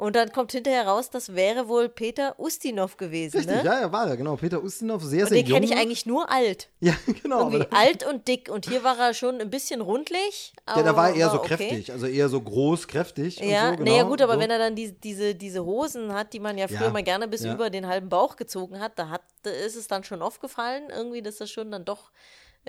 Und 0.00 0.16
dann 0.16 0.32
kommt 0.32 0.52
hinterher 0.52 0.86
raus, 0.86 1.10
das 1.10 1.34
wäre 1.34 1.68
wohl 1.68 1.90
Peter 1.90 2.34
Ustinov 2.38 2.96
gewesen. 2.96 3.36
Richtig, 3.36 3.56
ne? 3.56 3.64
ja, 3.66 3.80
ja, 3.82 3.92
war 3.92 4.08
er, 4.08 4.16
genau. 4.16 4.34
Peter 4.34 4.64
Ustinov, 4.64 5.02
sehr, 5.02 5.24
und 5.24 5.28
sehr 5.28 5.40
jung. 5.40 5.46
Den 5.46 5.52
kenne 5.52 5.66
ich 5.66 5.76
eigentlich 5.76 6.06
nur 6.06 6.30
alt. 6.30 6.68
Ja, 6.80 6.94
genau. 7.22 7.50
Irgendwie 7.50 7.66
alt 7.76 8.06
und 8.06 8.26
dick. 8.26 8.48
Und 8.48 8.66
hier 8.66 8.82
war 8.82 8.98
er 8.98 9.12
schon 9.12 9.38
ein 9.42 9.50
bisschen 9.50 9.82
rundlich. 9.82 10.54
ja, 10.66 10.82
da 10.82 10.96
war 10.96 11.10
er 11.10 11.16
eher 11.16 11.28
so 11.28 11.40
okay. 11.40 11.56
kräftig, 11.56 11.92
also 11.92 12.06
eher 12.06 12.30
so 12.30 12.40
groß, 12.40 12.88
kräftig. 12.88 13.38
Ja, 13.40 13.72
so, 13.72 13.76
genau. 13.76 13.90
naja, 13.90 14.02
gut, 14.04 14.22
aber 14.22 14.34
so. 14.34 14.40
wenn 14.40 14.50
er 14.50 14.58
dann 14.58 14.74
die, 14.74 14.92
diese, 14.92 15.34
diese 15.34 15.66
Hosen 15.66 16.14
hat, 16.14 16.32
die 16.32 16.40
man 16.40 16.56
ja 16.56 16.66
früher 16.66 16.84
ja. 16.84 16.90
mal 16.90 17.02
gerne 17.02 17.28
bis 17.28 17.44
ja. 17.44 17.52
über 17.52 17.68
den 17.68 17.86
halben 17.86 18.08
Bauch 18.08 18.36
gezogen 18.36 18.80
hat, 18.80 18.92
da 18.98 19.10
hat, 19.10 19.20
ist 19.44 19.76
es 19.76 19.86
dann 19.86 20.02
schon 20.02 20.22
aufgefallen, 20.22 20.84
irgendwie, 20.88 21.20
dass 21.20 21.36
das 21.36 21.50
schon 21.50 21.70
dann 21.70 21.84
doch 21.84 22.10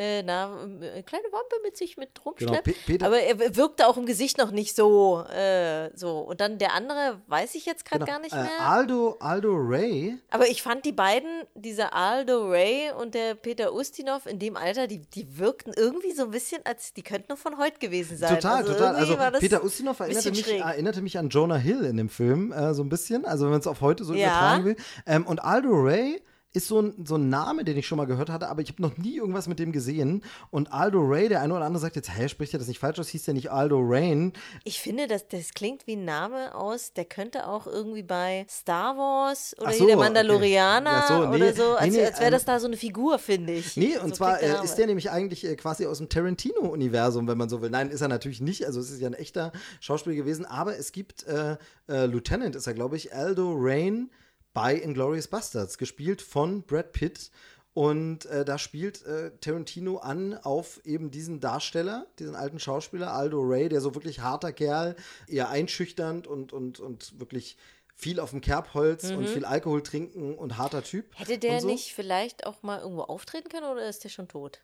äh, 0.02 0.24
na, 0.24 0.50
äh, 0.82 1.04
kleine 1.04 1.26
Wampe 1.26 1.56
mit 1.64 1.78
sich 1.78 1.96
mit 1.96 2.10
rumschleppt. 2.26 2.88
Genau, 2.88 3.06
aber 3.06 3.20
er 3.20 3.56
wirkte 3.56 3.88
auch 3.88 3.98
im 3.98 4.08
Gesicht 4.08 4.40
noch 4.40 4.50
nicht 4.50 4.76
so, 4.76 5.24
äh, 5.26 5.96
so. 5.96 6.20
Und 6.20 6.42
dann 6.42 6.58
der 6.58 6.74
andere, 6.74 7.22
weiß 7.28 7.54
ich 7.54 7.68
jetzt 7.68 7.86
gerade 7.86 8.06
genau, 8.06 8.18
gar 8.18 8.22
nicht 8.22 8.34
äh, 8.34 8.42
mehr. 8.42 8.58
Äh, 8.60 8.64
Aldo, 8.64 9.18
Aldo 9.20 9.54
Ray. 9.54 10.18
Aber 10.32 10.48
ich 10.48 10.64
fand 10.64 10.86
die 10.86 10.92
beiden, 10.92 11.30
dieser 11.54 11.94
Aldo 11.94 12.50
Ray 12.50 12.92
und 13.00 13.14
der 13.14 13.36
Peter 13.36 13.74
Ustinov 13.74 14.26
in 14.26 14.40
dem 14.40 14.58
Alter, 14.58 14.88
die, 14.88 15.02
die 15.02 15.38
wirkten 15.38 15.72
irgendwie 15.76 16.14
so 16.14 16.24
ein 16.24 16.32
bisschen, 16.32 16.66
als 16.66 16.94
die 16.94 17.04
könnten 17.04 17.28
nur 17.30 17.38
von 17.38 17.60
heute 17.60 17.78
gewesen 17.78 18.18
sein. 18.18 18.36
Total, 18.36 18.58
also 18.58 18.74
total. 18.74 18.96
Also 18.96 19.40
Peter 19.40 19.64
Ustinov 19.64 20.00
erinnerte 20.00 20.32
mich, 20.32 20.48
erinnerte 20.48 21.02
mich 21.02 21.20
an 21.20 21.30
Jonah 21.30 21.58
Hill 21.58 21.84
in 21.84 21.98
dem 21.98 22.10
Film, 22.10 22.52
äh, 22.52 22.74
so 22.74 22.82
ein 22.82 22.90
bisschen. 22.90 23.26
Also 23.26 23.46
wenn 23.46 23.52
man 23.52 23.60
es 23.60 23.68
auf 23.68 23.82
heute 23.82 24.04
so 24.04 24.16
ja. 24.16 24.28
übertragen 24.28 24.66
will. 24.66 24.76
Ähm, 25.06 25.28
und 25.28 25.44
Aldo 25.44 25.70
Ray 25.74 26.24
ist 26.54 26.68
so 26.68 26.82
ein, 26.82 27.06
so 27.06 27.16
ein 27.16 27.30
Name, 27.30 27.64
den 27.64 27.78
ich 27.78 27.88
schon 27.88 27.98
mal 27.98 28.06
gehört 28.06 28.30
hatte, 28.30 28.50
aber 28.50 28.62
ich 28.62 28.70
habe 28.70 28.82
noch 28.82 28.98
nie 28.98 29.16
irgendwas 29.16 29.48
mit 29.48 29.60
dem 29.60 29.72
gesehen. 29.72 30.24
Und 30.50 30.74
Aldo 30.74 31.00
Ray, 31.00 31.30
der 31.30 31.42
eine 31.42 31.54
oder 31.54 31.66
andere 31.66 31.82
sagt 31.82 31.96
jetzt, 31.96 32.16
hä, 32.16 32.28
spricht 32.28 32.54
er 32.54 32.60
das 32.60 32.68
nicht 32.68 32.80
falsch 32.80 33.00
aus? 33.00 33.08
Hieß 33.08 33.24
der 33.24 33.34
nicht 33.34 33.52
Aldo 33.52 33.80
Rain? 33.82 34.34
Ich 34.66 34.82
finde, 34.82 35.08
das, 35.08 35.28
das 35.30 35.54
klingt 35.54 35.88
wie 35.88 35.96
ein 35.96 36.04
Name 36.04 36.54
aus, 36.54 36.92
der 36.94 37.06
könnte 37.06 37.48
auch 37.48 37.68
irgendwie 37.68 38.04
bei 38.04 38.46
Star 38.50 38.98
Wars 38.98 39.56
oder 39.60 39.72
so, 39.72 39.88
der 39.88 39.96
Mandalorianer 39.96 41.04
okay. 41.06 41.08
so, 41.08 41.30
nee, 41.30 41.36
oder 41.36 41.54
so, 41.54 41.76
als, 41.76 41.94
nee, 41.94 42.06
als 42.06 42.20
wäre 42.20 42.32
das 42.32 42.42
ähm, 42.44 42.48
da 42.48 42.60
so 42.60 42.68
eine 42.68 42.78
Figur, 42.78 43.18
finde 43.18 43.54
ich. 43.54 43.78
Nee, 43.78 43.98
und 43.98 44.10
so 44.10 44.16
zwar 44.16 44.42
äh, 44.42 44.64
ist 44.64 44.76
der 44.76 44.88
nämlich 44.88 45.10
eigentlich 45.10 45.46
äh, 45.46 45.56
quasi 45.56 45.86
aus 45.86 46.00
dem 46.00 46.10
Tarantino-Universum, 46.10 47.28
wenn 47.28 47.38
man 47.38 47.48
so 47.48 47.62
will. 47.62 47.70
Nein, 47.70 47.90
ist 47.90 48.02
er 48.02 48.10
natürlich 48.10 48.42
nicht, 48.42 48.66
also 48.66 48.82
es 48.82 48.92
ist 48.92 49.00
ja 49.00 49.08
ein 49.08 49.14
echter 49.14 49.54
Schauspieler 49.80 50.16
gewesen, 50.16 50.46
aber 50.46 50.78
es 50.78 50.92
gibt, 50.92 51.24
äh, 51.28 51.56
äh 51.88 52.06
Lieutenant 52.08 52.58
ist 52.58 52.68
er, 52.68 52.74
glaube 52.74 52.98
ich, 52.98 53.16
Aldo 53.16 53.54
Rain 53.58 54.10
bei 54.54 54.76
Inglourious 54.76 55.28
Bastards, 55.28 55.78
gespielt 55.78 56.22
von 56.22 56.64
Brad 56.64 56.92
Pitt. 56.92 57.32
Und 57.74 58.26
äh, 58.26 58.44
da 58.44 58.58
spielt 58.58 59.06
äh, 59.06 59.32
Tarantino 59.40 59.98
an 59.98 60.34
auf 60.34 60.82
eben 60.86 61.10
diesen 61.10 61.40
Darsteller, 61.40 62.06
diesen 62.20 62.36
alten 62.36 62.60
Schauspieler, 62.60 63.14
Aldo 63.14 63.40
Ray, 63.42 63.70
der 63.70 63.80
so 63.80 63.96
wirklich 63.96 64.20
harter 64.20 64.52
Kerl, 64.52 64.98
eher 65.28 65.50
einschüchternd 65.50 66.28
und, 66.28 66.52
und, 66.52 66.82
und 66.82 67.18
wirklich 67.20 67.56
viel 67.96 68.20
auf 68.20 68.32
dem 68.32 68.42
Kerbholz 68.42 69.12
mhm. 69.12 69.18
und 69.20 69.30
viel 69.30 69.46
Alkohol 69.46 69.84
trinken 69.84 70.36
und 70.36 70.58
harter 70.58 70.84
Typ. 70.84 71.18
Hätte 71.18 71.38
der 71.38 71.62
so. 71.62 71.68
nicht 71.68 71.94
vielleicht 71.94 72.46
auch 72.46 72.62
mal 72.62 72.80
irgendwo 72.80 73.04
auftreten 73.04 73.48
können 73.48 73.68
oder 73.68 73.88
ist 73.88 74.04
der 74.04 74.10
schon 74.10 74.28
tot? 74.28 74.62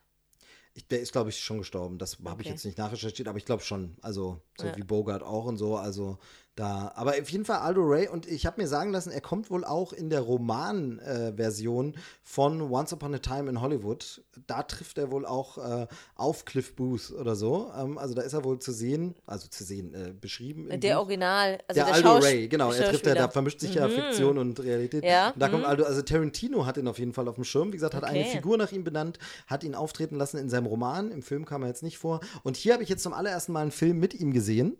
Ich, 0.74 0.88
der 0.88 1.00
ist, 1.00 1.12
glaube 1.12 1.30
ich, 1.30 1.40
schon 1.40 1.60
gestorben. 1.60 1.98
Das 1.98 2.18
habe 2.20 2.32
okay. 2.32 2.42
ich 2.42 2.48
jetzt 2.50 2.66
nicht 2.66 2.78
nachrecherchiert, 2.78 3.28
aber 3.28 3.38
ich 3.38 3.46
glaube 3.46 3.64
schon. 3.64 3.96
Also, 4.02 4.42
so 4.58 4.68
ja. 4.68 4.76
wie 4.76 4.84
Bogart 4.84 5.24
auch 5.24 5.46
und 5.46 5.58
so. 5.58 5.76
Also, 5.76 6.20
da. 6.60 6.92
Aber 6.96 7.12
auf 7.12 7.30
jeden 7.30 7.46
Fall 7.46 7.60
Aldo 7.60 7.82
Ray 7.84 8.08
und 8.08 8.28
ich 8.28 8.46
habe 8.46 8.62
mir 8.62 8.68
sagen 8.68 8.92
lassen, 8.92 9.12
er 9.12 9.22
kommt 9.22 9.50
wohl 9.50 9.64
auch 9.64 9.94
in 9.94 10.10
der 10.10 10.22
Roman-Version 10.22 11.94
äh, 11.94 11.98
von 12.24 12.62
Once 12.62 12.94
Upon 12.94 13.16
a 13.16 13.20
Time 13.20 13.50
in 13.50 13.62
Hollywood. 13.62 14.22
Da 14.48 14.64
trifft 14.64 14.98
er 14.98 15.12
wohl 15.12 15.26
auch 15.26 15.58
äh, 15.58 15.88
auf 16.16 16.46
Cliff 16.46 16.76
Booth 16.76 17.12
oder 17.12 17.36
so. 17.36 17.72
Ähm, 17.78 17.98
also 17.98 18.14
da 18.14 18.22
ist 18.22 18.34
er 18.34 18.44
wohl 18.44 18.60
zu 18.60 18.72
sehen, 18.72 19.16
also 19.26 19.48
zu 19.48 19.64
sehen, 19.64 19.94
äh, 19.94 20.14
beschrieben. 20.20 20.70
Der 20.80 20.96
Buch. 20.96 21.02
Original, 21.04 21.60
also 21.68 21.82
der, 21.82 21.86
der 21.86 21.94
Aldo 21.94 22.08
Schaus 22.08 22.26
Ray, 22.26 22.48
genau. 22.48 22.72
Er 22.72 22.90
trifft, 22.90 23.08
er, 23.08 23.16
da 23.16 23.30
vermischt 23.30 23.60
sich 23.60 23.72
mhm. 23.72 23.78
ja 23.78 23.90
Fiktion 23.90 24.38
und 24.38 24.60
Realität. 24.60 25.04
Ja. 25.04 25.30
Und 25.30 25.40
da 25.40 25.48
mhm. 25.48 25.52
kommt 25.52 25.66
Aldo, 25.66 25.84
also 25.84 26.02
Tarantino 26.02 26.66
hat 26.66 26.78
ihn 26.78 26.88
auf 26.88 27.00
jeden 27.00 27.14
Fall 27.14 27.28
auf 27.28 27.36
dem 27.36 27.44
Schirm. 27.44 27.70
Wie 27.70 27.78
gesagt, 27.78 27.94
hat 27.94 28.04
okay. 28.04 28.14
eine 28.14 28.26
Figur 28.26 28.58
nach 28.58 28.72
ihm 28.72 28.84
benannt, 28.84 29.20
hat 29.46 29.64
ihn 29.64 29.76
auftreten 29.76 30.16
lassen 30.16 30.38
in 30.38 30.50
seinem 30.50 30.66
Roman. 30.66 31.12
Im 31.12 31.22
Film 31.22 31.46
kam 31.46 31.62
er 31.62 31.70
jetzt 31.70 31.84
nicht 31.84 31.98
vor. 31.98 32.20
Und 32.44 32.58
hier 32.58 32.74
habe 32.74 32.84
ich 32.84 32.90
jetzt 32.90 33.04
zum 33.04 33.14
allerersten 33.14 33.52
Mal 33.52 33.62
einen 33.62 33.72
Film 33.72 34.00
mit 34.00 34.14
ihm 34.14 34.34
gesehen. 34.34 34.78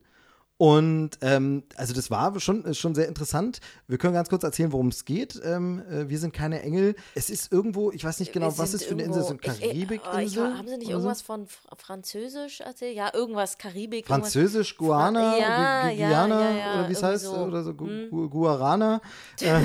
Und 0.58 1.12
ähm, 1.22 1.64
also 1.76 1.94
das 1.94 2.10
war 2.10 2.40
schon, 2.40 2.74
schon 2.74 2.96
sehr 2.96 3.08
interessant. 3.08 3.60
Wir 3.88 4.00
können 4.00 4.16
ganz 4.16 4.28
kurz 4.28 4.44
erzählen, 4.44 4.72
worum 4.72 4.88
es 4.88 5.06
geht. 5.06 5.40
Ähm, 5.44 5.84
äh, 5.88 6.10
wir 6.10 6.18
sind 6.18 6.34
keine 6.34 6.64
Engel. 6.64 6.96
Es 7.14 7.30
ist 7.30 7.52
irgendwo, 7.52 7.92
ich 7.92 8.04
weiß 8.04 8.20
nicht 8.20 8.34
genau, 8.34 8.58
was 8.58 8.74
ist 8.74 8.86
für 8.86 8.96
eine 8.96 9.04
Insel, 9.04 9.22
so 9.22 9.30
eine 9.30 9.38
Karibikinsel. 9.38 10.58
Haben 10.58 10.68
Sie 10.68 10.78
nicht 10.78 10.90
irgendwas 10.90 11.20
so? 11.20 11.26
von 11.26 11.48
Französisch 11.78 12.62
erzählt? 12.62 12.96
Ja, 12.96 13.14
irgendwas 13.14 13.60
Karibik. 13.60 14.08
Französisch, 14.08 14.78
Guana, 14.78 15.38
ja, 15.38 15.90
Gu 15.90 15.96
Guyana 15.96 16.42
ja, 16.42 16.58
ja, 16.58 16.74
oder 16.74 16.90
wie 16.90 16.94
es 16.94 17.04
heißt, 17.04 17.26
so. 17.26 17.36
oder 17.36 17.64
so, 17.64 17.76
Gu 17.76 17.86
hm. 17.86 18.30
Guarana. 18.30 19.00
äh, 19.42 19.60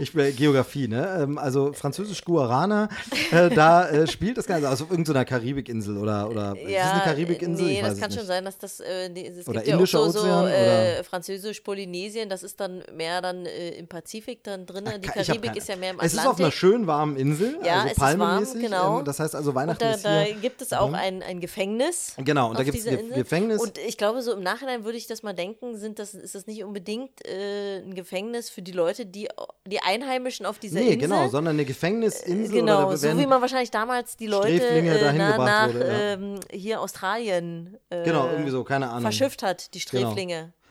ich 0.00 0.12
bin 0.12 0.34
Geografie, 0.34 0.88
ne? 0.88 1.20
Ähm, 1.22 1.38
also 1.38 1.72
Französisch 1.72 2.24
Guarana, 2.24 2.88
äh, 3.30 3.48
da 3.48 3.88
äh, 3.88 4.08
spielt 4.08 4.38
das 4.38 4.46
Ganze, 4.46 4.68
also 4.68 4.84
auf 4.84 4.90
irgendeiner 4.90 5.24
Karibikinsel 5.24 5.96
oder, 5.96 6.28
oder 6.28 6.56
ja, 6.56 6.66
ist 6.66 6.74
das 6.74 6.92
eine 6.92 7.02
Karibikinsel? 7.02 7.64
Nee, 7.64 7.80
das 7.80 8.00
kann 8.00 8.08
nicht. 8.08 8.18
schon 8.18 8.26
sein, 8.26 8.44
dass 8.44 8.58
das, 8.58 8.80
äh, 8.80 9.08
es 9.12 9.46
oder 9.46 9.62
Indischer 9.62 10.00
ja 10.00 10.10
so, 10.10 10.18
so 10.18 10.31
äh, 10.40 11.02
Französisch-Polynesien, 11.04 12.28
das 12.28 12.42
ist 12.42 12.60
dann 12.60 12.82
mehr 12.92 13.20
dann 13.20 13.46
äh, 13.46 13.70
im 13.70 13.86
Pazifik 13.86 14.42
dann 14.42 14.66
drin. 14.66 14.88
Die 15.02 15.08
Karibik 15.08 15.56
ist 15.56 15.68
ja 15.68 15.76
mehr 15.76 15.90
im 15.90 15.96
Atlantik. 15.96 16.18
Es 16.18 16.24
ist 16.24 16.26
auf 16.26 16.40
einer 16.40 16.50
schönen 16.50 16.86
warmen 16.86 17.16
Insel, 17.16 17.58
ja, 17.64 17.82
also 17.82 17.88
ist 17.88 18.18
warm, 18.18 18.46
genau. 18.54 18.98
Ähm, 18.98 19.04
das 19.04 19.20
heißt 19.20 19.34
also 19.34 19.54
Weihnachten 19.54 19.84
und 19.84 20.04
da, 20.04 20.24
da 20.24 20.32
gibt 20.32 20.62
es 20.62 20.72
auch 20.72 20.88
mhm. 20.88 20.94
ein, 20.94 21.22
ein 21.22 21.40
Gefängnis. 21.40 22.14
Genau, 22.18 22.50
und 22.50 22.58
da 22.58 22.64
gibt 22.64 22.78
es 22.78 22.86
ein 22.86 23.10
Gefängnis. 23.10 23.60
Und 23.60 23.78
ich 23.78 23.98
glaube, 23.98 24.22
so 24.22 24.32
im 24.32 24.42
Nachhinein 24.42 24.84
würde 24.84 24.98
ich 24.98 25.06
das 25.06 25.22
mal 25.22 25.34
denken, 25.34 25.76
sind 25.76 25.98
das, 25.98 26.14
ist 26.14 26.34
das 26.34 26.46
nicht 26.46 26.64
unbedingt 26.64 27.24
äh, 27.26 27.78
ein 27.78 27.94
Gefängnis 27.94 28.50
für 28.50 28.62
die 28.62 28.72
Leute, 28.72 29.06
die, 29.06 29.28
die 29.66 29.80
Einheimischen 29.80 30.46
auf 30.46 30.58
dieser 30.58 30.80
nee, 30.80 30.94
Insel. 30.94 30.96
Nee, 30.96 31.02
genau, 31.02 31.28
sondern 31.28 31.56
eine 31.56 31.64
Gefängnisinsel. 31.64 32.60
genau, 32.60 32.96
so 32.96 33.18
wie 33.18 33.26
man 33.26 33.40
wahrscheinlich 33.40 33.70
damals 33.70 34.16
die 34.16 34.26
Leute 34.26 34.66
äh, 34.66 35.12
na, 35.12 35.36
nach 35.36 35.68
wurde, 35.68 35.86
ja. 35.86 36.12
ähm, 36.14 36.40
hier 36.50 36.80
Australien 36.80 37.76
äh, 37.90 38.04
genau, 38.04 38.28
irgendwie 38.28 38.50
so, 38.50 38.64
keine 38.64 38.88
Ahnung. 38.88 39.02
verschifft 39.02 39.42
hat, 39.42 39.74
die. 39.74 39.82
Sträflinge. 39.82 40.14
Genau. 40.14 40.21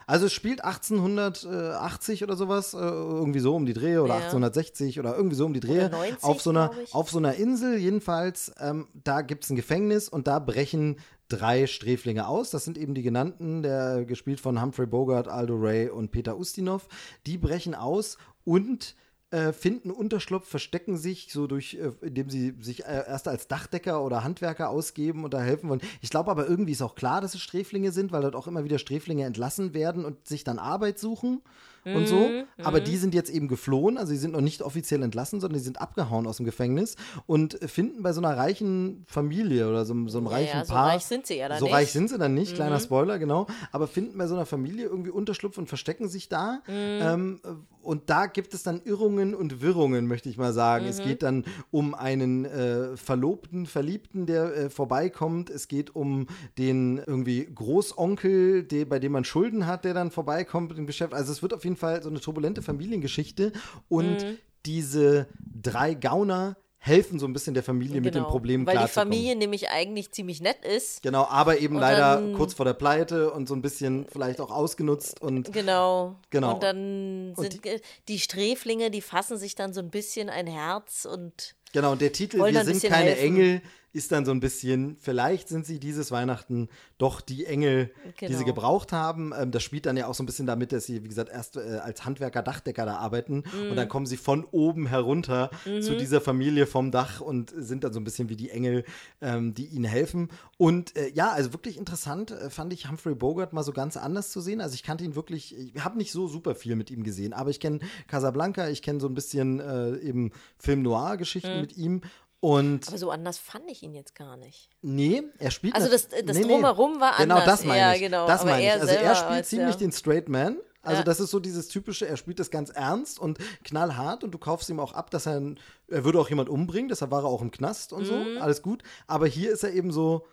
Also 0.08 0.26
es 0.26 0.34
spielt 0.34 0.64
1880 0.64 2.24
oder 2.24 2.36
sowas, 2.36 2.74
äh, 2.74 2.78
irgendwie 2.78 3.40
so 3.40 3.56
um 3.56 3.66
die 3.66 3.74
Dreh 3.74 3.98
oder 3.98 4.16
ja. 4.16 4.26
1860 4.26 5.00
oder 5.00 5.16
irgendwie 5.16 5.36
so 5.36 5.46
um 5.46 5.54
die 5.54 5.62
Dreh. 5.62 5.88
90, 5.88 6.24
auf, 6.24 6.42
so 6.42 6.50
einer, 6.50 6.72
auf 6.92 7.10
so 7.10 7.18
einer 7.18 7.36
Insel 7.36 7.78
jedenfalls, 7.78 8.52
ähm, 8.60 8.88
da 8.94 9.22
gibt 9.22 9.46
es 9.46 9.50
ein 9.50 9.56
Gefängnis 9.56 10.10
und 10.10 10.28
da 10.28 10.40
brechen 10.40 10.98
drei 11.30 11.66
Sträflinge 11.66 12.28
aus. 12.28 12.50
Das 12.50 12.66
sind 12.66 12.78
eben 12.78 12.94
die 12.94 13.04
genannten, 13.04 13.64
der 13.64 14.04
gespielt 14.06 14.42
von 14.42 14.62
Humphrey 14.62 14.86
Bogart, 14.86 15.28
Aldo 15.28 15.56
Ray 15.56 15.90
und 15.90 16.12
Peter 16.12 16.38
Ustinov. 16.38 16.88
Die 17.26 17.38
brechen 17.38 17.74
aus 17.74 18.18
und 18.44 18.96
äh, 19.32 19.54
finden 19.54 19.92
Unterschlupf, 19.92 20.48
verstecken 20.48 20.98
sich 20.98 21.30
so 21.32 21.48
durch, 21.48 21.76
äh, 21.76 21.92
indem 22.06 22.30
sie 22.30 22.54
sich 22.60 22.86
äh, 22.86 23.04
erst 23.08 23.28
als 23.28 23.48
Dachdecker 23.48 24.04
oder 24.04 24.24
Handwerker 24.24 24.70
ausgeben 24.70 25.24
und 25.24 25.34
da 25.34 25.40
helfen 25.42 25.70
wollen. 25.70 25.82
Ich 26.02 26.10
glaube 26.10 26.30
aber 26.32 26.48
irgendwie 26.48 26.74
ist 26.74 26.82
auch 26.82 26.96
klar, 26.96 27.22
dass 27.22 27.34
es 27.34 27.42
Sträflinge 27.42 27.92
sind, 27.92 28.12
weil 28.12 28.22
dort 28.22 28.36
auch 28.36 28.48
immer 28.48 28.64
wieder 28.64 28.78
Sträflinge 28.78 29.26
entlassen 29.26 29.74
werden 29.74 30.06
und 30.06 30.28
sich 30.28 30.44
dann 30.44 30.60
Arbeit 30.60 31.00
suchen. 31.00 31.42
und 31.84 32.08
so. 32.08 32.30
Aber 32.64 32.80
die 32.80 32.96
sind 32.96 33.16
jetzt 33.16 33.32
eben 33.32 33.48
geflohen, 33.48 33.98
also 33.98 34.12
die 34.12 34.20
sind 34.20 34.34
noch 34.34 34.42
nicht 34.42 34.62
offiziell 34.62 35.02
entlassen, 35.02 35.40
sondern 35.42 35.58
die 35.58 35.64
sind 35.64 35.82
abgehauen 35.82 36.28
aus 36.28 36.38
dem 36.38 36.46
Gefängnis 36.46 36.96
und 37.26 37.58
finden 37.66 38.04
bei 38.04 38.14
so 38.14 38.22
einer 38.22 38.38
reichen 38.38 39.04
Familie 39.08 39.68
oder 39.68 39.84
so, 39.84 39.96
so 40.08 40.20
einem 40.20 40.28
Ja, 40.28 40.32
reichen 40.34 40.58
ja, 40.60 40.66
so 40.66 40.74
Paar. 40.74 40.90
reich 40.90 41.06
sind 41.06 41.26
sie 41.26 41.38
ja 41.38 41.50
dann 41.50 41.58
So 41.58 41.66
nicht. 41.66 41.74
reich 41.74 41.92
sind 41.92 42.10
sie 42.12 42.20
dann 42.20 42.36
nicht, 42.36 42.54
kleiner 42.54 42.80
Spoiler, 42.80 43.18
genau. 43.18 43.48
Aber 43.72 43.88
finden 43.88 44.16
bei 44.20 44.28
so 44.28 44.36
einer 44.36 44.46
Familie 44.46 44.86
irgendwie 44.86 45.10
Unterschlupf 45.10 45.58
und 45.58 45.70
verstecken 45.70 46.08
sich 46.08 46.30
da. 46.30 46.62
Ähm, 46.68 47.40
und 47.82 48.10
da 48.10 48.28
gibt 48.28 48.54
es 48.54 48.64
dann 48.64 48.82
Irrungen 48.84 49.34
und 49.34 49.62
Wirrungen, 49.62 50.08
möchte 50.08 50.30
ich 50.30 50.38
mal 50.38 50.54
sagen. 50.54 50.86
Es 50.86 51.02
geht 51.02 51.24
dann 51.24 51.46
um 51.72 51.94
einen 51.94 52.46
äh, 52.46 52.96
Verlobten, 52.98 53.66
Verliebten, 53.66 54.26
der 54.26 54.56
äh, 54.56 54.70
vorbeikommt. 54.70 55.50
Es 55.50 55.68
geht 55.68 55.96
um 55.96 56.28
den 56.58 56.98
irgendwie 57.00 57.46
Großonkel, 57.54 58.64
der, 58.64 58.86
bei 58.86 59.00
dem 59.00 59.12
man 59.12 59.24
Schulden 59.24 59.66
hat, 59.66 59.86
der 59.86 59.94
dann 59.94 60.12
vorbeikommt 60.12 60.78
im 60.78 60.86
Geschäft. 60.86 61.14
Also 61.14 61.32
es 61.32 61.42
wird 61.42 61.54
auf 61.54 61.64
jeden 61.64 61.78
Fall 61.78 62.02
so 62.04 62.10
eine 62.10 62.20
turbulente 62.20 62.62
Familiengeschichte. 62.62 63.52
Und 63.90 64.26
diese 64.66 65.28
drei 65.40 65.94
Gauner 65.94 66.58
helfen 66.84 67.20
so 67.20 67.28
ein 67.28 67.34
bisschen 67.34 67.54
der 67.54 67.62
Familie 67.62 68.02
mit 68.02 68.16
den 68.16 68.24
Problemen 68.24 68.66
Genau. 68.66 68.80
Weil 68.80 68.88
die. 68.88 68.92
Familie 68.92 69.36
nämlich 69.36 69.70
eigentlich 69.70 70.12
ziemlich 70.12 70.42
nett 70.42 70.66
ist. 70.66 71.04
Genau, 71.04 71.26
aber 71.26 71.60
eben 71.60 71.76
Und 71.76 71.82
leider 71.82 72.34
kurz 72.36 72.56
vor 72.56 72.66
der 72.66 72.74
Pleite 72.74 73.32
und 73.32 73.48
so 73.48 73.54
ein 73.54 73.62
bisschen 73.62 74.08
vielleicht 74.12 74.42
auch 74.42 74.50
ausgenutzt 74.50 75.22
und 75.22 75.54
Genau. 75.54 76.16
Genau. 76.32 76.56
Und 76.56 76.64
dann 76.64 77.34
Und 77.36 77.52
sind 77.52 77.64
die, 77.64 77.82
die 78.08 78.20
Sträflinge, 78.20 78.90
die 78.90 79.02
fassen 79.02 79.38
sich 79.38 79.54
dann 79.54 79.74
so 79.74 79.80
ein 79.80 79.92
bisschen 79.92 80.30
ein 80.30 80.48
Herz 80.48 81.06
und 81.06 81.56
genau, 81.74 81.92
und 81.94 82.02
der 82.02 82.12
Titel 82.12 82.40
Wollen 82.40 82.54
Wir 82.54 82.64
sind 82.66 82.82
keine 82.84 83.12
helfen. 83.12 83.24
Engel 83.36 83.62
ist 83.94 84.14
dann 84.14 84.24
so 84.24 84.32
ein 84.32 84.40
bisschen, 84.40 84.96
vielleicht 85.02 85.50
sind 85.50 85.66
sie 85.66 85.78
dieses 85.78 86.12
Weihnachten 86.12 86.70
doch 86.98 87.20
die 87.20 87.46
Engel, 87.46 87.92
die 88.22 88.28
sie 88.28 88.46
Genau. 88.46 88.46
gebraucht 88.46 88.94
haben. 88.94 89.34
Ähm, 89.38 89.52
das 89.52 89.64
spielt 89.64 89.86
dann 89.86 89.98
ja 89.98 90.08
auch 90.08 90.14
so 90.14 90.24
ein 90.24 90.26
bisschen 90.26 90.46
damit, 90.46 90.72
dass 90.72 90.86
sie, 90.86 91.04
wie 91.04 91.10
gesagt, 91.10 91.30
erst 91.30 91.58
äh, 91.58 91.80
als 91.84 92.06
Handwerker, 92.06 92.42
Dachdecker 92.42 92.86
da 92.86 92.96
arbeiten 92.96 93.44
und 93.52 93.72
Mhm. 93.72 93.76
dann 93.76 93.90
kommen 93.90 94.06
sie 94.06 94.16
von 94.16 94.46
oben 94.46 94.88
herunter 94.88 95.50
zu 95.82 95.96
dieser 95.96 96.22
Familie 96.22 96.68
vom 96.68 96.92
Dach 96.92 97.20
und 97.20 97.52
sind 97.54 97.84
dann 97.84 97.92
so 97.92 98.00
ein 98.00 98.06
bisschen 98.06 98.30
wie 98.30 98.38
die 98.38 98.50
Engel, 98.50 98.86
ähm, 99.20 99.54
die 99.54 99.66
ihnen 99.66 99.84
helfen. 99.84 100.30
Und 100.58 100.96
äh, 100.96 101.10
ja, 101.10 101.32
also 101.34 101.52
wirklich 101.52 101.78
interessant 101.78 102.32
äh, 102.32 102.50
fand 102.50 102.72
ich 102.72 102.88
Humphrey 102.90 103.14
Bogart 103.14 103.52
mal 103.52 103.64
so 103.64 103.74
ganz 103.74 103.98
anders 103.98 104.30
zu 104.32 104.40
sehen. 104.40 104.62
Also 104.62 104.74
ich 104.76 104.84
kannte 104.84 105.04
ihn 105.04 105.16
wirklich, 105.16 105.54
ich 105.58 105.84
habe 105.84 105.98
nicht 105.98 106.14
so 106.14 106.30
super 106.30 106.56
viel 106.56 106.78
mit 106.78 106.92
ihm 106.92 107.04
gesehen, 107.04 107.34
aber 107.34 107.50
ich 107.50 107.60
kenne 107.60 107.80
Casablanca, 108.08 108.70
ich 108.70 108.82
kenne 108.82 109.02
so 109.02 109.08
ein 109.10 109.16
bisschen 109.16 109.60
äh, 109.60 109.98
eben 109.98 110.32
Film-Noir-Geschichten 110.60 111.58
Mhm. 111.58 111.61
Mit 111.62 111.78
ihm. 111.78 112.02
Und 112.40 112.88
aber 112.88 112.98
so 112.98 113.12
anders 113.12 113.38
fand 113.38 113.70
ich 113.70 113.84
ihn 113.84 113.94
jetzt 113.94 114.16
gar 114.16 114.36
nicht. 114.36 114.70
nee, 114.82 115.22
er 115.38 115.52
spielt. 115.52 115.76
Also 115.76 115.88
nat- 115.90 115.94
das- 116.12 116.26
das 116.26 116.42
Drumherum 116.42 117.00
war 117.00 117.18
Genau, 117.18 117.36
anders. 117.36 117.60
das 117.60 117.66
meine 117.66 117.80
Ja, 117.80 117.94
ich. 117.94 118.00
genau. 118.02 118.26
Das 118.28 118.44
meine 118.44 118.62
ich. 118.62 118.68
er 118.68 118.82
Also 118.82 118.88
er 118.94 119.16
spielt 119.16 119.46
ziemlich 119.46 119.76
der- 119.76 119.88
den 119.88 119.92
Straight 119.92 120.28
Man. 120.28 120.58
Also 120.84 120.98
Ja. 121.02 121.04
das 121.04 121.20
ist 121.20 121.30
so 121.30 121.40
dieses 121.40 121.68
typische, 121.68 122.08
er 122.08 122.18
spielt 122.18 122.40
das 122.40 122.50
ganz 122.50 122.72
ernst 122.72 123.20
und 123.20 123.38
knallhart 123.64 124.24
und 124.24 124.32
du 124.32 124.40
kaufst 124.40 124.68
ihm 124.72 124.80
auch 124.80 124.94
ab, 124.94 125.12
dass 125.12 125.28
er, 125.28 125.40
ein- 125.40 125.60
er 125.88 126.04
würde 126.04 126.20
auch 126.20 126.30
jemand 126.30 126.50
umbringen, 126.50 126.90
deshalb 126.90 127.12
war 127.12 127.22
er 127.22 127.28
auch 127.28 127.44
im 127.44 127.52
Knast 127.52 127.94
und 127.94 128.06
so, 128.06 128.16
Mhm. 128.16 128.42
alles 128.42 128.64
gut. 128.64 128.82
Aber 129.06 129.28
hier 129.28 129.52
ist 129.52 129.64
er 129.64 129.74
eben 129.74 129.92
so, 129.92 130.26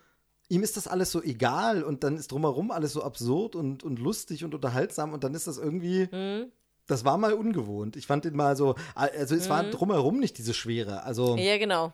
ihm 0.48 0.62
ist 0.62 0.78
das 0.78 0.88
alles 0.88 1.12
so 1.12 1.22
egal 1.22 1.82
und 1.84 2.02
dann 2.04 2.16
ist 2.16 2.32
drumherum 2.32 2.70
alles 2.70 2.94
so 2.94 3.02
absurd 3.02 3.54
und, 3.54 3.84
und 3.84 3.98
lustig 3.98 4.42
und 4.44 4.54
unterhaltsam 4.54 5.12
und 5.12 5.22
dann 5.24 5.34
ist 5.34 5.46
das 5.46 5.58
irgendwie, 5.58 6.08
Mhm. 6.10 6.50
Das 6.88 7.05
war 7.05 7.16
mal 7.18 7.35
ungewohnt. 7.35 7.94
Ich 7.94 8.07
fand 8.09 8.24
ihn 8.24 8.35
mal 8.35 8.57
so, 8.57 8.74
also 8.96 9.37
es 9.37 9.48
war 9.48 9.62
drumherum 9.62 10.18
nicht 10.18 10.37
diese 10.38 10.55
Schwere. 10.55 11.05
Also 11.05 11.37
Mhm. 11.37 11.38
Ja, 11.38 11.57
genau. 11.59 11.92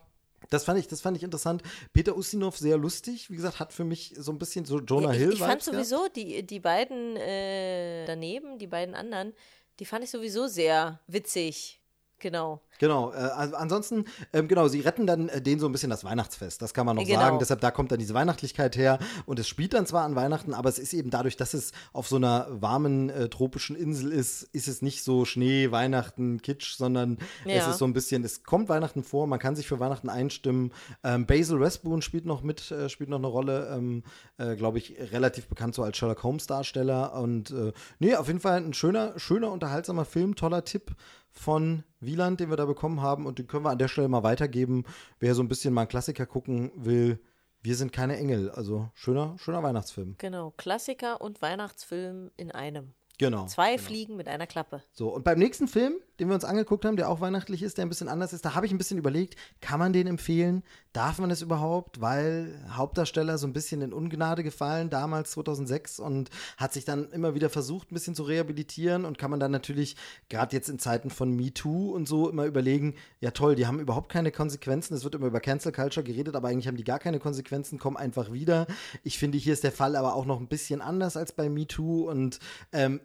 das 0.51 0.65
fand 0.65 0.79
ich, 0.79 0.89
das 0.89 1.01
fand 1.03 1.17
ich 1.17 1.23
interessant. 1.23 1.63
Peter 1.93 2.17
Ustinov 2.17 2.57
sehr 2.57 2.79
lustig, 2.79 3.29
wie 3.31 3.37
gesagt, 3.37 3.61
hat 3.61 3.73
für 3.73 3.85
mich 3.85 4.15
so 4.17 4.33
ein 4.33 4.39
bisschen 4.39 4.65
so 4.65 4.79
Jonah 4.81 5.13
ich, 5.13 5.19
Hill 5.19 5.33
ich 5.33 5.39
fand 5.41 5.53
Vibes 5.53 5.67
gehabt. 5.67 5.87
sowieso 5.87 6.09
die, 6.15 6.47
die 6.47 6.61
beiden 6.61 7.17
äh, 7.17 8.07
daneben, 8.07 8.59
die 8.59 8.67
beiden 8.67 8.95
anderen, 8.95 9.35
die 9.81 9.85
fand 9.85 10.05
ich 10.05 10.11
sowieso 10.11 10.47
sehr 10.47 11.01
witzig. 11.07 11.81
Genau. 12.25 12.63
Genau, 12.79 13.13
äh, 13.13 13.17
also 13.17 13.55
ansonsten, 13.57 14.07
ähm, 14.33 14.49
genau, 14.49 14.67
sie 14.67 14.81
retten 14.81 15.07
dann 15.07 15.29
äh, 15.29 15.43
denen 15.43 15.61
so 15.61 15.67
ein 15.67 15.73
bisschen 15.73 15.91
das 15.91 16.05
Weihnachtsfest, 16.05 16.61
das 16.63 16.73
kann 16.73 16.87
man 16.87 16.97
noch 16.97 17.05
Genau. 17.05 17.19
sagen. 17.21 17.39
Deshalb, 17.39 17.61
da 17.61 17.71
kommt 17.71 17.93
dann 17.93 17.99
diese 17.99 18.15
Weihnachtlichkeit 18.15 18.77
her 18.79 18.99
und 19.27 19.39
es 19.39 19.47
spielt 19.47 19.75
dann 19.75 19.85
zwar 19.85 20.05
an 20.05 20.17
Weihnachten, 20.17 20.55
aber 20.55 20.71
es 20.71 20.79
ist 20.79 20.95
eben 20.95 21.11
dadurch, 21.11 21.37
dass 21.37 21.53
es 21.53 21.73
auf 21.93 22.09
so 22.09 22.17
einer 22.17 22.47
warmen 22.51 23.11
äh, 23.11 23.29
tropischen 23.29 23.77
Insel 23.77 24.11
ist, 24.11 24.43
ist 24.55 24.69
es 24.69 24.81
nicht 24.81 25.05
so 25.05 25.27
Schnee, 25.27 25.71
Weihnachten, 25.71 26.41
Kitsch, 26.41 26.75
sondern 26.77 27.19
es 27.45 27.65
Ja. 27.65 27.71
ist 27.71 27.79
so 27.79 27.85
ein 27.85 27.93
bisschen, 27.93 28.25
es 28.25 28.43
kommt 28.43 28.71
Weihnachten 28.71 29.05
vor, 29.05 29.27
man 29.27 29.39
kann 29.39 29.55
sich 29.55 29.69
für 29.69 29.79
Weihnachten 29.79 30.09
einstimmen. 30.09 30.73
Ähm, 31.05 31.27
Basil 31.27 31.63
Rathbone 31.63 32.01
spielt 32.01 32.25
noch 32.25 32.43
mit, 32.43 32.71
äh, 32.71 32.89
spielt 32.89 33.11
noch 33.11 33.19
eine 33.19 33.27
Rolle, 33.27 33.69
ähm, 33.77 34.03
äh, 34.39 34.57
glaube 34.57 34.79
ich, 34.79 34.97
relativ 35.13 35.47
bekannt 35.49 35.75
so 35.75 35.83
als 35.83 35.99
Sherlock 35.99 36.23
Holmes 36.23 36.47
Darsteller 36.47 37.13
und 37.15 37.51
äh, 37.51 37.73
nee, 37.99 38.15
auf 38.17 38.29
jeden 38.29 38.41
Fall 38.41 38.57
ein 38.57 38.73
schöner, 38.73 39.13
schöner, 39.19 39.53
unterhaltsamer 39.53 40.07
Film, 40.07 40.35
toller 40.35 40.65
Tipp 40.65 40.93
von 41.31 41.83
Wieland, 42.07 42.41
den 42.41 42.51
wir 42.51 42.57
da 42.57 42.65
bekommen 42.65 43.01
haben. 43.01 43.27
Und 43.27 43.39
den 43.39 43.47
können 43.47 43.65
wir 43.65 43.71
an 43.71 43.79
der 43.79 43.89
Stelle 43.89 44.09
mal 44.09 44.23
weitergeben. 44.23 44.85
Wer 45.21 45.35
so 45.35 45.43
ein 45.43 45.49
bisschen 45.49 45.75
mal 45.75 45.83
einen 45.83 45.89
Klassiker 45.89 46.27
gucken 46.27 46.71
will, 46.75 47.21
wir 47.63 47.77
sind 47.77 47.93
keine 47.93 48.17
Engel. 48.17 48.51
Also 48.51 48.91
schöner, 48.95 49.37
schöner 49.39 49.63
Weihnachtsfilm. 49.63 50.17
Genau. 50.19 50.53
Klassiker 50.57 51.21
und 51.21 51.41
Weihnachtsfilm 51.43 52.31
in 52.37 52.51
einem. 52.51 52.95
Genau. 53.19 53.47
Zwei 53.47 53.79
Fliegen 53.79 54.17
mit 54.17 54.27
einer 54.27 54.47
Klappe. 54.47 54.83
So, 54.93 55.09
und 55.09 55.25
beim 55.25 55.39
nächsten 55.39 55.69
Film, 55.69 55.95
den 56.19 56.29
wir 56.29 56.35
uns 56.35 56.45
angeguckt 56.45 56.85
haben, 56.85 56.97
der 56.97 57.09
auch 57.09 57.21
weihnachtlich 57.21 57.63
ist, 57.63 57.79
der 57.79 57.87
ein 57.87 57.89
bisschen 57.89 58.09
anders 58.09 58.33
ist, 58.33 58.45
da 58.45 58.55
habe 58.55 58.67
ich 58.67 58.73
ein 58.73 58.79
bisschen 58.79 58.99
überlegt, 58.99 59.37
kann 59.61 59.79
man 59.79 59.93
den 59.93 60.09
empfehlen? 60.09 60.65
Darf 60.93 61.19
man 61.19 61.31
es 61.31 61.41
überhaupt? 61.41 62.01
Weil 62.01 62.61
Hauptdarsteller 62.71 63.39
so 63.39 63.47
ein 63.47 63.53
bisschen 63.53 63.83
in 63.83 63.93
Ungnade 63.93 64.43
gefallen, 64.43 64.91
damals 64.91 65.31
2006, 65.33 66.01
und 66.01 66.31
hat 66.57 66.73
sich 66.73 66.85
dann 66.85 67.11
immer 67.13 67.35
wieder 67.35 67.51
versucht, 67.51 67.91
ein 67.91 67.95
bisschen 67.95 68.17
zu 68.17 68.25
rehabilitieren 68.25 69.05
und 69.05 69.17
kann 69.17 69.31
man 69.31 69.41
dann 69.41 69.53
natürlich, 69.53 69.97
gerade 70.29 70.55
jetzt 70.55 70.69
in 70.69 70.81
Zeiten 70.81 71.11
von 71.11 71.31
MeToo 71.31 71.93
und 71.93 72.09
so, 72.09 72.29
immer 72.29 72.47
überlegen, 72.47 72.95
ja 73.21 73.31
toll, 73.31 73.55
die 73.55 73.67
haben 73.67 73.79
überhaupt 73.79 74.11
keine 74.11 74.33
Konsequenzen. 74.33 74.95
Es 74.95 75.05
wird 75.05 75.15
immer 75.15 75.27
über 75.27 75.41
Cancel 75.41 75.73
Culture 75.73 76.05
geredet, 76.05 76.35
aber 76.35 76.49
eigentlich 76.49 76.67
haben 76.67 76.77
die 76.77 76.85
gar 76.85 76.99
keine 76.99 77.21
Konsequenzen, 77.21 77.79
kommen 77.79 77.97
einfach 77.97 78.33
wieder. 78.33 78.67
Ich 79.05 79.19
finde, 79.19 79.39
hier 79.39 79.53
ist 79.53 79.65
der 79.65 79.73
Fall 79.73 79.95
aber 79.95 80.15
auch 80.15 80.27
noch 80.27 80.41
ein 80.41 80.49
bisschen 80.49 80.81
anders 80.81 81.17
als 81.17 81.33
bei 81.33 81.49
MeToo 81.49 82.11
und 82.11 82.39
ähm, 82.73 83.01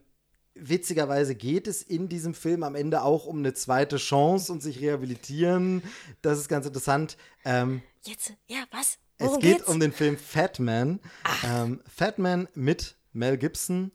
witzigerweise 0.56 1.36
geht 1.36 1.68
es 1.68 1.82
in 1.82 2.10
diesem 2.10 2.34
Film 2.34 2.64
am 2.64 2.76
Ende 2.76 3.02
auch 3.02 3.26
um 3.26 3.40
eine 3.40 3.54
zweite 3.54 3.98
Chance 3.98 4.52
und 4.52 4.62
sich 4.62 4.82
rehabilitieren. 4.82 5.84
Das 6.22 6.40
ist 6.40 6.50
ganz 6.50 6.66
interessant. 6.66 7.18
Ähm, 7.46 7.82
Jetzt, 8.06 8.34
ja, 8.48 8.64
was? 8.72 8.98
es 9.18 9.28
Worum 9.28 9.42
geht 9.42 9.58
geht's? 9.58 9.70
um 9.70 9.80
den 9.80 9.92
Film 9.92 10.18
Fat 10.18 10.60
Man. 10.60 11.00
Ähm, 11.46 11.82
Fat 11.88 12.20
Man 12.20 12.48
mit 12.56 12.96
Mel 13.14 13.38
Gibson 13.38 13.92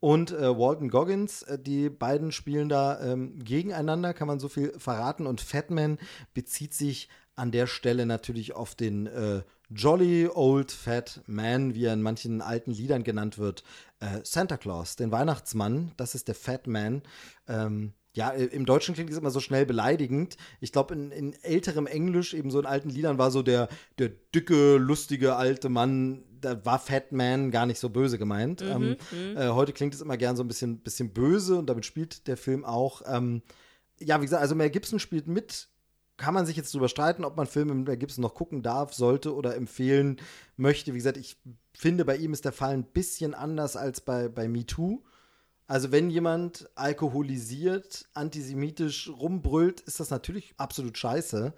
und 0.00 0.32
äh, 0.32 0.58
Walton 0.58 0.88
Goggins. 0.88 1.42
Äh, 1.42 1.58
die 1.58 1.88
beiden 1.90 2.32
spielen 2.32 2.68
da 2.68 3.00
ähm, 3.00 3.38
gegeneinander, 3.44 4.14
kann 4.14 4.28
man 4.28 4.40
so 4.40 4.48
viel 4.48 4.72
verraten. 4.78 5.26
Und 5.26 5.40
Fat 5.40 5.70
Man 5.70 5.98
bezieht 6.34 6.74
sich 6.74 7.08
an 7.34 7.50
der 7.50 7.66
Stelle 7.66 8.06
natürlich 8.06 8.54
auf 8.54 8.74
den 8.74 9.06
äh, 9.06 9.42
Jolly 9.74 10.28
Old 10.28 10.70
Fat 10.72 11.20
Man, 11.26 11.74
wie 11.74 11.84
er 11.84 11.92
in 11.92 12.02
manchen 12.02 12.40
alten 12.40 12.72
Liedern 12.72 13.04
genannt 13.04 13.38
wird. 13.38 13.64
Äh, 14.00 14.20
Santa 14.24 14.56
Claus, 14.56 14.96
den 14.96 15.12
Weihnachtsmann, 15.12 15.92
das 15.96 16.14
ist 16.14 16.28
der 16.28 16.34
Fat 16.34 16.66
Man. 16.66 17.02
Ähm, 17.48 17.92
ja, 18.14 18.28
im 18.28 18.66
Deutschen 18.66 18.94
klingt 18.94 19.10
es 19.10 19.16
immer 19.16 19.30
so 19.30 19.40
schnell 19.40 19.64
beleidigend. 19.64 20.36
Ich 20.60 20.70
glaube, 20.70 20.94
in, 20.94 21.10
in 21.12 21.32
älterem 21.42 21.86
Englisch, 21.86 22.34
eben 22.34 22.50
so 22.50 22.58
in 22.58 22.66
alten 22.66 22.90
Liedern, 22.90 23.16
war 23.16 23.30
so 23.30 23.42
der, 23.42 23.68
der 23.98 24.10
dicke, 24.34 24.76
lustige 24.76 25.36
alte 25.36 25.70
Mann, 25.70 26.22
da 26.40 26.62
war 26.64 26.78
Fat 26.78 27.12
Man 27.12 27.50
gar 27.50 27.64
nicht 27.64 27.78
so 27.78 27.88
böse 27.88 28.18
gemeint. 28.18 28.60
ähm, 28.60 28.96
äh, 29.36 29.48
heute 29.48 29.72
klingt 29.72 29.94
es 29.94 30.02
immer 30.02 30.18
gern 30.18 30.36
so 30.36 30.44
ein 30.44 30.48
bisschen, 30.48 30.80
bisschen 30.80 31.14
böse 31.14 31.56
und 31.56 31.66
damit 31.66 31.86
spielt 31.86 32.26
der 32.26 32.36
Film 32.36 32.66
auch. 32.66 33.02
Ähm, 33.06 33.42
ja, 33.98 34.20
wie 34.20 34.26
gesagt, 34.26 34.42
also 34.42 34.54
Mel 34.54 34.70
Gibson 34.70 34.98
spielt 34.98 35.26
mit. 35.26 35.68
Kann 36.22 36.34
man 36.34 36.46
sich 36.46 36.56
jetzt 36.56 36.72
drüber 36.72 36.88
streiten, 36.88 37.24
ob 37.24 37.36
man 37.36 37.48
Filme 37.48 37.74
mit 37.74 37.88
Mel 37.88 37.96
Gibson 37.96 38.22
noch 38.22 38.34
gucken 38.34 38.62
darf, 38.62 38.94
sollte 38.94 39.34
oder 39.34 39.56
empfehlen 39.56 40.20
möchte. 40.56 40.92
Wie 40.92 40.98
gesagt, 40.98 41.16
ich 41.16 41.36
finde, 41.74 42.04
bei 42.04 42.16
ihm 42.16 42.32
ist 42.32 42.44
der 42.44 42.52
Fall 42.52 42.74
ein 42.74 42.84
bisschen 42.84 43.34
anders 43.34 43.74
als 43.74 44.00
bei, 44.00 44.28
bei 44.28 44.46
MeToo. 44.46 45.02
Also 45.66 45.90
wenn 45.90 46.10
jemand 46.10 46.70
alkoholisiert, 46.76 48.08
antisemitisch 48.14 49.10
rumbrüllt, 49.10 49.80
ist 49.80 49.98
das 49.98 50.10
natürlich 50.10 50.54
absolut 50.58 50.96
scheiße. 50.96 51.54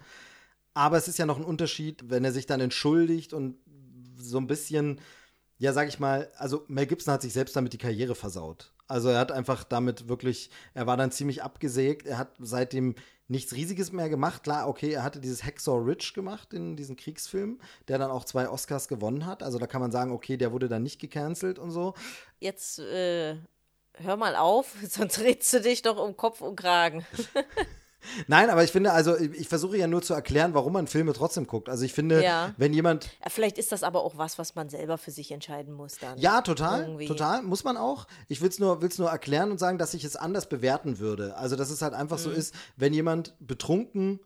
Aber 0.73 0.97
es 0.97 1.07
ist 1.07 1.19
ja 1.19 1.27
noch 1.27 1.37
ein 1.37 1.45
Unterschied, 1.45 2.09
wenn 2.09 2.25
er 2.25 2.31
sich 2.31 2.47
dann 2.47 2.59
entschuldigt 2.59 3.33
und 3.33 3.57
so 4.17 4.39
ein 4.39 4.47
bisschen, 4.47 4.99
ja, 5.59 5.73
sag 5.73 5.89
ich 5.89 5.99
mal, 5.99 6.31
also 6.37 6.65
Mel 6.69 6.87
Gibson 6.87 7.13
hat 7.13 7.21
sich 7.21 7.33
selbst 7.33 7.55
damit 7.55 7.73
die 7.73 7.77
Karriere 7.77 8.15
versaut. 8.15 8.73
Also 8.87 9.09
er 9.09 9.19
hat 9.19 9.31
einfach 9.31 9.63
damit 9.63 10.07
wirklich, 10.07 10.49
er 10.73 10.87
war 10.87 10.97
dann 10.97 11.11
ziemlich 11.11 11.43
abgesägt. 11.43 12.07
Er 12.07 12.17
hat 12.17 12.35
seitdem 12.39 12.95
nichts 13.27 13.53
Riesiges 13.53 13.91
mehr 13.91 14.09
gemacht. 14.09 14.43
Klar, 14.43 14.67
okay, 14.67 14.91
er 14.91 15.03
hatte 15.03 15.19
dieses 15.19 15.43
Hacksaw 15.43 15.77
Ridge 15.77 16.11
gemacht 16.13 16.53
in 16.53 16.75
diesem 16.75 16.95
Kriegsfilm, 16.95 17.59
der 17.87 17.97
dann 17.97 18.11
auch 18.11 18.25
zwei 18.25 18.49
Oscars 18.49 18.87
gewonnen 18.87 19.25
hat. 19.25 19.43
Also 19.43 19.57
da 19.57 19.67
kann 19.67 19.81
man 19.81 19.91
sagen, 19.91 20.11
okay, 20.11 20.37
der 20.37 20.51
wurde 20.51 20.67
dann 20.67 20.83
nicht 20.83 20.99
gecancelt 20.99 21.59
und 21.59 21.71
so. 21.71 21.93
Jetzt 22.39 22.79
äh, 22.79 23.37
hör 23.93 24.17
mal 24.17 24.35
auf, 24.35 24.75
sonst 24.89 25.19
redst 25.19 25.53
du 25.53 25.61
dich 25.61 25.81
doch 25.81 25.97
um 25.97 26.15
Kopf 26.17 26.41
und 26.41 26.55
Kragen. 26.55 27.05
Nein, 28.27 28.49
aber 28.49 28.63
ich 28.63 28.71
finde, 28.71 28.91
also 28.91 29.17
ich, 29.17 29.31
ich 29.31 29.47
versuche 29.47 29.77
ja 29.77 29.87
nur 29.87 30.01
zu 30.01 30.13
erklären, 30.13 30.53
warum 30.53 30.73
man 30.73 30.87
Filme 30.87 31.13
trotzdem 31.13 31.47
guckt. 31.47 31.69
Also 31.69 31.83
ich 31.85 31.93
finde, 31.93 32.23
Ja. 32.23 32.53
wenn 32.57 32.73
jemand 32.73 33.09
Ja, 33.23 33.29
Vielleicht 33.29 33.57
ist 33.57 33.71
das 33.71 33.83
aber 33.83 34.03
auch 34.03 34.17
was, 34.17 34.37
was 34.39 34.55
man 34.55 34.69
selber 34.69 34.97
für 34.97 35.11
sich 35.11 35.31
entscheiden 35.31 35.73
muss 35.73 35.97
dann. 35.99 36.17
Ja, 36.17 36.41
total, 36.41 36.81
Irgendwie. 36.83 37.07
total, 37.07 37.43
muss 37.43 37.63
man 37.63 37.77
auch. 37.77 38.07
Ich 38.27 38.41
will 38.41 38.49
es 38.49 38.59
nur, 38.59 38.81
will's 38.81 38.97
nur 38.97 39.09
erklären 39.09 39.51
und 39.51 39.59
sagen, 39.59 39.77
dass 39.77 39.93
ich 39.93 40.03
es 40.03 40.15
anders 40.15 40.47
bewerten 40.49 40.99
würde. 40.99 41.35
Also, 41.37 41.55
dass 41.55 41.69
es 41.69 41.81
halt 41.81 41.93
einfach 41.93 42.17
Mhm. 42.17 42.23
so 42.23 42.31
ist, 42.31 42.53
wenn 42.77 42.93
jemand 42.93 43.33
betrunken 43.39 44.19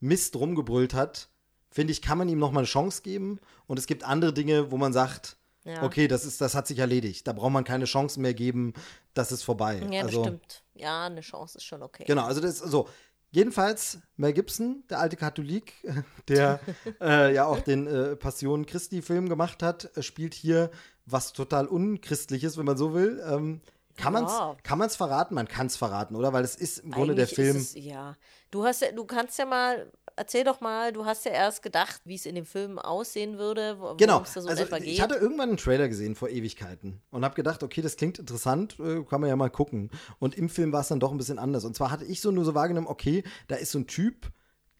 Mist 0.00 0.36
rumgebrüllt 0.36 0.94
hat, 0.94 1.28
finde 1.70 1.92
ich, 1.92 2.02
kann 2.02 2.18
man 2.18 2.28
ihm 2.28 2.38
nochmal 2.38 2.62
eine 2.62 2.68
Chance 2.68 3.02
geben. 3.02 3.40
Und 3.66 3.78
es 3.78 3.86
gibt 3.86 4.04
andere 4.04 4.32
Dinge, 4.32 4.70
wo 4.70 4.76
man 4.76 4.92
sagt, 4.92 5.36
Ja. 5.64 5.82
okay, 5.82 6.08
das, 6.08 6.24
ist, 6.24 6.40
das 6.40 6.54
hat 6.54 6.66
sich 6.66 6.78
erledigt. 6.78 7.26
Da 7.26 7.32
braucht 7.32 7.52
man 7.52 7.64
keine 7.64 7.84
Chancen 7.84 8.22
mehr 8.22 8.32
geben, 8.32 8.72
das 9.12 9.32
ist 9.32 9.42
vorbei. 9.42 9.80
Ja, 9.90 10.02
das 10.02 10.10
also, 10.10 10.22
stimmt. 10.24 10.62
Ja, 10.74 11.06
eine 11.06 11.20
Chance 11.20 11.58
ist 11.58 11.64
schon 11.64 11.82
okay. 11.82 12.04
Genau, 12.06 12.24
also 12.24 12.40
das 12.40 12.60
ist 12.60 12.70
so. 12.70 12.88
Jedenfalls, 13.30 13.98
Mel 14.16 14.32
Gibson, 14.32 14.84
der 14.88 15.00
alte 15.00 15.16
Katholik, 15.16 15.74
der 16.28 16.60
äh, 17.00 17.34
ja 17.34 17.44
auch 17.44 17.60
den 17.60 17.86
äh, 17.86 18.16
Passion 18.16 18.64
Christi-Film 18.64 19.28
gemacht 19.28 19.62
hat, 19.62 19.96
äh, 19.96 20.02
spielt 20.02 20.34
hier 20.34 20.70
was 21.04 21.32
total 21.32 21.66
unchristliches, 21.66 22.56
wenn 22.56 22.64
man 22.66 22.76
so 22.76 22.94
will. 22.94 23.22
Ähm, 23.28 23.60
kann 23.96 24.12
man 24.12 24.24
es 24.24 24.32
Ja. 24.32 24.56
kann 24.62 24.78
man's 24.78 24.96
verraten? 24.96 25.34
Man 25.34 25.48
kann 25.48 25.66
es 25.66 25.76
verraten, 25.76 26.14
oder? 26.14 26.32
Weil 26.32 26.44
es 26.44 26.54
ist 26.54 26.78
im 26.78 26.92
Grunde 26.92 27.14
der 27.14 27.24
Eigentlich 27.24 27.34
Film. 27.34 27.56
Ist 27.56 27.76
es, 27.76 27.84
ja. 27.84 28.16
Du 28.50 28.64
hast 28.64 28.80
ja, 28.80 28.92
du 28.92 29.04
kannst 29.04 29.38
ja 29.38 29.44
mal, 29.44 29.90
erzähl 30.18 30.44
doch 30.44 30.60
mal, 30.60 30.92
du 30.92 31.04
hast 31.06 31.24
ja 31.24 31.30
erst 31.32 31.62
gedacht, 31.62 32.00
wie 32.04 32.16
es 32.16 32.26
in 32.26 32.34
dem 32.34 32.44
Film 32.44 32.78
aussehen 32.78 33.38
würde, 33.38 33.80
wo 33.80 33.94
Genau, 33.96 34.22
es 34.22 34.34
da 34.34 34.40
so 34.42 34.48
also 34.48 34.62
etwa 34.62 34.78
geht. 34.78 34.88
ich 34.88 35.00
hatte 35.00 35.14
irgendwann 35.14 35.48
einen 35.50 35.56
Trailer 35.58 35.88
gesehen 35.88 36.14
vor 36.14 36.28
Ewigkeiten 36.28 37.00
und 37.10 37.24
habe 37.24 37.34
gedacht, 37.34 37.62
okay, 37.62 37.80
das 37.80 37.96
klingt 37.96 38.18
interessant, 38.18 38.76
äh, 38.80 39.02
kann 39.04 39.20
man 39.20 39.30
ja 39.30 39.36
mal 39.36 39.50
gucken. 39.50 39.90
Und 40.18 40.36
im 40.36 40.48
Film 40.48 40.72
war 40.72 40.80
es 40.82 40.88
dann 40.88 41.00
doch 41.00 41.12
ein 41.12 41.18
bisschen 41.18 41.38
anders. 41.38 41.64
Und 41.64 41.74
zwar 41.76 41.90
hatte 41.90 42.04
ich 42.04 42.20
so 42.20 42.30
nur 42.30 42.44
so 42.44 42.54
wahrgenommen, 42.54 42.86
okay, 42.88 43.22
da 43.46 43.56
ist 43.56 43.70
so 43.72 43.78
ein 43.78 43.86
Typ, 43.86 44.26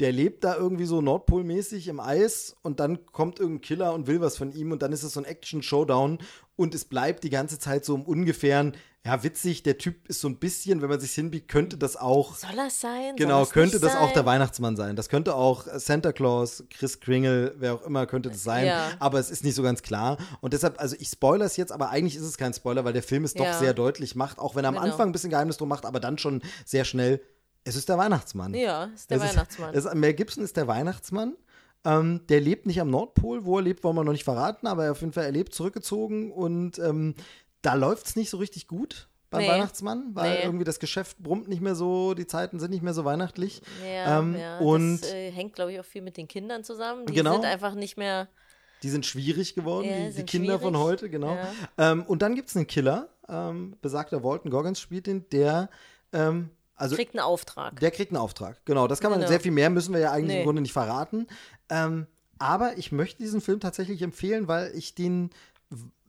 der 0.01 0.13
lebt 0.13 0.45
da 0.45 0.57
irgendwie 0.57 0.85
so 0.87 1.01
Nordpolmäßig 1.01 1.89
im 1.89 1.99
Eis 2.01 2.55
und 2.63 2.79
dann 2.81 3.05
kommt 3.07 3.41
irgendein 3.41 3.63
Killer 3.63 3.93
und 3.95 4.07
will 4.07 4.21
was 4.21 4.37
von 4.37 4.53
ihm 4.53 4.73
und 4.73 4.83
dann 4.83 4.93
ist 4.93 5.03
es 5.03 5.13
so 5.15 5.21
ein 5.21 5.27
Action-Showdown 5.27 6.19
und 6.57 6.75
es 6.75 6.85
bleibt 6.85 7.25
die 7.25 7.31
ganze 7.31 7.59
Zeit 7.59 7.85
so 7.85 7.95
im 7.95 8.03
Ungefähren, 8.03 8.75
ja, 9.05 9.23
witzig, 9.23 9.63
der 9.63 9.79
Typ 9.79 10.07
ist 10.09 10.21
so 10.21 10.29
ein 10.29 10.37
bisschen, 10.39 10.83
wenn 10.83 10.89
man 10.91 11.01
sich 11.01 11.13
hinbiegt, 11.13 11.49
könnte 11.49 11.79
das 11.79 11.97
auch 11.97 12.37
Soll 12.37 12.51
das 12.57 12.81
sein? 12.81 13.17
Genau, 13.17 13.41
das 13.41 13.51
könnte 13.51 13.81
das 13.81 13.95
auch 13.97 14.07
sein? 14.07 14.15
der 14.15 14.27
Weihnachtsmann 14.27 14.77
sein. 14.77 14.97
Das 14.97 15.09
könnte 15.09 15.35
auch 15.35 15.67
Santa 15.77 16.13
Claus, 16.13 16.65
Chris 16.69 17.01
Kringle, 17.01 17.55
wer 17.59 17.75
auch 17.75 17.83
immer 17.83 18.07
könnte 18.07 18.29
das 18.29 18.43
sein. 18.43 18.67
Ja. 18.67 18.91
Aber 18.99 19.19
es 19.19 19.31
ist 19.31 19.45
nicht 19.45 19.55
so 19.55 19.63
ganz 19.63 19.83
klar. 19.83 20.19
Und 20.41 20.53
deshalb, 20.53 20.79
also 20.81 20.95
ich 20.99 21.09
spoilere 21.09 21.47
es 21.47 21.57
jetzt, 21.57 21.73
aber 21.73 21.91
eigentlich 21.91 22.17
ist 22.17 22.23
es 22.23 22.37
kein 22.37 22.53
Spoiler, 22.53 22.85
weil 22.85 22.93
der 22.93 23.03
Film 23.05 23.25
es 23.25 23.35
doch 23.35 23.45
Ja. 23.45 23.59
sehr 23.59 23.73
deutlich 23.73 24.15
macht, 24.15 24.39
auch 24.39 24.57
wenn 24.57 24.65
er 24.65 24.69
am 24.69 24.75
Genau. 24.75 24.87
Anfang 24.87 25.09
ein 25.09 25.13
bisschen 25.13 25.31
Geheimnis 25.31 25.57
drum 25.57 25.69
macht, 25.71 25.87
aber 25.87 26.01
dann 26.01 26.19
schon 26.19 26.43
sehr 26.67 26.85
schnell, 26.85 27.23
es 27.69 27.77
ist 27.77 27.89
der 27.89 27.99
Weihnachtsmann. 27.99 28.55
Ja, 28.55 28.85
ist 28.95 29.11
der 29.11 29.19
Es 29.19 29.23
Weihnachtsmann. 29.23 29.75
Ist, 29.75 29.85
es, 29.85 29.95
Mel 29.95 30.15
Gibson 30.15 30.43
ist 30.45 30.57
der 30.57 30.67
Weihnachtsmann. 30.67 31.37
Ähm, 31.85 32.23
der 32.29 32.41
lebt 32.41 32.67
nicht 32.67 32.81
am 32.81 32.91
Nordpol. 32.91 33.45
Wo 33.45 33.59
er 33.59 33.63
lebt, 33.63 33.85
wollen 33.85 33.97
wir 33.97 34.05
noch 34.05 34.13
nicht 34.13 34.25
verraten, 34.25 34.67
aber 34.67 34.85
er 34.87 34.93
auf 34.93 35.01
jeden 35.01 35.13
Fall, 35.13 35.25
er 35.25 35.33
lebt 35.33 35.55
zurückgezogen 35.55 36.33
und 36.33 36.79
ähm, 36.79 37.15
da 37.63 37.75
läuft 37.75 38.07
es 38.07 38.17
nicht 38.17 38.31
so 38.31 38.37
richtig 38.39 38.67
gut 38.67 39.09
beim 39.31 39.43
Nee. 39.43 39.49
Weihnachtsmann, 39.49 40.11
weil 40.15 40.39
Nee. 40.39 40.45
irgendwie 40.45 40.65
das 40.65 40.79
Geschäft 40.81 41.19
brummt 41.19 41.49
nicht 41.49 41.61
mehr 41.61 41.75
so, 41.75 42.15
die 42.15 42.27
Zeiten 42.27 42.59
sind 42.59 42.71
nicht 42.71 42.83
mehr 42.83 42.95
so 42.95 43.05
weihnachtlich. 43.05 43.61
ja, 43.87 44.19
ähm, 44.21 44.35
ja, 44.37 44.59
und- 44.59 45.03
das 45.03 45.13
äh, 45.13 45.31
hängt, 45.31 45.55
glaube 45.55 45.73
ich, 45.73 45.79
auch 45.81 45.85
viel 45.85 46.03
mit 46.03 46.17
den 46.17 46.27
Kindern 46.29 46.65
zusammen. 46.65 47.05
Die 47.07 47.13
Genau. 47.13 47.35
sind 47.35 47.45
einfach 47.45 47.75
nicht 47.75 47.97
mehr. 47.99 48.29
Die 48.83 48.89
sind 48.89 49.05
schwierig 49.07 49.55
geworden, 49.55 49.89
Ja, 49.89 50.09
die, 50.09 50.15
die 50.15 50.23
Kinder 50.25 50.59
von 50.61 50.73
schwierig. 50.75 50.87
heute, 50.87 51.11
genau. 51.11 51.35
Ja. 51.35 51.49
Ähm, 51.77 52.05
und 52.07 52.23
dann 52.23 52.35
gibt 52.37 52.49
es 52.49 52.57
einen 52.57 52.67
Killer, 52.69 53.09
ähm, 53.29 53.77
besagter 53.83 54.23
Walton 54.25 54.51
Goggins 54.51 54.81
spielt 54.81 55.07
den, 55.07 55.29
der, 55.31 55.69
ähm, 56.13 56.51
also 56.79 56.95
Kriegt 56.97 57.15
einen 57.15 57.25
Auftrag. 57.25 57.79
der 57.81 57.91
kriegt 57.91 58.13
einen 58.13 58.21
Auftrag. 58.21 58.65
Genau, 58.65 58.87
das 58.89 59.01
kann 59.01 59.11
man, 59.11 59.21
Genau. 59.21 59.29
sehr 59.31 59.41
viel 59.41 59.53
mehr 59.53 59.71
müssen 59.71 59.93
wir 59.93 60.01
ja 60.01 60.13
eigentlich 60.13 60.29
Nee. 60.35 60.39
im 60.41 60.45
Grunde 60.45 60.63
nicht 60.63 60.73
verraten. 60.73 61.27
Ähm, 61.69 62.07
aber 62.39 62.79
ich 62.79 62.93
möchte 62.93 63.23
diesen 63.23 63.41
Film 63.41 63.61
tatsächlich 63.61 64.01
empfehlen, 64.03 64.49
weil 64.49 64.73
ich 64.77 64.95
den 64.95 65.31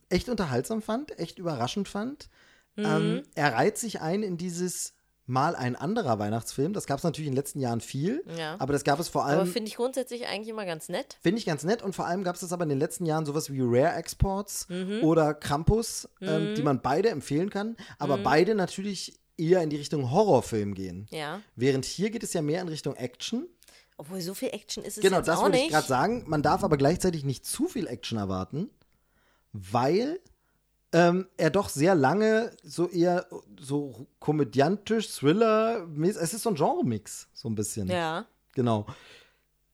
echt 0.08 0.28
unterhaltsam 0.28 0.82
fand, 0.82 1.18
echt 1.18 1.38
überraschend 1.38 1.88
fand. 1.88 2.28
Mhm. 2.76 2.84
Ähm, 2.84 3.22
er 3.34 3.52
reiht 3.54 3.78
sich 3.78 4.00
ein 4.00 4.22
in 4.22 4.36
dieses 4.36 4.94
Mal 5.26 5.54
ein 5.54 5.76
anderer 5.76 6.18
Weihnachtsfilm. 6.18 6.72
Das 6.72 6.86
gab 6.86 6.98
es 6.98 7.04
natürlich 7.04 7.28
in 7.28 7.34
den 7.34 7.36
letzten 7.36 7.60
Jahren 7.60 7.80
viel, 7.80 8.24
Ja. 8.36 8.56
aber 8.58 8.72
das 8.72 8.82
gab 8.82 8.98
es 8.98 9.08
vor 9.08 9.24
Aber 9.26 9.30
allem 9.42 9.46
finde 9.46 9.68
ich 9.68 9.76
grundsätzlich 9.76 10.26
eigentlich 10.26 10.48
immer 10.48 10.66
ganz 10.66 10.88
nett. 10.88 11.18
Finde 11.22 11.38
ich 11.38 11.46
ganz 11.46 11.62
nett 11.62 11.82
und 11.82 11.94
vor 11.94 12.06
allem 12.06 12.24
gab 12.24 12.34
es 12.34 12.40
das 12.40 12.52
aber 12.52 12.64
in 12.64 12.68
den 12.70 12.80
letzten 12.80 13.06
Jahren 13.06 13.24
sowas 13.26 13.52
wie 13.52 13.60
Rare 13.62 13.94
Exports 13.94 14.66
Mhm. 14.68 15.04
oder 15.04 15.34
Krampus, 15.34 16.08
ähm, 16.20 16.56
die 16.56 16.62
man 16.62 16.80
beide 16.82 17.10
empfehlen 17.10 17.48
kann, 17.48 17.76
aber 18.00 18.16
Mhm. 18.16 18.22
beide 18.24 18.54
natürlich 18.56 19.20
eher 19.40 19.62
in 19.62 19.70
die 19.70 19.76
Richtung 19.76 20.10
Horrorfilm 20.10 20.74
gehen. 20.74 21.06
Ja. 21.10 21.40
Während 21.56 21.84
hier 21.84 22.10
geht 22.10 22.22
es 22.22 22.32
ja 22.32 22.42
mehr 22.42 22.60
in 22.60 22.68
Richtung 22.68 22.94
Action. 22.96 23.48
Obwohl 23.96 24.20
so 24.20 24.34
viel 24.34 24.48
Action 24.50 24.84
ist 24.84 24.96
es 24.98 25.02
Genau, 25.02 25.18
jetzt 25.18 25.26
das 25.28 25.38
auch 25.38 25.42
wollte 25.44 25.56
ich 25.56 25.64
nicht. 25.64 25.72
gerade 25.72 25.86
sagen. 25.86 26.24
Man 26.26 26.42
darf 26.42 26.64
aber 26.64 26.76
gleichzeitig 26.76 27.24
nicht 27.24 27.44
zu 27.44 27.66
viel 27.68 27.86
Action 27.86 28.18
erwarten, 28.18 28.70
weil 29.52 30.20
ähm, 30.92 31.28
er 31.36 31.50
doch 31.50 31.68
sehr 31.68 31.94
lange 31.94 32.50
so 32.62 32.88
eher 32.88 33.26
so 33.58 34.06
komödiantisch, 34.18 35.08
Thriller, 35.08 35.86
es 36.02 36.34
ist 36.34 36.42
so 36.42 36.48
ein 36.50 36.56
Genre-Mix, 36.56 37.28
so 37.32 37.48
ein 37.48 37.54
bisschen. 37.54 37.88
Ja. 37.88 38.26
Genau. 38.54 38.86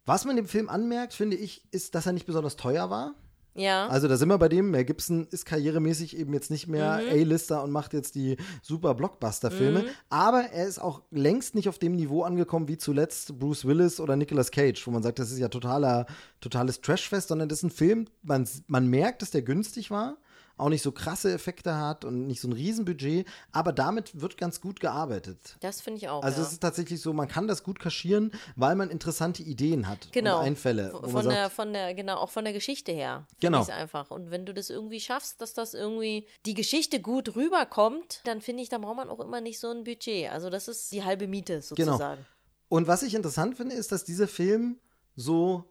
Was 0.05 0.25
man 0.25 0.37
dem 0.37 0.47
Film 0.47 0.69
anmerkt, 0.69 1.15
finde 1.15 1.37
ich, 1.37 1.63
ist, 1.73 1.95
dass 1.95 2.07
er 2.07 2.13
nicht 2.13 2.27
besonders 2.27 2.57
teuer 2.57 2.91
war. 2.91 3.15
Ja. 3.57 3.89
Also 3.89 4.09
da 4.09 4.17
sind 4.17 4.29
wir 4.29 4.39
bei 4.39 4.49
dem, 4.49 4.71
Mel 4.71 4.85
Gibson 4.85 5.27
ist 5.31 5.47
karrieremäßig 5.47 6.17
eben 6.17 6.33
jetzt 6.35 6.51
nicht 6.51 6.67
mehr 6.67 7.01
Mhm. 7.03 7.11
A-Lister 7.11 7.63
und 7.63 7.71
macht 7.71 7.93
jetzt 7.93 8.15
die 8.15 8.37
super 8.63 8.95
Blockbuster-Filme, 8.95 9.85
aber 10.09 10.43
er 10.53 10.67
ist 10.67 10.79
auch 10.79 11.03
längst 11.11 11.55
nicht 11.55 11.69
auf 11.69 11.79
dem 11.79 11.97
Niveau 11.97 12.23
angekommen 12.23 12.69
wie 12.69 12.79
zuletzt 12.79 13.39
Bruce 13.39 13.65
Willis 13.65 14.01
oder 14.01 14.17
Nicolas 14.17 14.51
Cage, 14.51 14.87
wo 14.87 14.91
man 14.91 15.03
sagt, 15.03 15.19
das 15.19 15.31
ist 15.31 15.39
ja 15.39 15.49
totaler, 15.49 16.07
totales 16.41 16.81
Trashfest, 16.81 17.29
sondern 17.29 17.49
das 17.49 17.59
ist 17.59 17.65
ein 17.65 17.71
Film, 17.71 18.07
man, 18.23 18.49
man 18.67 18.87
merkt, 18.89 19.23
dass 19.23 19.31
der 19.31 19.43
günstig 19.43 19.91
war, 19.91 20.17
auch 20.59 20.69
nicht 20.71 20.83
so 20.83 20.91
krasse 20.93 21.33
Effekte 21.33 21.77
hat 21.77 22.05
und 22.05 22.27
nicht 22.27 22.41
so 22.41 22.49
ein 22.49 22.53
Riesenbudget, 22.53 23.27
aber 23.53 23.73
damit 23.73 24.21
wird 24.21 24.39
ganz 24.39 24.61
gut 24.61 24.81
gearbeitet. 24.81 25.57
das 25.61 25.81
finde 25.81 25.99
ich 25.99 26.09
auch. 26.09 26.23
Also 26.23 26.41
ja. 26.41 26.47
es 26.47 26.53
ist 26.53 26.61
tatsächlich 26.61 27.01
so, 27.01 27.13
man 27.13 27.29
kann 27.29 27.47
das 27.47 27.63
gut 27.63 27.79
kaschieren, 27.79 28.33
weil 28.57 28.75
man 28.75 28.89
interessante 28.91 29.43
Ideen 29.43 29.87
hat 29.89 30.09
Genau. 30.13 30.39
und 30.41 30.47
Einfälle. 30.47 30.91
Von 30.91 31.13
man 31.13 31.25
sagt, 31.25 31.37
der, 31.37 31.51
von 31.51 31.73
der, 31.73 31.95
genau, 31.95 32.17
auch 32.17 32.31
von 32.31 32.45
der 32.45 32.53
Geschichte 32.55 32.93
her. 32.93 33.27
Genau. 33.41 33.61
ich's 33.61 33.71
einfach. 33.71 34.11
Und 34.11 34.31
wenn 34.31 34.47
du 34.47 34.55
das 34.55 34.71
irgendwie 34.71 35.01
schaffst, 35.01 35.41
dass 35.41 35.53
das 35.53 35.75
irgendwie 35.75 36.27
die 36.47 36.55
Geschichte 36.55 37.01
gut 37.01 37.37
rüberkommt, 37.37 38.21
dann 38.25 38.41
finde 38.41 38.63
ich, 38.63 38.69
da 38.69 38.79
braucht 38.79 38.97
man 38.97 39.09
auch 39.11 39.21
immer 39.21 39.41
nicht 39.41 39.59
so 39.59 39.69
ein 39.71 39.85
Budget. 39.85 40.31
Also 40.31 40.49
das 40.51 40.69
ist 40.69 40.91
die 40.93 41.05
halbe 41.05 41.27
Miete 41.29 41.61
Genau. 41.77 41.93
sozusagen. 41.93 42.25
Und 42.69 42.87
was 42.87 43.03
ich 43.03 43.15
interessant 43.15 43.57
finde, 43.57 43.75
ist, 43.77 43.93
dass 43.93 44.05
dieser 44.05 44.27
Film 44.27 44.79
so, 45.15 45.65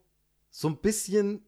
so 0.50 0.68
ein 0.70 0.78
bisschen, 0.78 1.46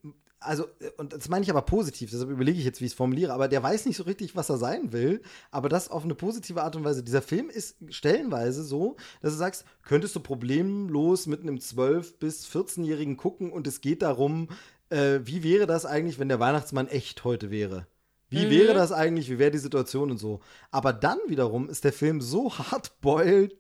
also, 0.48 0.66
äh, 0.80 0.90
und 0.98 1.14
das 1.14 1.30
meine 1.30 1.44
ich 1.44 1.50
aber 1.50 1.62
positiv, 1.62 2.10
deshalb 2.10 2.30
überlege 2.30 2.58
ich 2.58 2.66
jetzt, 2.66 2.82
wie 2.82 2.86
ich 2.86 2.92
es 2.92 2.98
formuliere, 2.98 3.34
aber 3.34 3.48
der 3.48 3.62
weiß 3.62 3.86
nicht 3.86 3.98
so 3.98 4.04
richtig, 4.04 4.36
was 4.36 4.50
er 4.50 4.58
sein 4.58 4.92
will, 4.94 5.22
aber 5.52 5.70
das 5.70 5.90
auf 5.92 6.04
eine 6.04 6.16
positive 6.16 6.64
Art 6.64 6.76
und 6.76 6.84
Weise. 6.84 7.04
Dieser 7.04 7.22
Film 7.22 7.50
ist 7.50 7.78
stellenweise 7.90 8.64
so, 8.64 8.96
dass 9.22 9.34
du 9.34 9.38
sagst, 9.38 9.66
könntest 9.84 10.16
du 10.16 10.20
problemlos 10.20 11.28
mit 11.28 11.42
einem 11.42 11.58
12- 11.58 12.16
bis 12.20 12.48
14-Jährigen 12.48 13.18
gucken 13.18 13.52
und 13.52 13.68
es 13.68 13.82
geht 13.82 14.02
darum, 14.02 14.48
äh, 14.90 15.20
wie 15.24 15.44
wäre 15.44 15.68
das 15.68 15.86
eigentlich, 15.86 16.20
wenn 16.20 16.30
der 16.30 16.40
Weihnachtsmann 16.40 16.88
echt 16.88 17.24
heute 17.24 17.52
wäre? 17.52 17.88
Wie 18.30 18.50
wäre 18.50 18.74
das 18.74 18.92
eigentlich? 18.92 19.30
Wie 19.30 19.40
wäre 19.40 19.52
die 19.52 19.58
Situation 19.58 20.12
und 20.12 20.18
so? 20.18 20.42
Aber 20.70 20.92
dann 20.92 21.18
wiederum 21.28 21.70
ist 21.70 21.86
der 21.86 21.94
Film 21.94 22.20
so 22.20 22.52
hardboiled 22.58 23.58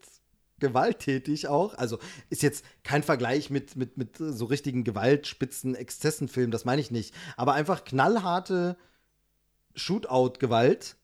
gewalttätig 0.60 1.47
auch. 1.47 1.74
Also 1.76 1.99
ist 2.30 2.41
jetzt 2.41 2.66
kein 2.84 3.03
Vergleich 3.03 3.49
mit, 3.49 3.76
mit, 3.76 3.97
mit 3.97 4.18
so 4.18 4.45
richtigen 4.45 4.84
Gewaltspitzen, 4.84 5.76
Exzessenfilmen, 5.76 6.51
das 6.51 6.66
meine 6.66 6.82
ich 6.82 6.91
nicht. 6.91 7.14
Aber 7.36 7.53
einfach 7.53 7.84
knallharte 7.84 8.78
Shootout-Gewalt, 9.76 10.95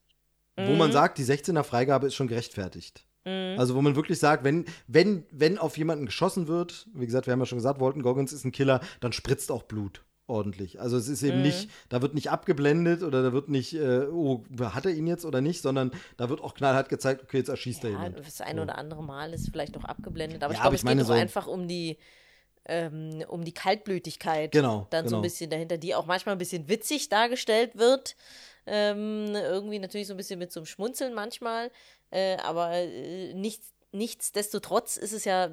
wo 0.55 0.73
man 0.73 0.91
sagt, 0.91 1.17
die 1.17 1.25
16er 1.25 1.63
Freigabe 1.63 2.07
ist 2.07 2.15
schon 2.15 2.27
gerechtfertigt. 2.27 3.05
Also 3.25 3.75
wo 3.75 3.81
man 3.81 3.95
wirklich 3.95 4.19
sagt, 4.19 4.43
wenn, 4.43 4.65
wenn, 4.87 5.25
wenn 5.31 5.57
auf 5.57 5.77
jemanden 5.77 6.05
geschossen 6.05 6.47
wird, 6.47 6.89
wie 6.93 7.05
gesagt, 7.05 7.25
wir 7.25 7.31
haben 7.31 7.39
ja 7.39 7.45
schon 7.45 7.57
gesagt, 7.57 7.79
Walton 7.79 8.01
Goggins 8.01 8.33
ist 8.33 8.43
ein 8.43 8.51
Killer, 8.51 8.81
dann 8.99 9.13
spritzt 9.13 9.49
auch 9.49 9.63
Blut 9.63 10.03
ordentlich. 10.27 10.79
Also 10.79 10.97
es 10.97 11.07
ist 11.07 11.21
eben 11.23 11.41
nicht, 11.41 11.69
da 11.89 12.01
wird 12.01 12.13
nicht 12.13 12.31
abgeblendet 12.31 13.03
oder 13.03 13.21
da 13.23 13.33
wird 13.33 13.49
nicht, 13.49 13.73
äh, 13.73 14.07
oh, 14.07 14.43
hat 14.61 14.85
er 14.85 14.91
ihn 14.93 15.07
jetzt 15.07 15.25
oder 15.25 15.41
nicht, 15.41 15.61
sondern 15.61 15.91
da 16.17 16.29
wird 16.29 16.41
auch 16.41 16.53
knallhart 16.53 16.89
gezeigt, 16.89 17.23
okay, 17.23 17.37
jetzt 17.37 17.49
erschießt 17.49 17.83
er 17.83 17.89
Ja, 17.91 18.03
jemand. 18.03 18.25
das 18.25 18.41
ein 18.41 18.59
oder 18.59 18.77
andere 18.77 19.03
Mal 19.03 19.33
ist 19.33 19.49
vielleicht 19.49 19.75
auch 19.77 19.83
abgeblendet, 19.83 20.43
aber 20.43 20.53
Ja, 20.53 20.57
ich 20.57 20.61
glaube, 20.61 20.75
es 20.75 20.85
geht 20.85 21.05
so- 21.05 21.13
einfach 21.13 21.47
um 21.47 21.67
die 21.67 21.97
ähm, 22.65 23.25
um 23.27 23.43
die 23.43 23.51
Kaltblütigkeit 23.53 24.53
Genau, 24.53 24.87
dann 24.89 25.05
so 25.05 25.17
ein 25.17 25.17
genau. 25.17 25.21
bisschen 25.23 25.49
dahinter, 25.49 25.77
die 25.77 25.95
auch 25.95 26.05
manchmal 26.05 26.33
ein 26.35 26.37
bisschen 26.37 26.69
witzig 26.69 27.09
dargestellt 27.09 27.77
wird. 27.77 28.15
Ähm, 28.65 29.35
irgendwie 29.35 29.79
natürlich 29.79 30.07
so 30.07 30.13
ein 30.13 30.17
bisschen 30.17 30.39
mit 30.39 30.53
so 30.53 30.61
einem 30.61 30.65
Schmunzeln 30.67 31.13
manchmal, 31.13 31.71
äh, 32.11 32.37
aber 32.37 32.71
äh, 32.71 33.33
nichts, 33.33 33.72
nichtsdestotrotz 33.93 34.97
ist 34.97 35.13
es 35.13 35.25
ja 35.25 35.51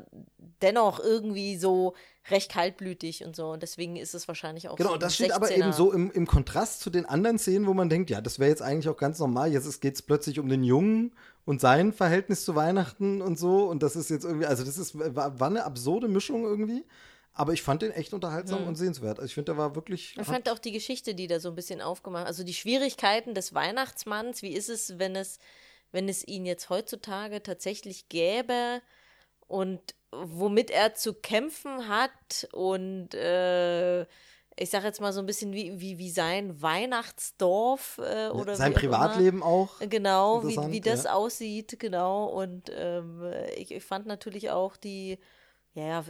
dennoch 0.62 0.98
irgendwie 0.98 1.56
so 1.56 1.94
recht 2.30 2.50
kaltblütig 2.50 3.24
und 3.24 3.36
so. 3.36 3.50
Und 3.50 3.62
deswegen 3.62 3.96
ist 3.96 4.14
es 4.14 4.28
wahrscheinlich 4.28 4.68
auch 4.68 4.76
Genau, 4.76 4.92
so. 4.92 4.96
das 4.98 5.14
steht 5.14 5.32
aber 5.32 5.46
16er. 5.46 5.56
eben 5.58 5.72
so 5.72 5.92
im, 5.92 6.10
im 6.10 6.26
Kontrast 6.26 6.80
zu 6.80 6.90
den 6.90 7.06
anderen 7.06 7.38
Szenen, 7.38 7.66
wo 7.66 7.74
man 7.74 7.88
denkt, 7.88 8.10
ja, 8.10 8.20
das 8.20 8.38
wäre 8.38 8.50
jetzt 8.50 8.62
eigentlich 8.62 8.88
auch 8.88 8.96
ganz 8.96 9.18
normal. 9.18 9.52
Jetzt 9.52 9.80
geht 9.80 9.94
es 9.94 10.02
plötzlich 10.02 10.38
um 10.38 10.48
den 10.48 10.64
Jungen 10.64 11.14
und 11.44 11.60
sein 11.60 11.92
Verhältnis 11.92 12.44
zu 12.44 12.54
Weihnachten 12.54 13.22
und 13.22 13.38
so. 13.38 13.64
Und 13.64 13.82
das 13.82 13.96
ist 13.96 14.10
jetzt 14.10 14.24
irgendwie, 14.24 14.46
also 14.46 14.64
das 14.64 14.78
ist, 14.78 14.98
war, 14.98 15.38
war 15.38 15.48
eine 15.48 15.64
absurde 15.64 16.08
Mischung 16.08 16.44
irgendwie. 16.44 16.84
Aber 17.32 17.52
ich 17.52 17.62
fand 17.62 17.82
den 17.82 17.92
echt 17.92 18.12
unterhaltsam 18.12 18.66
und 18.66 18.74
sehenswert. 18.74 19.18
Also 19.18 19.26
ich 19.26 19.34
finde, 19.34 19.52
der 19.52 19.56
war 19.56 19.74
wirklich. 19.74 20.16
Ich 20.18 20.26
fand 20.26 20.50
auch 20.50 20.58
die 20.58 20.72
Geschichte, 20.72 21.14
die 21.14 21.26
da 21.26 21.40
so 21.40 21.48
ein 21.48 21.54
bisschen 21.54 21.80
aufgemacht, 21.80 22.26
also 22.26 22.42
die 22.42 22.52
Schwierigkeiten 22.54 23.34
des 23.34 23.54
Weihnachtsmanns, 23.54 24.42
wie 24.42 24.52
ist 24.52 24.68
es, 24.68 24.98
wenn 24.98 25.14
es, 25.14 25.38
wenn 25.92 26.08
es 26.08 26.26
ihn 26.26 26.46
jetzt 26.46 26.70
heutzutage 26.70 27.42
tatsächlich 27.42 28.08
gäbe 28.08 28.82
und 29.46 29.80
womit 30.12 30.70
er 30.70 30.94
zu 30.94 31.14
kämpfen 31.14 31.88
hat 31.88 32.48
und 32.52 33.14
äh, 33.14 34.02
ich 34.56 34.68
sag 34.68 34.84
jetzt 34.84 35.00
mal 35.00 35.12
so 35.12 35.20
ein 35.20 35.26
bisschen 35.26 35.52
wie, 35.52 35.80
wie, 35.80 35.98
wie 35.98 36.10
sein 36.10 36.60
Weihnachtsdorf 36.60 37.98
äh, 37.98 38.28
oder 38.28 38.56
sein 38.56 38.74
Privatleben 38.74 39.42
auch. 39.42 39.78
Genau, 39.80 40.46
wie, 40.46 40.56
wie 40.70 40.80
das 40.80 41.04
ja. 41.04 41.14
aussieht, 41.14 41.78
genau. 41.78 42.26
Und 42.26 42.70
ähm, 42.74 43.22
ich, 43.56 43.70
ich 43.70 43.82
fand 43.82 44.06
natürlich 44.06 44.50
auch 44.50 44.76
die 44.76 45.18
ja, 45.72 45.84
ja, 45.84 46.04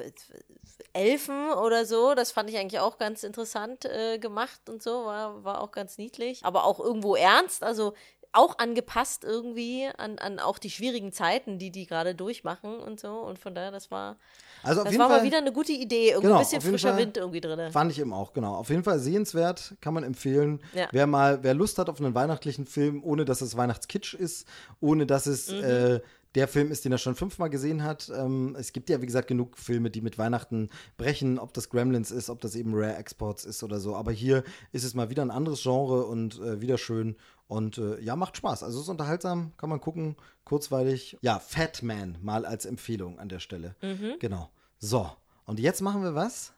Elfen 0.94 1.52
oder 1.52 1.84
so, 1.84 2.14
das 2.14 2.32
fand 2.32 2.48
ich 2.48 2.56
eigentlich 2.56 2.80
auch 2.80 2.96
ganz 2.96 3.22
interessant 3.24 3.84
äh, 3.84 4.18
gemacht 4.18 4.68
und 4.70 4.82
so, 4.82 5.04
war, 5.04 5.44
war 5.44 5.60
auch 5.60 5.70
ganz 5.70 5.98
niedlich. 5.98 6.44
Aber 6.44 6.64
auch 6.64 6.80
irgendwo 6.80 7.14
ernst, 7.14 7.62
also 7.62 7.92
auch 8.32 8.58
angepasst 8.58 9.24
irgendwie 9.24 9.88
an, 9.98 10.18
an 10.18 10.38
auch 10.38 10.58
die 10.58 10.70
schwierigen 10.70 11.12
Zeiten, 11.12 11.58
die 11.58 11.70
die 11.70 11.86
gerade 11.86 12.14
durchmachen 12.14 12.78
und 12.78 13.00
so. 13.00 13.08
Und 13.08 13.38
von 13.38 13.54
daher, 13.54 13.72
das 13.72 13.90
war, 13.90 14.16
Also 14.62 14.84
das 14.84 14.96
war 14.98 15.08
Fall 15.08 15.18
mal 15.18 15.24
wieder 15.24 15.38
eine 15.38 15.52
gute 15.52 15.72
Idee. 15.72 16.10
Irgendwie 16.10 16.28
Genau, 16.28 16.36
ein 16.36 16.42
bisschen 16.44 16.60
frischer 16.60 16.90
Fall 16.90 16.98
Wind 16.98 17.16
irgendwie 17.16 17.40
drin. 17.40 17.72
Fand 17.72 17.90
ich 17.90 17.98
eben 17.98 18.12
auch, 18.12 18.32
genau. 18.32 18.54
Auf 18.54 18.70
jeden 18.70 18.84
Fall 18.84 19.00
sehenswert, 19.00 19.74
kann 19.80 19.94
man 19.94 20.04
empfehlen. 20.04 20.60
Ja. 20.74 20.88
Wer 20.92 21.06
mal, 21.06 21.42
wer 21.42 21.54
Lust 21.54 21.78
hat 21.78 21.88
auf 21.88 22.00
einen 22.00 22.14
weihnachtlichen 22.14 22.66
Film, 22.66 23.02
ohne 23.02 23.24
dass 23.24 23.40
es 23.40 23.56
Weihnachtskitsch 23.56 24.14
ist, 24.14 24.46
ohne 24.80 25.06
dass 25.06 25.26
es 25.26 25.50
Mhm. 25.50 25.64
äh, 25.64 26.00
der 26.36 26.46
Film 26.46 26.70
ist, 26.70 26.84
den 26.84 26.92
er 26.92 26.98
schon 26.98 27.16
fünfmal 27.16 27.50
gesehen 27.50 27.82
hat. 27.82 28.08
Ähm, 28.14 28.54
es 28.56 28.72
gibt 28.72 28.88
ja, 28.88 29.02
wie 29.02 29.06
gesagt, 29.06 29.26
genug 29.26 29.58
Filme, 29.58 29.90
die 29.90 30.00
mit 30.00 30.16
Weihnachten 30.16 30.70
brechen, 30.96 31.40
ob 31.40 31.52
das 31.54 31.68
Gremlins 31.70 32.12
ist, 32.12 32.30
ob 32.30 32.40
das 32.40 32.54
eben 32.54 32.72
Rare 32.72 32.94
Exports 32.94 33.44
ist 33.44 33.64
oder 33.64 33.80
so. 33.80 33.96
Aber 33.96 34.12
hier 34.12 34.44
ist 34.70 34.84
es 34.84 34.94
mal 34.94 35.10
wieder 35.10 35.22
ein 35.22 35.32
anderes 35.32 35.60
Genre 35.64 36.04
und 36.06 36.38
äh, 36.38 36.60
wieder 36.60 36.78
schön. 36.78 37.16
Und 37.50 37.78
äh, 37.78 37.98
ja, 38.00 38.14
macht 38.14 38.36
Spaß. 38.36 38.62
Also 38.62 38.78
es 38.78 38.84
ist 38.84 38.90
unterhaltsam, 38.90 39.52
kann 39.56 39.70
man 39.70 39.80
gucken, 39.80 40.14
kurzweilig. 40.44 41.18
Ja, 41.20 41.40
Fat 41.40 41.82
Man 41.82 42.16
mal 42.22 42.46
als 42.46 42.64
Empfehlung 42.64 43.18
an 43.18 43.28
der 43.28 43.40
Stelle. 43.40 43.74
Mhm. 43.82 44.14
Genau. 44.20 44.50
So, 44.78 45.10
und 45.46 45.58
jetzt 45.58 45.80
machen 45.80 46.04
wir 46.04 46.14
was, 46.14 46.52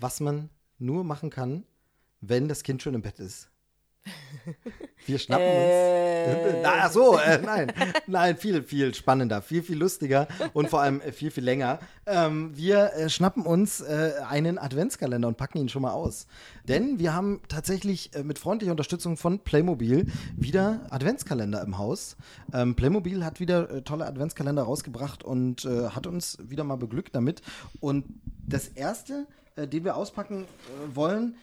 was 0.00 0.20
man 0.20 0.48
nur 0.78 1.04
machen 1.04 1.28
kann, 1.28 1.66
wenn 2.22 2.48
das 2.48 2.62
Kind 2.62 2.80
schon 2.82 2.94
im 2.94 3.02
Bett 3.02 3.18
ist. 3.20 3.50
Wir 5.06 5.18
schnappen 5.18 5.46
uns. 5.46 6.62
Na, 6.62 6.72
ach 6.82 6.92
so, 6.92 7.18
äh, 7.18 7.38
nein, 7.38 7.72
nein, 8.06 8.36
viel, 8.36 8.62
viel 8.62 8.94
spannender, 8.94 9.42
viel, 9.42 9.62
viel 9.62 9.76
lustiger 9.76 10.28
und 10.52 10.68
vor 10.68 10.80
allem 10.80 11.00
äh, 11.00 11.12
viel, 11.12 11.30
viel 11.30 11.44
länger. 11.44 11.80
Ähm, 12.06 12.56
wir 12.56 12.92
äh, 12.94 13.08
schnappen 13.08 13.44
uns 13.44 13.80
äh, 13.80 14.12
einen 14.28 14.58
Adventskalender 14.58 15.26
und 15.28 15.36
packen 15.36 15.58
ihn 15.58 15.68
schon 15.68 15.82
mal 15.82 15.92
aus. 15.92 16.26
Denn 16.68 16.98
wir 16.98 17.14
haben 17.14 17.40
tatsächlich 17.48 18.14
äh, 18.14 18.22
mit 18.22 18.38
freundlicher 18.38 18.70
Unterstützung 18.70 19.16
von 19.16 19.40
Playmobil 19.40 20.06
wieder 20.36 20.80
Adventskalender 20.90 21.62
im 21.62 21.78
Haus. 21.78 22.16
Ähm, 22.52 22.76
Playmobil 22.76 23.24
hat 23.24 23.40
wieder 23.40 23.70
äh, 23.70 23.82
tolle 23.82 24.06
Adventskalender 24.06 24.62
rausgebracht 24.62 25.24
und 25.24 25.64
äh, 25.64 25.88
hat 25.88 26.06
uns 26.06 26.38
wieder 26.42 26.64
mal 26.64 26.76
beglückt 26.76 27.14
damit. 27.14 27.42
Und 27.80 28.04
das 28.46 28.68
erste, 28.68 29.26
äh, 29.56 29.66
den 29.66 29.84
wir 29.84 29.96
auspacken 29.96 30.42
äh, 30.44 30.96
wollen, 30.96 31.34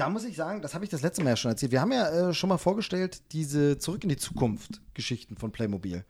da 0.00 0.08
muss 0.08 0.24
ich 0.24 0.34
sagen, 0.34 0.62
das 0.62 0.72
habe 0.72 0.84
ich 0.84 0.90
das 0.90 1.02
letzte 1.02 1.22
Mal 1.22 1.30
ja 1.30 1.36
schon 1.36 1.50
erzählt. 1.50 1.72
Wir 1.72 1.80
haben 1.82 1.92
ja 1.92 2.30
äh, 2.30 2.34
schon 2.34 2.48
mal 2.48 2.56
vorgestellt, 2.56 3.20
diese 3.32 3.76
Zurück 3.76 4.02
in 4.02 4.08
die 4.08 4.16
Zukunft 4.16 4.80
Geschichten 4.94 5.36
von 5.36 5.52
Playmobil. 5.52 6.06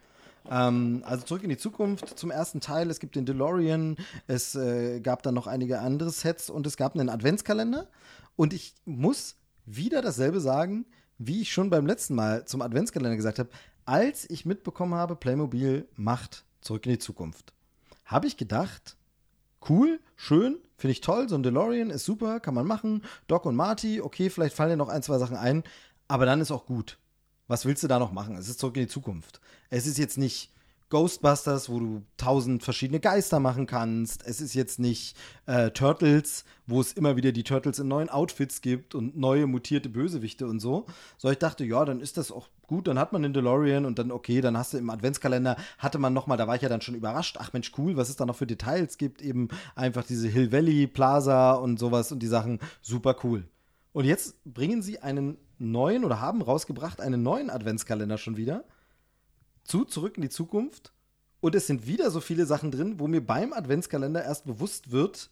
Ähm, 0.48 1.02
also 1.04 1.24
zurück 1.24 1.42
in 1.42 1.50
die 1.50 1.56
Zukunft 1.56 2.16
zum 2.16 2.30
ersten 2.30 2.60
Teil. 2.60 2.88
Es 2.88 3.00
gibt 3.00 3.16
den 3.16 3.26
DeLorean, 3.26 3.96
es 4.28 4.54
äh, 4.54 5.00
gab 5.00 5.24
dann 5.24 5.34
noch 5.34 5.48
einige 5.48 5.80
andere 5.80 6.10
Sets 6.10 6.50
und 6.50 6.68
es 6.68 6.76
gab 6.76 6.94
einen 6.94 7.08
Adventskalender. 7.08 7.88
Und 8.36 8.52
ich 8.52 8.74
muss 8.84 9.36
wieder 9.66 10.02
dasselbe 10.02 10.40
sagen, 10.40 10.86
wie 11.18 11.42
ich 11.42 11.52
schon 11.52 11.68
beim 11.68 11.84
letzten 11.84 12.14
Mal 12.14 12.44
zum 12.44 12.62
Adventskalender 12.62 13.16
gesagt 13.16 13.40
habe, 13.40 13.50
als 13.86 14.28
ich 14.30 14.46
mitbekommen 14.46 14.94
habe, 14.94 15.16
Playmobil 15.16 15.88
macht 15.96 16.44
zurück 16.60 16.86
in 16.86 16.92
die 16.92 16.98
Zukunft. 17.00 17.52
Habe 18.04 18.28
ich 18.28 18.36
gedacht, 18.36 18.96
cool, 19.68 20.00
schön, 20.16 20.58
finde 20.76 20.92
ich 20.92 21.00
toll. 21.00 21.28
So 21.28 21.34
ein 21.34 21.42
DeLorean 21.42 21.90
ist 21.90 22.04
super, 22.04 22.40
kann 22.40 22.54
man 22.54 22.66
machen. 22.66 23.02
Doc 23.26 23.46
und 23.46 23.56
Marty, 23.56 24.00
okay, 24.00 24.30
vielleicht 24.30 24.56
fallen 24.56 24.70
dir 24.70 24.76
noch 24.76 24.88
ein, 24.88 25.02
zwei 25.02 25.18
Sachen 25.18 25.36
ein, 25.36 25.64
aber 26.08 26.26
dann 26.26 26.40
ist 26.40 26.50
auch 26.50 26.66
gut. 26.66 26.98
Was 27.46 27.66
willst 27.66 27.82
du 27.82 27.88
da 27.88 27.98
noch 27.98 28.12
machen? 28.12 28.36
Es 28.36 28.48
ist 28.48 28.60
zurück 28.60 28.76
in 28.76 28.82
die 28.82 28.88
Zukunft. 28.88 29.40
Es 29.70 29.86
ist 29.86 29.98
jetzt 29.98 30.18
nicht 30.18 30.52
Ghostbusters, 30.90 31.70
wo 31.70 31.78
du 31.78 32.02
tausend 32.16 32.62
verschiedene 32.64 33.00
Geister 33.00 33.40
machen 33.40 33.66
kannst. 33.66 34.26
Es 34.26 34.40
ist 34.40 34.54
jetzt 34.54 34.80
nicht 34.80 35.16
äh, 35.46 35.70
Turtles, 35.70 36.44
wo 36.66 36.80
es 36.80 36.92
immer 36.92 37.16
wieder 37.16 37.32
die 37.32 37.44
Turtles 37.44 37.78
in 37.78 37.88
neuen 37.88 38.10
Outfits 38.10 38.60
gibt 38.60 38.94
und 38.94 39.16
neue 39.16 39.46
mutierte 39.46 39.88
Bösewichte 39.88 40.46
und 40.46 40.58
so. 40.58 40.86
So, 41.16 41.30
ich 41.30 41.38
dachte, 41.38 41.64
ja, 41.64 41.84
dann 41.84 42.00
ist 42.00 42.16
das 42.16 42.32
auch 42.32 42.48
gut. 42.66 42.88
Dann 42.88 42.98
hat 42.98 43.12
man 43.12 43.22
den 43.22 43.32
DeLorean 43.32 43.86
und 43.86 43.98
dann, 44.00 44.10
okay, 44.10 44.40
dann 44.40 44.58
hast 44.58 44.74
du 44.74 44.78
im 44.78 44.90
Adventskalender, 44.90 45.56
hatte 45.78 45.98
man 45.98 46.12
nochmal, 46.12 46.36
da 46.36 46.48
war 46.48 46.56
ich 46.56 46.62
ja 46.62 46.68
dann 46.68 46.80
schon 46.80 46.96
überrascht. 46.96 47.36
Ach 47.38 47.52
Mensch, 47.52 47.72
cool, 47.78 47.96
was 47.96 48.08
es 48.08 48.16
da 48.16 48.26
noch 48.26 48.36
für 48.36 48.46
Details 48.46 48.98
gibt. 48.98 49.22
Eben 49.22 49.48
einfach 49.76 50.04
diese 50.04 50.28
Hill 50.28 50.50
Valley 50.50 50.88
Plaza 50.88 51.52
und 51.52 51.78
sowas 51.78 52.10
und 52.10 52.18
die 52.18 52.26
Sachen. 52.26 52.58
Super 52.82 53.16
cool. 53.22 53.48
Und 53.92 54.04
jetzt 54.04 54.42
bringen 54.44 54.82
sie 54.82 54.98
einen 54.98 55.38
neuen 55.58 56.04
oder 56.04 56.20
haben 56.20 56.42
rausgebracht 56.42 57.00
einen 57.00 57.22
neuen 57.22 57.48
Adventskalender 57.48 58.18
schon 58.18 58.36
wieder 58.36 58.64
zu 59.70 59.84
Zurück 59.84 60.16
in 60.16 60.22
die 60.22 60.28
Zukunft. 60.28 60.92
Und 61.40 61.54
es 61.54 61.66
sind 61.66 61.86
wieder 61.86 62.10
so 62.10 62.20
viele 62.20 62.44
Sachen 62.44 62.70
drin, 62.70 62.98
wo 62.98 63.06
mir 63.06 63.24
beim 63.24 63.52
Adventskalender 63.52 64.22
erst 64.22 64.44
bewusst 64.44 64.90
wird, 64.90 65.30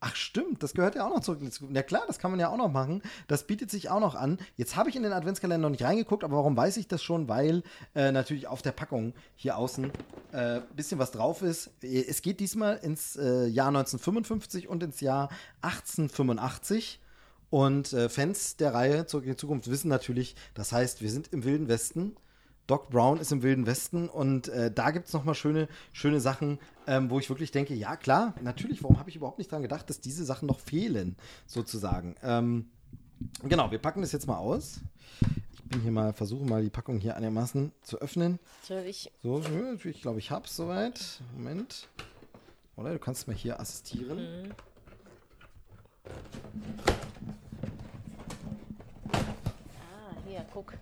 ach 0.00 0.16
stimmt, 0.16 0.62
das 0.62 0.74
gehört 0.74 0.94
ja 0.94 1.06
auch 1.06 1.14
noch 1.14 1.20
zurück 1.20 1.40
in 1.40 1.46
die 1.46 1.52
Zukunft. 1.52 1.76
Ja 1.76 1.82
klar, 1.82 2.02
das 2.06 2.18
kann 2.18 2.30
man 2.30 2.40
ja 2.40 2.48
auch 2.48 2.56
noch 2.56 2.70
machen. 2.70 3.02
Das 3.28 3.46
bietet 3.46 3.70
sich 3.70 3.88
auch 3.90 4.00
noch 4.00 4.14
an. 4.14 4.38
Jetzt 4.56 4.76
habe 4.76 4.88
ich 4.88 4.96
in 4.96 5.02
den 5.02 5.12
Adventskalender 5.12 5.62
noch 5.62 5.70
nicht 5.70 5.84
reingeguckt, 5.84 6.24
aber 6.24 6.36
warum 6.38 6.56
weiß 6.56 6.78
ich 6.78 6.88
das 6.88 7.02
schon? 7.02 7.28
Weil 7.28 7.62
äh, 7.94 8.10
natürlich 8.12 8.46
auf 8.46 8.62
der 8.62 8.72
Packung 8.72 9.14
hier 9.36 9.56
außen 9.56 9.92
ein 10.32 10.38
äh, 10.38 10.62
bisschen 10.74 10.98
was 10.98 11.12
drauf 11.12 11.42
ist. 11.42 11.70
Es 11.82 12.22
geht 12.22 12.40
diesmal 12.40 12.78
ins 12.78 13.16
äh, 13.16 13.46
Jahr 13.46 13.68
1955 13.68 14.68
und 14.68 14.82
ins 14.82 15.00
Jahr 15.00 15.28
1885. 15.60 17.00
Und 17.50 17.92
äh, 17.92 18.08
Fans 18.08 18.56
der 18.56 18.74
Reihe 18.74 19.06
Zurück 19.06 19.24
in 19.24 19.32
die 19.32 19.36
Zukunft 19.36 19.70
wissen 19.70 19.88
natürlich, 19.88 20.34
das 20.54 20.72
heißt, 20.72 21.02
wir 21.02 21.10
sind 21.10 21.32
im 21.32 21.44
Wilden 21.44 21.68
Westen. 21.68 22.16
Doc 22.66 22.90
Brown 22.90 23.18
ist 23.18 23.30
im 23.30 23.42
Wilden 23.42 23.66
Westen 23.66 24.08
und 24.08 24.48
äh, 24.48 24.72
da 24.72 24.90
gibt 24.90 25.06
es 25.06 25.12
nochmal 25.12 25.34
schöne, 25.34 25.68
schöne 25.92 26.20
Sachen, 26.20 26.58
ähm, 26.86 27.10
wo 27.10 27.18
ich 27.18 27.28
wirklich 27.28 27.52
denke, 27.52 27.74
ja 27.74 27.96
klar, 27.96 28.34
natürlich, 28.42 28.82
warum 28.82 28.98
habe 28.98 29.08
ich 29.08 29.16
überhaupt 29.16 29.38
nicht 29.38 29.52
dran 29.52 29.62
gedacht, 29.62 29.88
dass 29.88 30.00
diese 30.00 30.24
Sachen 30.24 30.46
noch 30.46 30.58
fehlen, 30.58 31.16
sozusagen. 31.46 32.16
Ähm, 32.22 32.68
genau, 33.44 33.70
wir 33.70 33.78
packen 33.78 34.00
das 34.00 34.12
jetzt 34.12 34.26
mal 34.26 34.38
aus. 34.38 34.80
Ich 35.52 35.62
bin 35.62 35.80
hier 35.80 35.92
mal, 35.92 36.12
versuche 36.12 36.44
mal 36.44 36.62
die 36.62 36.70
Packung 36.70 36.98
hier 36.98 37.16
einigermaßen 37.16 37.72
zu 37.82 38.00
öffnen. 38.00 38.38
Soll 38.62 38.84
ich 38.86 39.12
So, 39.22 39.42
ich 39.84 40.02
glaube, 40.02 40.18
ich 40.18 40.30
hab's 40.30 40.56
soweit. 40.56 41.20
Moment. 41.36 41.88
Oder 42.76 42.92
du 42.92 42.98
kannst 42.98 43.26
mir 43.26 43.34
hier 43.34 43.58
assistieren. 43.58 44.52
Ah, 49.12 50.14
hier, 50.26 50.44
guck. 50.52 50.74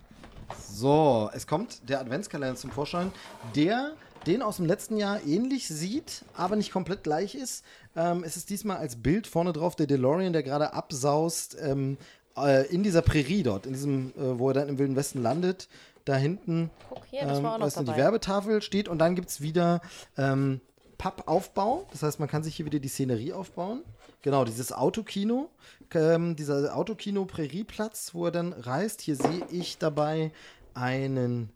So, 0.69 1.29
es 1.33 1.47
kommt 1.47 1.89
der 1.89 1.99
Adventskalender 1.99 2.55
zum 2.55 2.71
Vorschein, 2.71 3.11
der 3.55 3.93
den 4.25 4.41
aus 4.41 4.57
dem 4.57 4.65
letzten 4.65 4.97
Jahr 4.97 5.23
ähnlich 5.25 5.67
sieht, 5.67 6.25
aber 6.35 6.55
nicht 6.55 6.71
komplett 6.71 7.03
gleich 7.03 7.35
ist. 7.35 7.63
Ähm, 7.95 8.23
es 8.23 8.37
ist 8.37 8.49
diesmal 8.49 8.77
als 8.77 8.95
Bild 8.95 9.27
vorne 9.27 9.53
drauf 9.53 9.75
der 9.75 9.87
DeLorean, 9.87 10.33
der 10.33 10.43
gerade 10.43 10.73
absaust 10.73 11.55
ähm, 11.61 11.97
äh, 12.37 12.65
in 12.67 12.83
dieser 12.83 13.01
Prärie 13.01 13.43
dort, 13.43 13.65
in 13.65 13.73
diesem, 13.73 14.09
äh, 14.17 14.39
wo 14.39 14.49
er 14.49 14.55
dann 14.55 14.69
im 14.69 14.77
Wilden 14.77 14.95
Westen 14.95 15.21
landet. 15.21 15.67
Da 16.05 16.15
hinten 16.15 16.69
Guck, 16.89 17.03
hier, 17.09 17.25
das 17.25 17.41
war 17.41 17.55
auch 17.55 17.57
noch 17.57 17.71
du, 17.71 17.79
die 17.79 17.85
dabei. 17.85 17.97
Werbetafel 17.97 18.61
steht 18.61 18.87
und 18.87 18.99
dann 18.99 19.15
gibt 19.15 19.29
es 19.29 19.41
wieder 19.41 19.81
ähm, 20.17 20.61
Pappaufbau. 20.97 21.87
Das 21.91 22.03
heißt, 22.03 22.19
man 22.19 22.29
kann 22.29 22.43
sich 22.43 22.55
hier 22.55 22.65
wieder 22.65 22.79
die 22.79 22.87
Szenerie 22.87 23.33
aufbauen. 23.33 23.81
Genau, 24.25 24.43
dieses 24.43 24.71
Autokino, 24.71 25.51
ähm, 25.93 26.35
dieser 26.35 26.75
Autokino-Prärieplatz, 26.75 28.15
wo 28.15 28.25
er 28.25 28.31
dann 28.31 28.53
reist. 28.53 29.01
Hier 29.01 29.15
sehe 29.15 29.45
ich 29.51 29.77
dabei 29.77 30.31
einen 30.73 31.51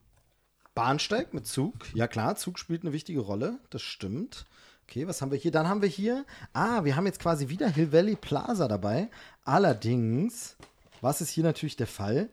Bahnsteig 0.76 1.34
mit 1.34 1.48
Zug. 1.48 1.74
Ja 1.96 2.08
klar, 2.08 2.36
Zug 2.36 2.60
spielt 2.60 2.84
eine 2.84 2.94
wichtige 2.94 3.22
Rolle, 3.22 3.58
das 3.72 3.82
stimmt. 3.82 4.46
Okay, 4.84 5.08
was 5.08 5.20
haben 5.20 5.32
wir 5.32 5.40
hier? 5.40 5.50
Dann 5.50 5.68
haben 5.68 5.82
wir 5.82 5.90
hier, 5.90 6.26
ah, 6.54 6.84
wir 6.84 6.96
haben 6.96 7.08
jetzt 7.08 7.20
quasi 7.20 7.50
wieder 7.50 7.68
Hill 7.70 7.92
Valley 7.92 8.16
Plaza 8.16 8.68
dabei. 8.68 9.10
Allerdings, 9.46 10.56
was 11.02 11.22
ist 11.22 11.32
hier 11.32 11.44
natürlich 11.44 11.76
der 11.76 11.88
Fall? 11.88 12.30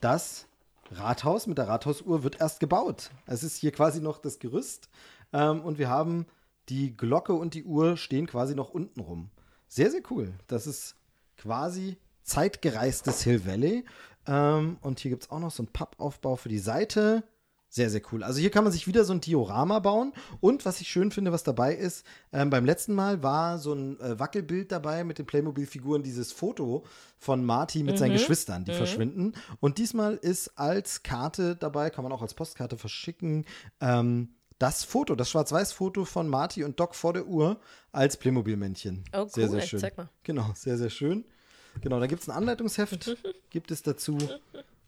Das 0.00 0.46
Rathaus 0.92 1.48
mit 1.48 1.58
der 1.58 1.66
Rathausuhr 1.66 2.22
wird 2.22 2.40
erst 2.40 2.60
gebaut. 2.60 3.10
Es 3.26 3.42
ist 3.42 3.56
hier 3.56 3.72
quasi 3.72 4.00
noch 4.00 4.18
das 4.18 4.38
Gerüst 4.38 4.88
ähm, 5.32 5.62
und 5.62 5.78
wir 5.78 5.88
haben 5.88 6.26
die 6.68 6.96
Glocke 6.96 7.32
und 7.32 7.54
die 7.54 7.64
Uhr 7.64 7.96
stehen 7.96 8.28
quasi 8.28 8.54
noch 8.54 8.70
unten 8.70 9.00
rum. 9.00 9.30
Sehr, 9.70 9.88
sehr 9.88 10.02
cool. 10.10 10.34
Das 10.48 10.66
ist 10.66 10.96
quasi 11.36 11.96
zeitgereistes 12.24 13.22
Hill 13.22 13.46
Valley. 13.46 13.84
Ähm, 14.26 14.78
und 14.82 14.98
hier 14.98 15.12
gibt 15.12 15.22
es 15.22 15.30
auch 15.30 15.38
noch 15.38 15.52
so 15.52 15.62
einen 15.62 15.72
Pappaufbau 15.72 16.34
für 16.34 16.48
die 16.48 16.58
Seite. 16.58 17.22
Sehr, 17.68 17.88
sehr 17.88 18.02
cool. 18.10 18.24
Also 18.24 18.40
hier 18.40 18.50
kann 18.50 18.64
man 18.64 18.72
sich 18.72 18.88
wieder 18.88 19.04
so 19.04 19.12
ein 19.12 19.20
Diorama 19.20 19.78
bauen. 19.78 20.12
Und 20.40 20.64
was 20.64 20.80
ich 20.80 20.88
schön 20.88 21.12
finde, 21.12 21.30
was 21.30 21.44
dabei 21.44 21.72
ist, 21.72 22.04
ähm, 22.32 22.50
beim 22.50 22.64
letzten 22.64 22.94
Mal 22.94 23.22
war 23.22 23.58
so 23.58 23.72
ein 23.72 24.00
äh, 24.00 24.18
Wackelbild 24.18 24.72
dabei 24.72 25.04
mit 25.04 25.18
den 25.18 25.26
Playmobil-Figuren, 25.26 26.02
dieses 26.02 26.32
Foto 26.32 26.84
von 27.16 27.44
Marty 27.44 27.84
mit 27.84 27.94
mhm. 27.94 27.98
seinen 27.98 28.12
Geschwistern, 28.14 28.64
die 28.64 28.72
mhm. 28.72 28.76
verschwinden. 28.76 29.34
Und 29.60 29.78
diesmal 29.78 30.16
ist 30.16 30.58
als 30.58 31.04
Karte 31.04 31.54
dabei, 31.54 31.90
kann 31.90 32.02
man 32.02 32.10
auch 32.10 32.22
als 32.22 32.34
Postkarte 32.34 32.76
verschicken, 32.76 33.46
ähm, 33.80 34.30
das 34.60 34.84
Foto, 34.84 35.14
das 35.16 35.30
Schwarz-Weiß-Foto 35.30 36.04
von 36.04 36.28
Marty 36.28 36.64
und 36.64 36.78
Doc 36.78 36.94
vor 36.94 37.14
der 37.14 37.26
Uhr 37.26 37.58
als 37.92 38.18
Playmobil-Männchen. 38.18 39.04
Oh, 39.12 39.22
cool. 39.22 39.28
Sehr, 39.30 39.48
sehr 39.48 39.62
schön. 39.62 39.80
Zeig 39.80 39.96
mal. 39.96 40.10
Genau, 40.22 40.52
sehr, 40.54 40.76
sehr 40.76 40.90
schön. 40.90 41.24
Genau, 41.80 41.98
da 41.98 42.06
gibt 42.06 42.22
es 42.22 42.28
ein 42.28 42.36
Anleitungsheft, 42.36 43.16
gibt 43.50 43.70
es 43.70 43.82
dazu. 43.82 44.18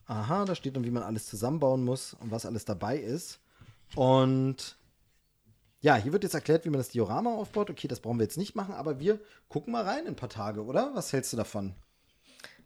Aha, 0.07 0.45
da 0.45 0.55
steht 0.55 0.77
dann, 0.77 0.85
wie 0.85 0.91
man 0.91 1.03
alles 1.03 1.27
zusammenbauen 1.27 1.85
muss 1.85 2.15
und 2.21 2.31
was 2.31 2.45
alles 2.45 2.67
dabei 2.67 2.99
ist. 2.99 3.41
Und 3.95 4.77
ja, 5.81 5.97
hier 5.97 6.13
wird 6.13 6.25
jetzt 6.25 6.35
erklärt, 6.35 6.67
wie 6.67 6.71
man 6.71 6.79
das 6.79 6.91
Diorama 6.91 7.33
aufbaut. 7.35 7.71
Okay, 7.71 7.89
das 7.89 8.01
brauchen 8.01 8.19
wir 8.19 8.25
jetzt 8.25 8.37
nicht 8.37 8.55
machen, 8.55 8.75
aber 8.75 9.01
wir 9.01 9.21
gucken 9.49 9.73
mal 9.73 9.85
rein 9.85 10.03
in 10.03 10.09
ein 10.09 10.17
paar 10.17 10.29
Tage, 10.29 10.65
oder? 10.65 10.91
Was 10.95 11.15
hältst 11.15 11.33
du 11.33 11.39
davon? 11.39 11.75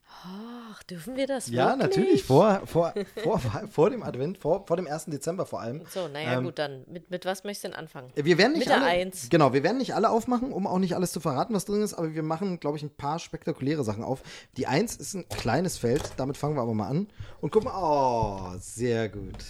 Ach, 0.09 0.83
dürfen 0.85 1.17
wir 1.17 1.27
das 1.27 1.49
Ja, 1.49 1.79
wirklich? 1.79 1.79
natürlich, 1.79 2.25
vor, 2.25 2.63
vor, 2.67 2.95
vor, 3.23 3.39
vor 3.71 3.91
dem 3.91 4.03
Advent, 4.03 4.39
vor, 4.39 4.67
vor 4.67 4.77
dem 4.77 4.87
1. 4.87 5.07
Dezember 5.07 5.47
vor 5.47 5.61
allem. 5.61 5.83
So, 5.89 6.09
naja, 6.09 6.39
ähm, 6.39 6.45
gut, 6.45 6.59
dann. 6.59 6.85
Mit, 6.89 7.11
mit 7.11 7.25
was 7.25 7.45
möchtest 7.45 7.65
du 7.65 7.69
denn 7.69 7.77
anfangen? 7.79 8.11
Wir 8.15 8.39
werden 8.39 8.53
nicht 8.53 8.67
mit 8.67 8.71
alle, 8.75 8.85
der 8.85 9.07
1. 9.07 9.29
Genau, 9.31 9.53
wir 9.53 9.63
werden 9.63 9.79
nicht 9.79 9.95
alle 9.95 10.11
aufmachen, 10.11 10.53
um 10.53 10.67
auch 10.67 10.79
nicht 10.79 10.95
alles 10.95 11.13
zu 11.13 11.21
verraten, 11.21 11.55
was 11.55 11.65
drin 11.65 11.83
ist, 11.83 11.95
aber 11.95 12.15
wir 12.15 12.23
machen, 12.23 12.61
glaube 12.61 12.77
ich, 12.77 12.83
ein 12.83 12.91
paar 12.91 13.19
spektakuläre 13.19 13.85
Sachen 13.85 14.03
auf. 14.03 14.23
Die 14.57 14.67
1 14.67 14.97
ist 14.97 15.15
ein 15.15 15.29
kleines 15.29 15.79
Feld, 15.79 16.03
damit 16.17 16.37
fangen 16.37 16.57
wir 16.57 16.63
aber 16.63 16.75
mal 16.75 16.89
an. 16.89 17.09
Und 17.41 17.51
guck 17.53 17.65
mal, 17.65 17.75
oh, 17.77 18.57
sehr 18.59 19.09
gut. 19.09 19.45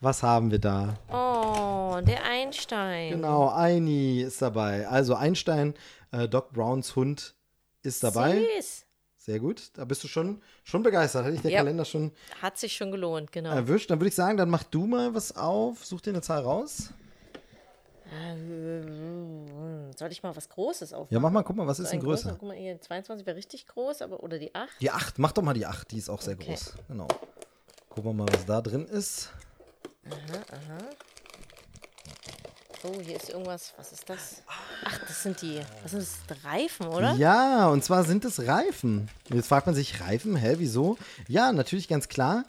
Was 0.00 0.22
haben 0.22 0.50
wir 0.50 0.58
da? 0.58 0.98
Oh, 1.08 2.00
der 2.00 2.24
Einstein. 2.24 3.10
Genau, 3.12 3.52
Eini 3.52 4.22
ist 4.22 4.42
dabei. 4.42 4.88
Also 4.88 5.14
Einstein, 5.14 5.74
äh, 6.10 6.28
Doc 6.28 6.52
Browns 6.52 6.96
Hund 6.96 7.34
ist 7.82 8.02
dabei. 8.02 8.44
Süß. 8.58 8.86
Sehr 9.24 9.38
gut. 9.38 9.70
Da 9.74 9.84
bist 9.84 10.02
du 10.02 10.08
schon, 10.08 10.42
schon 10.64 10.82
begeistert. 10.82 11.24
Hätte 11.24 11.36
ich 11.36 11.42
den 11.42 11.52
Ja. 11.52 11.58
Kalender 11.58 11.84
schon 11.84 12.10
Hat 12.40 12.58
sich 12.58 12.72
schon 12.76 12.90
gelohnt, 12.90 13.30
genau. 13.30 13.50
erwischt. 13.54 13.88
Dann 13.88 14.00
würde 14.00 14.08
ich 14.08 14.16
sagen, 14.16 14.36
dann 14.36 14.50
mach 14.50 14.64
du 14.64 14.84
mal 14.86 15.14
was 15.14 15.36
auf. 15.36 15.84
Such 15.86 16.00
dir 16.00 16.10
eine 16.10 16.22
Zahl 16.22 16.42
raus. 16.42 16.90
Ähm, 18.12 19.92
Soll 19.96 20.10
ich 20.10 20.22
mal 20.24 20.34
was 20.34 20.48
Großes 20.48 20.92
aufmachen? 20.92 21.14
Ja, 21.14 21.20
mach 21.20 21.30
mal, 21.30 21.42
guck 21.44 21.54
mal, 21.56 21.66
was 21.68 21.78
ist 21.78 21.86
Ein 21.92 22.00
denn 22.00 22.06
größer? 22.08 22.30
großer- 22.30 22.36
Guck 22.38 22.48
mal, 22.48 22.56
hier 22.56 22.80
22 22.80 23.24
wäre 23.24 23.36
richtig 23.36 23.66
groß, 23.68 24.02
aber 24.02 24.22
oder 24.24 24.38
die 24.38 24.52
8. 24.54 24.68
Die 24.80 24.90
8. 24.90 25.18
Mach 25.20 25.30
doch 25.32 25.42
mal 25.42 25.54
die 25.54 25.66
8. 25.66 25.90
Die 25.92 25.98
ist 25.98 26.08
auch 26.10 26.20
sehr 26.20 26.34
Okay. 26.34 26.46
groß. 26.48 26.74
Genau. 26.88 27.06
Gucken 27.90 28.10
wir 28.10 28.24
mal, 28.24 28.28
was 28.32 28.44
da 28.44 28.60
drin 28.60 28.86
ist. 28.86 29.30
So, 32.82 32.92
hier 33.00 33.16
ist 33.16 33.30
irgendwas. 33.30 33.72
Was 33.76 33.92
ist 33.92 34.08
das? 34.10 34.42
Ach, 34.84 34.98
das 35.06 35.22
sind 35.22 35.40
die. 35.40 35.60
Was 35.82 35.92
sind 35.92 36.02
das? 36.02 36.44
Reifen, 36.44 36.86
oder? 36.88 37.12
Ja, 37.14 37.68
und 37.68 37.84
zwar 37.84 38.02
sind 38.04 38.24
es 38.24 38.40
Reifen. 38.46 39.08
Jetzt 39.32 39.46
fragt 39.48 39.66
man 39.66 39.74
sich, 39.76 40.00
Reifen? 40.00 40.34
Hä, 40.34 40.54
wieso? 40.58 40.98
Ja, 41.28 41.52
natürlich 41.52 41.86
ganz 41.86 42.08
klar. 42.08 42.44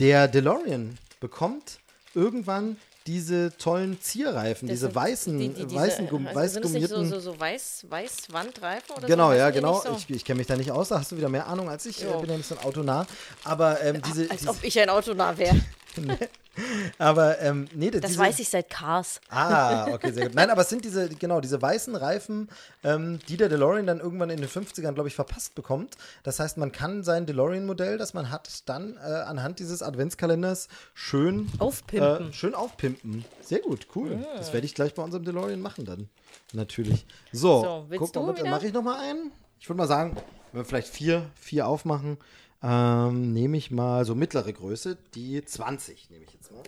Der 0.00 0.28
DeLorean 0.28 0.98
bekommt 1.20 1.78
irgendwann 2.14 2.76
diese 3.06 3.56
tollen 3.56 3.98
Zierreifen, 4.02 4.68
Das 4.68 4.74
diese 4.80 4.94
weißen, 4.94 5.38
die- 5.38 5.48
die- 5.48 5.64
diese- 5.64 5.74
weißen, 5.80 6.08
Gum- 6.10 6.26
also 6.26 6.38
weiß 6.40 6.52
sind 6.52 6.64
das 6.66 6.72
nicht 6.72 6.90
gummierten. 6.90 7.08
so, 7.10 7.20
so, 7.20 7.32
so 7.32 7.40
weiß, 7.40 7.86
Weißwandreifen 7.88 8.96
oder 8.96 9.06
Genau, 9.06 9.30
so? 9.30 9.36
ja, 9.36 9.50
die 9.50 9.54
genau. 9.60 9.80
So? 9.80 9.96
Ich, 9.96 10.10
ich 10.10 10.24
kenne 10.26 10.36
mich 10.38 10.46
da 10.46 10.56
nicht 10.56 10.70
aus, 10.70 10.88
da 10.88 10.98
hast 10.98 11.10
du 11.12 11.16
wieder 11.16 11.30
mehr 11.30 11.46
Ahnung 11.46 11.70
als 11.70 11.86
ich. 11.86 12.02
Ich 12.02 12.06
bin 12.06 12.28
ja 12.28 12.34
ein 12.36 12.58
Autonah. 12.64 13.06
Aber 13.44 13.80
ähm, 13.80 14.02
diese, 14.02 14.30
Als 14.30 14.40
diese 14.40 14.50
ob 14.50 14.62
ich 14.62 14.78
ein 14.78 14.90
Autonah 14.90 15.38
wäre. 15.38 15.58
aber 16.98 17.40
ähm, 17.40 17.66
nee, 17.74 17.90
Das 17.90 18.02
diese, 18.02 18.18
weiß 18.18 18.38
ich 18.38 18.48
seit 18.48 18.70
Cars. 18.70 19.20
Ah, 19.28 19.88
okay, 19.92 20.12
sehr 20.12 20.26
gut. 20.26 20.34
Nein, 20.34 20.50
aber 20.50 20.62
es 20.62 20.68
sind 20.68 20.84
diese, 20.84 21.08
genau, 21.18 21.40
diese 21.40 21.60
weißen 21.60 21.94
Reifen, 21.94 22.48
ähm, 22.84 23.18
die 23.28 23.36
der 23.36 23.48
DeLorean 23.48 23.86
dann 23.86 24.00
irgendwann 24.00 24.30
in 24.30 24.38
den 24.40 24.48
50ern, 24.48 24.92
glaube 24.92 25.08
ich, 25.08 25.14
verpasst 25.14 25.54
bekommt. 25.54 25.96
Das 26.22 26.40
heißt, 26.40 26.56
man 26.56 26.72
kann 26.72 27.02
sein 27.02 27.26
DeLorean-Modell, 27.26 27.98
das 27.98 28.14
man 28.14 28.30
hat, 28.30 28.68
dann 28.68 28.96
äh, 28.96 29.00
anhand 29.00 29.58
dieses 29.58 29.82
Adventskalenders 29.82 30.68
schön 30.94 31.48
Aufpimpen. 31.58 32.30
Äh, 32.30 32.32
schön 32.32 32.54
aufpimpen. 32.54 33.24
Sehr 33.42 33.60
gut, 33.60 33.88
cool. 33.94 34.24
Das 34.36 34.52
werde 34.52 34.66
ich 34.66 34.74
gleich 34.74 34.94
bei 34.94 35.02
unserem 35.02 35.24
DeLorean 35.24 35.60
machen 35.60 35.84
dann. 35.84 36.08
Natürlich. 36.52 37.06
So, 37.32 37.86
So, 37.88 37.96
guck 37.98 38.14
mal, 38.14 38.50
mache 38.50 38.66
ich 38.66 38.72
noch 38.72 38.82
mal 38.82 38.98
einen. 39.00 39.32
Ich 39.60 39.68
würde 39.68 39.78
mal 39.78 39.86
sagen, 39.86 40.16
wenn 40.52 40.60
wir 40.60 40.64
vielleicht 40.64 40.88
vier, 40.88 41.30
vier 41.34 41.66
aufmachen, 41.66 42.18
ähm, 42.62 43.32
nehme 43.32 43.56
ich 43.56 43.70
mal 43.70 44.04
so 44.04 44.14
mittlere 44.14 44.52
Größe, 44.52 44.96
die 45.14 45.44
20 45.44 46.10
nehme 46.10 46.24
ich 46.24 46.32
jetzt 46.32 46.50
mal. 46.52 46.62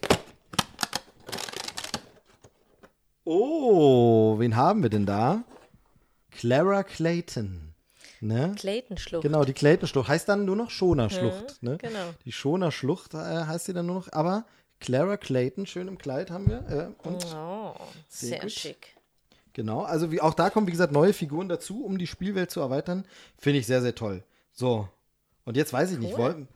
Oh, 3.24 4.38
wen 4.38 4.57
haben 4.57 4.82
wir 4.82 4.91
denn 4.91 5.07
da? 5.07 5.45
Clara 6.30 6.82
Clayton. 6.82 7.74
Ne? 8.22 8.55
Clayton-Schlucht. 8.59 9.22
Genau, 9.22 9.45
die 9.45 9.53
Clayton-Schlucht 9.53 10.09
heißt 10.09 10.28
dann 10.28 10.45
nur 10.45 10.57
noch 10.57 10.70
Schoner-Schlucht. 10.70 11.62
ne? 11.62 11.78
genau. 11.78 12.11
Die 12.24 12.32
Schoner-Schlucht 12.32 13.14
äh, 13.14 13.18
heißt 13.47 13.66
sie 13.66 13.72
dann 13.72 13.86
nur 13.86 13.97
noch. 13.97 14.12
Aber 14.12 14.45
Clara 14.78 15.16
Clayton, 15.16 15.66
schön 15.66 15.88
im 15.88 15.99
Kleid 15.99 16.30
haben 16.30 16.49
wir. 16.49 16.59
Äh, 16.68 17.07
und 17.09 17.24
Oh, 17.34 17.74
Sehr 18.09 18.41
sehr 18.41 18.49
schick. 18.51 18.95
genau, 19.53 19.82
also 19.82 20.11
wie, 20.11 20.20
auch 20.20 20.34
da 20.34 20.51
kommen, 20.51 20.66
wie 20.66 20.70
gesagt, 20.72 20.93
neue 20.93 21.12
Figuren 21.12 21.49
dazu, 21.49 21.84
um 21.84 21.99
die 21.99 22.07
Spielwelt 22.07 22.51
zu 22.51 22.61
erweitern. 22.61 23.05
Finde 23.38 23.59
ich 23.61 23.66
sehr, 23.66 23.80
sehr 23.82 23.95
toll. 23.95 24.22
So, 24.53 24.88
und 25.45 25.57
jetzt 25.57 25.72
weiß 25.72 25.93
ich 25.93 25.99
nicht, 25.99 26.12
Cool. 26.14 26.18
wollen, 26.18 26.49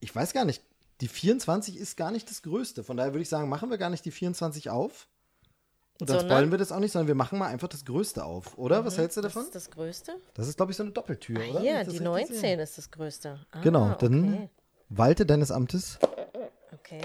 ich 0.00 0.14
weiß 0.14 0.32
gar 0.32 0.44
nicht, 0.44 0.62
die 1.00 1.08
24 1.08 1.76
ist 1.76 1.96
gar 1.96 2.10
nicht 2.10 2.28
das 2.30 2.42
Größte. 2.42 2.84
Von 2.84 2.96
daher 2.96 3.12
würde 3.12 3.22
ich 3.22 3.28
sagen, 3.28 3.48
machen 3.48 3.70
wir 3.70 3.78
gar 3.78 3.90
nicht 3.90 4.04
die 4.04 4.10
24 4.10 4.68
auf. 4.70 5.08
Und 5.98 6.08
dann 6.08 6.18
Sondern? 6.18 6.36
spoilen 6.38 6.50
wir 6.50 6.58
das 6.58 6.72
auch 6.72 6.78
nicht, 6.78 6.92
sondern 6.92 7.08
wir 7.08 7.14
machen 7.14 7.38
mal 7.38 7.48
einfach 7.48 7.68
das 7.68 7.84
Größte 7.84 8.24
auf, 8.24 8.56
oder? 8.56 8.84
Was 8.86 8.96
hältst 8.96 9.16
du 9.18 9.20
Das 9.20 9.32
davon? 9.34 9.46
ist 9.46 9.54
das 9.54 9.70
Größte? 9.70 10.14
Das 10.34 10.48
ist, 10.48 10.56
glaube 10.56 10.72
ich, 10.72 10.76
so 10.78 10.82
eine 10.82 10.92
Doppeltür, 10.92 11.36
oder? 11.50 11.60
Ja, 11.62 11.78
das 11.84 11.88
die 11.94 11.98
richtig 11.98 12.04
19 12.04 12.36
sehe. 12.36 12.62
ist 12.62 12.78
das 12.78 12.90
Größte. 12.90 13.38
Ah, 13.50 13.60
Genau, 13.60 13.92
dann 13.98 14.34
Okay. 14.34 14.48
walte 14.88 15.26
deines 15.26 15.50
Amtes. 15.50 15.98
okay. 16.72 17.02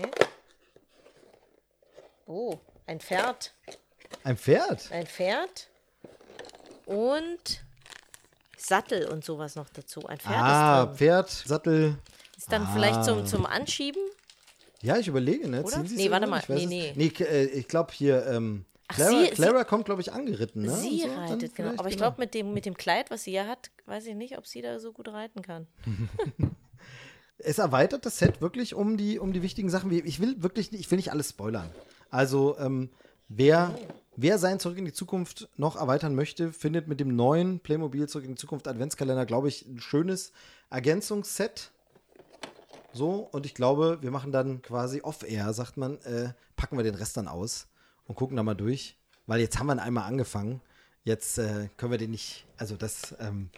Oh, 2.26 2.58
ein 2.88 3.00
Pferd. 3.00 3.54
Ein 4.24 4.38
Pferd. 4.38 4.90
Ein 4.92 5.06
Pferd. 5.08 5.68
Und 6.86 7.65
Sattel 8.68 9.08
und 9.08 9.24
sowas 9.24 9.56
noch 9.56 9.70
dazu. 9.70 10.06
Ein 10.06 10.18
Pferd 10.20 10.36
ah, 10.36 10.82
ist 10.82 10.88
drin. 10.90 10.98
Pferd, 10.98 11.30
Sattel. 11.30 11.98
Ist 12.38 12.52
dann 12.52 12.64
Ah. 12.64 12.72
vielleicht 12.74 13.04
zum, 13.06 13.26
zum 13.26 13.46
Anschieben? 13.46 14.02
Ja, 14.82 14.98
ich 14.98 15.08
überlege, 15.08 15.48
ne? 15.48 15.64
Oder? 15.64 15.86
Sie 15.86 15.96
Nee, 15.96 16.12
warte 16.12 16.28
mal. 16.28 16.44
Nee, 16.48 16.66
nee. 16.66 16.94
Nee, 16.96 17.12
äh, 17.24 17.46
ich 17.46 17.68
glaube 17.68 17.92
hier, 17.94 18.26
ähm, 18.28 18.66
Ach, 18.88 18.96
Clara, 18.96 19.12
sie- 19.26 19.30
Clara 19.32 19.64
kommt, 19.64 19.86
glaube 19.86 20.02
ich, 20.02 20.12
angeritten, 20.14 20.62
ne? 20.64 20.76
Sie 20.76 21.02
so, 21.02 21.08
reitet, 21.16 21.56
genau. 21.56 21.72
Aber 21.78 21.90
ich 21.90 21.98
glaube, 21.98 22.18
mit 22.20 22.34
dem, 22.34 22.54
mit 22.54 22.66
dem 22.66 22.76
Kleid, 22.76 23.10
was 23.10 23.24
sie 23.24 23.32
ja 23.32 23.48
hat, 23.48 23.72
weiß 23.88 24.06
ich 24.08 24.16
nicht, 24.16 24.38
ob 24.38 24.46
sie 24.46 24.62
da 24.62 24.80
so 24.80 24.92
gut 24.92 25.08
reiten 25.08 25.42
kann. 25.42 25.68
Es 27.38 27.58
erweitert 27.60 28.06
das 28.06 28.18
Set 28.18 28.40
wirklich 28.42 28.76
um 28.76 28.96
die, 28.96 29.20
um 29.20 29.34
die 29.34 29.42
wichtigen 29.42 29.70
Sachen. 29.70 29.92
Ich 29.92 30.22
will 30.22 30.42
wirklich, 30.42 30.72
nicht- 30.72 30.80
ich 30.82 30.90
will 30.92 30.96
nicht 30.96 31.12
alles 31.12 31.30
spoilern. 31.30 31.70
Also, 32.10 32.58
ähm, 32.60 32.90
wer, 33.28 33.78
wer 34.16 34.38
sein 34.38 34.60
Zurück 34.60 34.78
in 34.78 34.86
die 34.86 34.94
Zukunft 34.94 35.50
noch 35.58 35.76
erweitern 35.76 36.16
möchte, 36.16 36.52
findet 36.52 36.88
mit 36.88 37.00
dem 37.00 37.16
neuen 37.16 37.60
Playmobil 37.60 38.08
Zurück 38.08 38.26
in 38.26 38.32
die 38.32 38.40
Zukunft 38.40 38.68
Adventskalender, 38.68 39.26
glaube 39.26 39.48
ich, 39.48 39.66
ein 39.66 39.80
schönes 39.80 40.32
Ergänzungsset. 40.70 41.72
So, 42.94 43.28
und 43.32 43.46
ich 43.46 43.54
glaube, 43.54 43.98
wir 44.02 44.12
machen 44.12 44.32
dann 44.32 44.62
quasi 44.62 45.02
off-air, 45.02 45.54
sagt 45.54 45.78
man, 45.78 46.00
äh, 46.02 46.30
packen 46.56 46.78
wir 46.78 46.84
den 46.84 46.96
Rest 46.96 47.18
dann 47.18 47.28
aus 47.28 47.68
und 48.08 48.16
gucken 48.16 48.38
da 48.38 48.44
mal 48.44 48.56
durch. 48.56 48.96
Weil 49.28 49.42
jetzt 49.42 49.60
haben 49.60 49.68
wir 49.68 49.76
ihn 49.76 49.80
einmal 49.80 50.06
angefangen. 50.06 50.62
Jetzt 51.04 51.38
äh, 51.38 51.70
können 51.78 51.92
wir 51.92 51.98
den 51.98 52.12
nicht, 52.12 52.46
also 52.58 52.76
das, 52.76 53.16
ähm, 53.20 53.50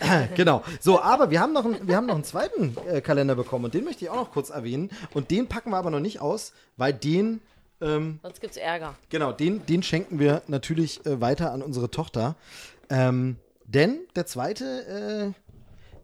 genau. 0.34 0.62
So, 0.80 1.00
aber 1.00 1.30
wir 1.30 1.40
haben 1.40 1.52
noch, 1.52 1.64
einen, 1.64 1.86
wir 1.86 1.96
haben 1.96 2.06
noch 2.06 2.14
einen 2.14 2.24
zweiten 2.24 2.76
äh, 2.88 3.00
Kalender 3.00 3.34
bekommen 3.34 3.66
und 3.66 3.74
den 3.74 3.84
möchte 3.84 4.04
ich 4.04 4.10
auch 4.10 4.16
noch 4.16 4.32
kurz 4.32 4.50
erwähnen. 4.50 4.90
Und 5.14 5.30
den 5.30 5.48
packen 5.48 5.70
wir 5.70 5.76
aber 5.76 5.90
noch 5.90 6.00
nicht 6.00 6.20
aus, 6.20 6.52
weil 6.76 6.92
den, 6.92 7.40
ähm, 7.82 8.18
Sonst 8.22 8.40
gibt's 8.40 8.56
Ärger. 8.56 8.94
genau, 9.10 9.32
den, 9.32 9.66
den 9.66 9.82
schenken 9.82 10.18
wir 10.18 10.42
natürlich 10.46 11.04
äh, 11.06 11.20
weiter 11.20 11.52
an 11.52 11.62
unsere 11.62 11.90
Tochter. 11.90 12.36
Ähm, 12.90 13.36
denn 13.64 14.00
der 14.16 14.26
zweite, 14.26 15.34
äh, 15.34 15.42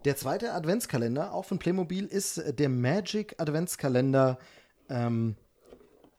der 0.04 0.16
zweite 0.16 0.52
Adventskalender, 0.52 1.32
auch 1.34 1.44
von 1.44 1.58
Playmobil, 1.58 2.06
ist 2.06 2.38
äh, 2.38 2.52
der 2.54 2.68
Magic 2.68 3.34
Adventskalender 3.38 4.38
ähm, 4.90 5.36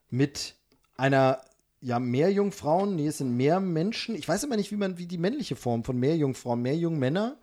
mit 0.10 0.56
einer 0.98 1.42
ja, 1.82 1.98
Meerjungfrauen, 2.00 2.96
nee, 2.96 3.08
es 3.08 3.20
sind 3.20 3.38
mehr 3.38 3.60
Menschen. 3.60 4.16
Ich 4.16 4.28
weiß 4.28 4.44
immer 4.44 4.58
nicht, 4.58 4.70
wie 4.72 4.76
man, 4.76 4.98
wie 4.98 5.08
die 5.08 5.18
männliche 5.18 5.56
Form 5.56 5.84
von 5.86 5.98
Meerjungfrauen, 5.98 6.62
Meerjungmänner, 6.62 7.38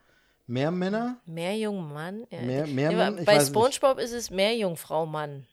Meermänner, 0.46 1.20
Meerjungmann. 1.24 2.26
Ja. 2.30 2.42
Mehr- 2.42 2.66
Ja, 2.66 2.74
Meermann? 2.74 3.00
aber 3.14 3.20
Ich 3.20 3.26
bei 3.26 3.36
weiß 3.36 3.50
nicht. 3.50 3.56
SpongeBob 3.74 3.98
ist 3.98 4.12
es 4.12 4.30
Meerjungfrau 4.30 5.06
Mann. 5.06 5.46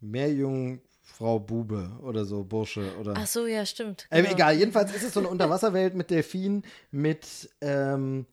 Meerjung, 0.00 0.80
Frau 1.12 1.38
Bube 1.38 1.90
oder 2.02 2.24
so, 2.24 2.42
Bursche 2.44 2.96
oder. 2.98 3.14
Ach 3.16 3.26
so, 3.26 3.46
ja, 3.46 3.66
stimmt. 3.66 4.06
Ähm, 4.10 4.24
genau. 4.24 4.34
egal, 4.34 4.56
jedenfalls 4.56 4.94
ist 4.94 5.04
es 5.04 5.14
so 5.14 5.20
eine 5.20 5.28
Unterwasserwelt 5.28 5.94
mit 5.94 6.10
Delfinen, 6.10 6.64
mit 6.90 7.50
ähm, 7.60 8.26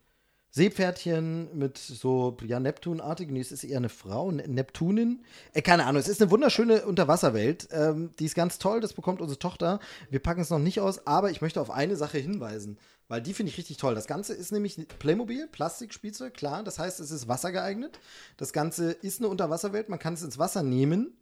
Seepferdchen, 0.51 1.55
mit 1.57 1.77
so, 1.77 2.36
ja, 2.45 2.59
Neptunartigen. 2.59 3.34
Nee, 3.34 3.41
es 3.41 3.51
ist 3.51 3.63
eher 3.63 3.77
eine 3.77 3.89
Frau, 3.89 4.32
ne 4.32 4.47
Neptunin. 4.47 5.23
Äh, 5.53 5.61
keine 5.61 5.86
Ahnung, 5.86 5.99
es 5.99 6.07
ist 6.07 6.21
eine 6.21 6.32
wunderschöne 6.32 6.86
Unterwasserwelt. 6.86 7.67
Ähm, 7.71 8.11
die 8.17 8.25
ist 8.25 8.34
ganz 8.34 8.57
toll, 8.57 8.80
das 8.80 8.93
bekommt 8.93 9.21
unsere 9.21 9.38
Tochter. 9.38 9.80
Wir 10.09 10.19
packen 10.19 10.41
es 10.41 10.49
noch 10.49 10.59
nicht 10.59 10.80
aus, 10.80 11.05
aber 11.05 11.30
ich 11.30 11.41
möchte 11.41 11.61
auf 11.61 11.69
eine 11.69 11.95
Sache 11.97 12.17
hinweisen, 12.17 12.80
weil 13.07 13.21
die 13.21 13.34
finde 13.34 13.51
ich 13.51 13.57
richtig 13.57 13.77
toll. 13.77 13.93
Das 13.93 14.07
Ganze 14.07 14.34
ist 14.34 14.51
nämlich 14.51 14.88
Playmobil, 14.99 15.47
Plastikspielzeug, 15.47 16.34
klar. 16.34 16.63
Das 16.63 16.80
heißt, 16.80 16.99
es 16.99 17.11
ist 17.11 17.27
wassergeeignet. 17.27 17.99
Das 18.38 18.51
Ganze 18.51 18.91
ist 18.91 19.19
eine 19.19 19.30
Unterwasserwelt, 19.30 19.89
man 19.89 19.99
kann 19.99 20.15
es 20.15 20.23
ins 20.23 20.39
Wasser 20.39 20.63
nehmen. 20.63 21.18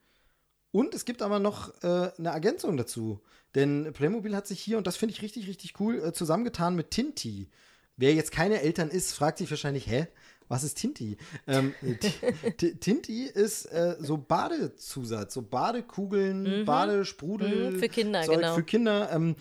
Und 0.72 0.93
es 0.93 1.05
gibt 1.05 1.22
aber 1.22 1.39
noch 1.39 1.74
äh, 1.84 2.11
eine 2.18 2.30
Ergänzung 2.30 2.78
dazu. 2.78 3.22
Denn 3.55 3.91
Playmobil 3.93 4.36
hat 4.36 4.47
sich 4.47 4.59
hier, 4.59 4.78
und 4.78 4.88
das 4.88 4.97
finde 4.97 5.13
ich 5.13 5.22
richtig, 5.22 5.47
richtig 5.47 5.80
cool, 5.80 5.99
äh, 6.03 6.13
zusammengetan 6.13 6.76
mit 6.76 6.91
Tinti. 6.91 7.49
Wer 7.95 8.13
jetzt 8.13 8.32
keine 8.32 8.61
Eltern 8.61 8.89
ist, 8.89 9.13
fragt 9.13 9.39
sich 9.39 9.49
wahrscheinlich, 9.49 9.88
hä? 9.88 10.07
Was 10.49 10.63
ist 10.63 10.76
Tinti? 10.76 11.18
Ähm, 11.45 11.74
Tinti 12.57 13.24
ist 13.24 13.65
äh, 13.65 13.97
so 13.99 14.18
Badezusatz, 14.18 15.34
so 15.34 15.41
Badekugeln, 15.41 16.63
Badesprudel. 16.65 17.72
Mhm, 17.72 17.80
für 17.80 17.89
Kinder, 17.89 18.22
Zeug 18.22 18.36
genau. 18.36 18.55
Für 18.55 18.63
Kinder. 18.63 19.09
Ähm, 19.11 19.36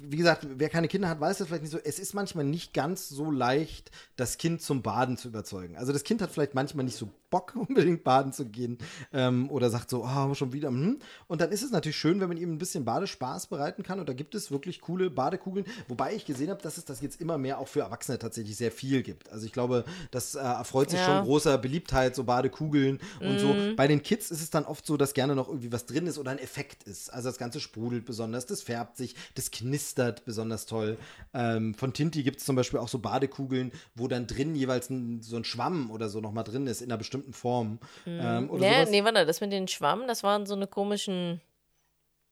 wie 0.00 0.16
gesagt, 0.16 0.46
wer 0.48 0.68
keine 0.68 0.86
Kinder 0.86 1.08
hat, 1.08 1.20
weiß 1.20 1.38
das 1.38 1.48
vielleicht 1.48 1.62
nicht 1.62 1.72
so. 1.72 1.78
Es 1.78 1.98
ist 1.98 2.14
manchmal 2.14 2.44
nicht 2.44 2.72
ganz 2.72 3.08
so 3.08 3.30
leicht, 3.30 3.90
das 4.14 4.38
Kind 4.38 4.62
zum 4.62 4.82
Baden 4.82 5.16
zu 5.16 5.28
überzeugen. 5.28 5.76
Also 5.76 5.92
das 5.92 6.04
Kind 6.04 6.22
hat 6.22 6.30
vielleicht 6.30 6.54
manchmal 6.54 6.84
nicht 6.84 6.96
so 6.96 7.10
Bock, 7.32 7.54
unbedingt 7.68 8.04
baden 8.04 8.32
zu 8.32 8.46
gehen. 8.46 8.78
Ähm, 9.12 9.50
oder 9.50 9.70
sagt 9.70 9.90
so, 9.90 10.04
oh, 10.04 10.34
schon 10.34 10.52
wieder. 10.52 10.68
Hm. 10.68 11.00
Und 11.26 11.40
dann 11.40 11.50
ist 11.50 11.62
es 11.64 11.72
natürlich 11.72 11.96
schön, 11.96 12.20
wenn 12.20 12.28
man 12.28 12.36
ihm 12.36 12.52
ein 12.52 12.58
bisschen 12.58 12.84
Badespaß 12.84 13.48
bereiten 13.48 13.82
kann. 13.82 13.98
Und 13.98 14.08
da 14.08 14.12
gibt 14.12 14.36
es 14.36 14.52
wirklich 14.52 14.80
coole 14.80 15.10
Badekugeln. 15.10 15.66
Wobei 15.88 16.14
ich 16.14 16.24
gesehen 16.26 16.50
habe, 16.50 16.62
dass 16.62 16.78
es 16.78 16.84
das 16.84 17.00
jetzt 17.00 17.20
immer 17.20 17.38
mehr 17.38 17.58
auch 17.58 17.66
für 17.66 17.80
Erwachsene 17.80 18.20
tatsächlich 18.20 18.56
sehr 18.56 18.70
viel 18.70 19.02
gibt. 19.02 19.32
Also 19.32 19.46
ich 19.46 19.52
glaube, 19.52 19.84
das 20.12 20.36
äh, 20.36 20.38
erfreut 20.38 20.90
sich 20.90 21.00
Ja. 21.00 21.06
schon 21.06 21.24
großer 21.24 21.58
Beliebtheit, 21.58 22.14
so 22.14 22.24
Badekugeln 22.24 23.00
und 23.20 23.38
so. 23.38 23.54
Bei 23.76 23.88
den 23.88 24.02
Kids 24.02 24.30
ist 24.30 24.42
es 24.42 24.50
dann 24.50 24.64
oft 24.64 24.84
so, 24.86 24.96
dass 24.98 25.14
gerne 25.14 25.34
noch 25.34 25.48
irgendwie 25.48 25.72
was 25.72 25.86
drin 25.86 26.06
ist 26.06 26.18
oder 26.18 26.30
ein 26.30 26.38
Effekt 26.38 26.82
ist. 26.84 27.12
Also 27.12 27.30
das 27.30 27.38
Ganze 27.38 27.60
sprudelt 27.60 28.04
besonders, 28.04 28.44
das 28.44 28.60
färbt 28.60 28.98
sich, 28.98 29.14
das 29.34 29.50
knistert 29.50 30.24
besonders 30.26 30.66
toll. 30.66 30.98
Ähm, 31.32 31.72
von 31.74 31.94
Tinti 31.94 32.22
gibt 32.22 32.40
es 32.40 32.44
zum 32.44 32.56
Beispiel 32.56 32.78
auch 32.78 32.88
so 32.88 32.98
Badekugeln, 32.98 33.72
wo 33.94 34.06
dann 34.08 34.26
drin 34.26 34.54
jeweils 34.54 34.90
ein, 34.90 35.22
so 35.22 35.36
ein 35.36 35.44
Schwamm 35.44 35.90
oder 35.90 36.08
so 36.08 36.20
nochmal 36.20 36.44
drin 36.44 36.66
ist, 36.66 36.82
in 36.82 36.90
einer 36.90 36.98
bestimmten 36.98 37.21
Form. 37.30 37.78
Ähm, 38.06 38.50
oder 38.50 38.60
Nee, 38.60 38.74
sowas. 38.74 38.90
nee, 38.90 39.04
warte, 39.04 39.26
das 39.26 39.40
mit 39.40 39.52
den 39.52 39.68
Schwamm, 39.68 40.06
das 40.08 40.22
waren 40.22 40.46
so 40.46 40.54
eine 40.54 40.66
komischen 40.66 41.40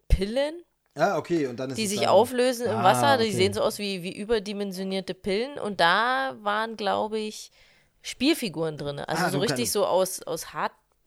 Pillen, 0.09 0.63
Ah, 0.97 1.17
okay, 1.19 1.47
und 1.47 1.57
dann 1.59 1.71
ist 1.71 1.77
die 1.79 1.87
sich 1.87 2.01
dann, 2.01 2.09
auflösen 2.09 2.67
im 2.67 2.79
Ah, 2.79 2.83
Wasser. 2.85 3.17
Die 3.17 3.25
okay. 3.29 3.33
sehen 3.33 3.53
so 3.55 3.63
aus 3.63 3.79
wie, 3.79 4.03
wie 4.03 4.13
überdimensionierte 4.13 5.15
Pillen. 5.15 5.57
Und 5.59 5.81
da 5.81 6.37
waren, 6.43 6.77
glaube 6.77 7.19
ich, 7.19 7.53
Spielfiguren 8.03 8.77
drin. 8.77 8.99
Also 8.99 9.23
Ah, 9.23 9.27
so 9.27 9.33
so 9.33 9.39
richtig 9.39 9.71
so 9.71 9.87
aus, 9.87 10.21
aus 10.23 10.53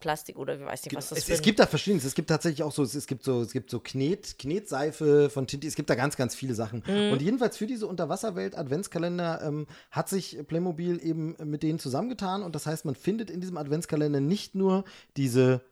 Hartplastik 0.04 0.38
oder 0.38 0.60
wie 0.60 0.64
weiß 0.64 0.84
nicht, 0.84 0.94
was 0.94 1.08
das 1.08 1.18
es, 1.18 1.24
für 1.24 1.32
es 1.32 1.40
ein- 1.40 1.42
gibt 1.42 1.58
da 1.58 1.66
verschiedenes. 1.66 2.04
Es 2.04 2.14
gibt 2.14 2.28
tatsächlich 2.28 2.62
auch 2.62 2.72
so, 2.72 2.82
es, 2.82 2.94
es 2.94 3.06
gibt 3.06 3.24
so, 3.24 3.40
es 3.40 3.52
gibt 3.52 3.70
so 3.70 3.80
Knet, 3.80 4.38
Knetseife 4.38 5.30
von 5.30 5.46
Tinti. 5.46 5.66
Es 5.66 5.74
gibt 5.74 5.90
da 5.90 5.94
ganz, 5.94 6.16
ganz 6.16 6.34
viele 6.34 6.54
Sachen. 6.54 6.82
Mhm. 6.86 7.12
Und 7.12 7.22
jedenfalls 7.22 7.56
für 7.56 7.66
diese 7.66 7.86
Unterwasserwelt 7.86 8.56
Adventskalender 8.56 9.42
ähm, 9.42 9.66
hat 9.90 10.08
sich 10.08 10.38
Playmobil 10.46 11.00
eben 11.02 11.36
mit 11.44 11.62
denen 11.62 11.78
zusammengetan. 11.78 12.42
Und 12.42 12.54
das 12.54 12.66
heißt, 12.66 12.84
man 12.84 12.94
findet 12.94 13.30
in 13.30 13.40
diesem 13.40 13.56
Adventskalender 13.56 14.20
nicht 14.20 14.54
nur 14.54 14.84
diese 15.16 15.62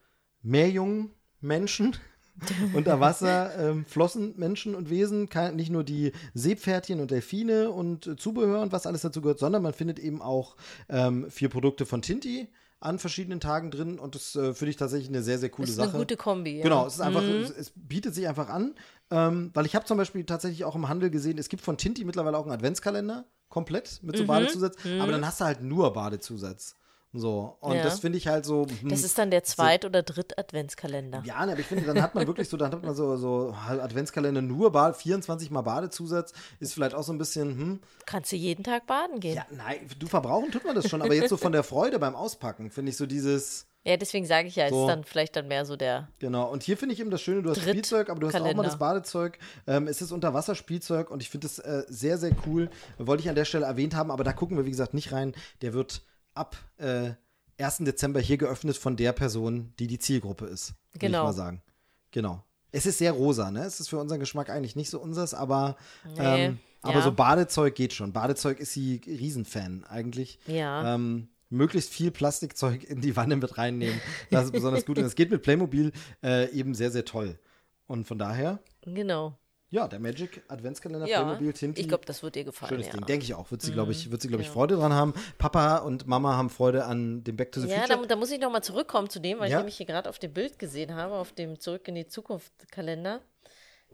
Meerjungen 0.42 1.10
Menschen. 1.40 1.96
unter 2.72 2.98
Wasser 2.98 3.52
ähm, 3.58 3.84
flossen 3.84 4.32
Menschen 4.38 4.74
und 4.74 4.88
Wesen, 4.88 5.28
kein, 5.28 5.54
nicht 5.54 5.70
nur 5.70 5.84
die 5.84 6.12
Seepferdchen 6.32 6.98
und 6.98 7.10
Delfine 7.10 7.70
und 7.70 8.06
äh, 8.06 8.16
Zubehör 8.16 8.62
und 8.62 8.72
was 8.72 8.86
alles 8.86 9.02
dazu 9.02 9.20
gehört, 9.20 9.38
sondern 9.38 9.62
man 9.62 9.74
findet 9.74 9.98
eben 9.98 10.22
auch 10.22 10.56
ähm, 10.88 11.30
vier 11.30 11.50
Produkte 11.50 11.84
von 11.84 12.00
Tinti 12.00 12.48
an 12.82 12.98
verschiedenen 12.98 13.40
Tagen 13.40 13.70
drin 13.70 13.98
und 13.98 14.14
das 14.14 14.34
äh, 14.36 14.54
finde 14.54 14.70
ich 14.70 14.76
tatsächlich 14.76 15.08
eine 15.08 15.22
sehr, 15.22 15.38
sehr 15.38 15.50
coole 15.50 15.68
ist 15.68 15.76
Sache. 15.76 15.90
eine 15.90 15.98
gute 15.98 16.16
Kombi. 16.16 16.56
Ja. 16.58 16.62
Genau, 16.64 16.86
es 16.86 16.94
ist 16.94 17.00
einfach, 17.00 17.22
es, 17.22 17.50
es 17.50 17.72
bietet 17.74 18.14
sich 18.14 18.26
einfach 18.28 18.48
an, 18.48 18.74
ähm, 19.10 19.50
weil 19.54 19.66
ich 19.66 19.74
habe 19.74 19.84
zum 19.84 19.96
Beispiel 19.98 20.24
tatsächlich 20.24 20.64
auch 20.64 20.74
im 20.74 20.88
Handel 20.88 21.10
gesehen, 21.10 21.38
es 21.38 21.48
gibt 21.48 21.62
von 21.62 21.76
Tinti 21.76 22.04
mittlerweile 22.04 22.36
auch 22.36 22.42
einen 22.44 22.52
Adventskalender, 22.52 23.24
komplett 23.48 24.00
mit 24.02 24.14
Mhm, 24.16 24.18
so 24.20 24.26
Badezusatz, 24.26 24.76
aber 25.00 25.12
dann 25.12 25.24
hast 25.26 25.40
du 25.40 25.44
halt 25.44 25.62
nur 25.62 25.92
Badezusatz. 25.92 26.76
So, 27.14 27.58
und 27.60 27.74
Ja. 27.76 27.82
das 27.82 28.00
finde 28.00 28.16
ich 28.16 28.26
halt 28.26 28.46
so. 28.46 28.66
hm, 28.80 28.88
Das 28.88 29.02
ist 29.04 29.18
dann 29.18 29.30
der 29.30 29.44
Zweit- 29.44 29.84
oder 29.84 30.02
Dritt-Adventskalender. 30.02 31.22
ja, 31.26 31.44
ne, 31.44 31.52
aber 31.52 31.60
ich 31.60 31.66
finde, 31.66 31.84
dann 31.86 32.00
hat 32.00 32.14
man 32.14 32.26
wirklich 32.26 32.48
so, 32.48 32.56
dann 32.56 32.72
hat 32.72 32.82
man 32.82 32.94
so, 32.94 33.16
so 33.16 33.54
halt 33.66 33.80
Adventskalender 33.80 34.40
nur 34.42 34.72
Bad, 34.72 34.96
24 34.96 35.50
mal 35.50 35.62
Badezusatz, 35.62 36.32
ist 36.60 36.72
vielleicht 36.74 36.94
auch 36.94 37.02
so 37.02 37.12
ein 37.12 37.18
bisschen, 37.18 37.48
hm, 37.50 37.80
Kannst 38.06 38.32
du 38.32 38.36
jeden 38.36 38.64
Tag 38.64 38.86
baden 38.86 39.20
gehen. 39.20 39.36
ja, 39.36 39.46
nein, 39.50 39.86
du 39.98 40.06
verbrauchen 40.06 40.50
tut 40.50 40.64
man 40.64 40.74
das 40.74 40.88
schon, 40.88 41.02
aber 41.02 41.14
jetzt 41.14 41.28
so 41.28 41.36
von 41.36 41.52
der 41.52 41.62
Freude 41.62 41.98
beim 41.98 42.14
Auspacken, 42.16 42.70
finde 42.70 42.90
ich 42.90 42.96
so 42.96 43.04
dieses, 43.06 43.66
Ja, 43.84 43.96
deswegen 43.98 44.24
sage 44.26 44.48
ich 44.48 44.56
ja, 44.56 44.64
es 44.66 44.70
So. 44.70 44.82
ist 44.86 44.88
dann 44.88 45.04
vielleicht 45.04 45.36
dann 45.36 45.48
mehr 45.48 45.64
so 45.66 45.76
der. 45.76 46.08
Genau, 46.18 46.50
und 46.50 46.62
hier 46.62 46.76
finde 46.78 46.94
ich 46.94 47.00
eben 47.00 47.10
das 47.10 47.20
Schöne, 47.20 47.42
du 47.42 47.50
hast 47.50 47.58
Dritt- 47.58 47.70
Spielzeug, 47.70 48.08
aber 48.10 48.20
du 48.20 48.28
hast 48.28 48.34
auch 48.36 48.38
mal 48.40 48.44
Kalender. 48.46 48.62
das 48.62 48.78
Badezeug. 48.78 49.38
Ähm, 49.66 49.86
es 49.88 50.00
ist 50.00 50.12
Unterwasserspielzeug 50.12 51.10
und 51.10 51.20
ich 51.20 51.28
finde 51.28 51.46
es 51.48 51.58
äh, 51.58 51.82
sehr, 51.88 52.16
sehr 52.16 52.30
cool. 52.46 52.70
Wollte 52.98 53.22
ich 53.22 53.28
an 53.28 53.34
der 53.34 53.44
Stelle 53.44 53.66
erwähnt 53.66 53.94
haben, 53.96 54.10
aber 54.10 54.24
da 54.24 54.32
gucken 54.32 54.56
wir, 54.56 54.64
wie 54.64 54.70
gesagt, 54.70 54.94
nicht 54.94 55.12
rein. 55.12 55.34
Der 55.62 55.72
wird 55.74 56.02
ab 56.34 56.56
äh, 56.78 57.12
1. 57.58 57.78
Dezember 57.78 58.20
hier 58.20 58.38
geöffnet 58.38 58.76
von 58.76 58.96
der 58.96 59.12
Person, 59.12 59.72
die 59.78 59.86
die 59.86 59.98
Zielgruppe 59.98 60.46
ist. 60.46 60.74
Will 60.92 61.00
Genau. 61.00 61.18
Ich 61.20 61.24
mal 61.24 61.32
sagen. 61.32 61.62
Genau. 62.10 62.44
Es 62.70 62.86
ist 62.86 62.98
sehr 62.98 63.12
rosa, 63.12 63.50
ne? 63.50 63.64
Es 63.64 63.80
ist 63.80 63.88
für 63.88 63.98
unseren 63.98 64.20
Geschmack 64.20 64.48
eigentlich 64.48 64.76
nicht 64.76 64.90
so 64.90 64.98
unseres, 64.98 65.34
aber, 65.34 65.76
Nee, 66.16 66.46
ähm, 66.46 66.58
aber 66.80 66.94
ja. 66.98 67.02
so 67.02 67.12
Badezeug 67.12 67.74
geht 67.74 67.92
schon. 67.92 68.12
Badezeug 68.12 68.60
ist 68.60 68.72
sie 68.72 69.00
Riesenfan 69.06 69.84
eigentlich. 69.84 70.38
Ja. 70.46 70.94
Ähm, 70.94 71.28
möglichst 71.50 71.90
viel 71.90 72.10
Plastikzeug 72.10 72.82
in 72.84 73.02
die 73.02 73.14
Wanne 73.14 73.36
mit 73.36 73.58
reinnehmen. 73.58 74.00
Das 74.30 74.46
ist 74.46 74.52
besonders 74.52 74.86
gut. 74.86 74.98
Und 74.98 75.04
es 75.04 75.14
geht 75.14 75.30
mit 75.30 75.42
Playmobil 75.42 75.92
äh, 76.22 76.50
eben 76.50 76.74
sehr, 76.74 76.90
sehr 76.90 77.04
toll. 77.04 77.38
Und 77.86 78.06
von 78.06 78.18
daher, 78.18 78.58
Genau. 78.84 79.38
Ja, 79.72 79.88
der 79.88 79.98
Magic 79.98 80.42
Adventskalender 80.48 81.06
Ja, 81.08 81.22
Playmobil 81.24 81.52
Tinti. 81.54 81.80
ich 81.80 81.88
glaube, 81.88 82.04
das 82.04 82.22
wird 82.22 82.34
dir 82.36 82.44
gefallen. 82.44 82.68
Schönes 82.68 82.86
ja. 82.86 82.92
Ding, 82.92 83.06
denke 83.06 83.24
ich 83.24 83.34
auch. 83.34 83.50
Wird 83.50 83.62
sie, 83.62 83.72
glaube 83.72 83.90
ich, 83.90 84.10
wird 84.10 84.20
sie, 84.22 84.28
glaube 84.28 84.42
ich, 84.42 84.48
ja. 84.48 84.52
Freude 84.52 84.76
dran 84.76 84.92
haben. 84.92 85.14
Papa 85.38 85.78
und 85.78 86.06
Mama 86.06 86.36
haben 86.36 86.50
Freude 86.50 86.84
an 86.84 87.24
dem 87.24 87.36
Back 87.36 87.50
to 87.52 87.60
the 87.60 87.66
Ja, 87.68 87.80
Future. 87.80 88.00
da, 88.02 88.06
da 88.06 88.16
muss 88.16 88.30
ich 88.30 88.38
noch 88.38 88.52
mal 88.52 88.62
zurückkommen 88.62 89.08
zu 89.10 89.18
dem, 89.18 89.40
weil 89.40 89.50
Ja. 89.50 89.56
ich 89.56 89.60
nämlich 89.62 89.76
hier 89.78 89.86
gerade 89.86 90.08
auf 90.08 90.18
dem 90.18 90.32
Bild 90.32 90.58
gesehen 90.58 90.94
habe, 90.94 91.14
auf 91.14 91.32
dem 91.32 91.58
Zurück 91.58 91.88
in 91.88 91.94
die 91.96 92.06
Zukunft 92.06 92.52
Kalender. 92.70 93.20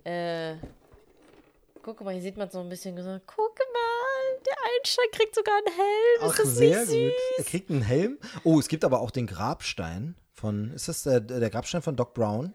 Äh, 0.04 0.56
guck 1.82 2.00
mal, 2.02 2.12
hier 2.12 2.22
sieht 2.22 2.36
man 2.36 2.50
so 2.50 2.60
ein 2.60 2.68
bisschen 2.68 2.96
gesagt, 2.96 3.24
guck 3.26 3.56
mal, 3.58 4.40
der 4.46 4.56
Einstein 4.76 5.06
kriegt 5.12 5.34
sogar 5.34 5.54
einen 5.56 5.74
Helm. 5.76 6.20
Ach, 6.22 6.30
ist 6.30 6.38
das 6.40 6.56
sehr 6.56 6.80
nicht 6.80 6.88
gut. 6.90 7.12
süß? 7.12 7.38
Er 7.38 7.44
kriegt 7.44 7.70
einen 7.70 7.82
Helm. 7.82 8.18
Oh, 8.44 8.58
es 8.58 8.68
gibt 8.68 8.84
aber 8.84 9.00
auch 9.00 9.10
den 9.10 9.26
Grabstein 9.26 10.16
von, 10.32 10.72
ist 10.72 10.88
das 10.88 11.02
der, 11.04 11.20
der 11.20 11.50
Grabstein 11.50 11.82
von 11.82 11.96
Doc 11.96 12.14
Brown? 12.14 12.52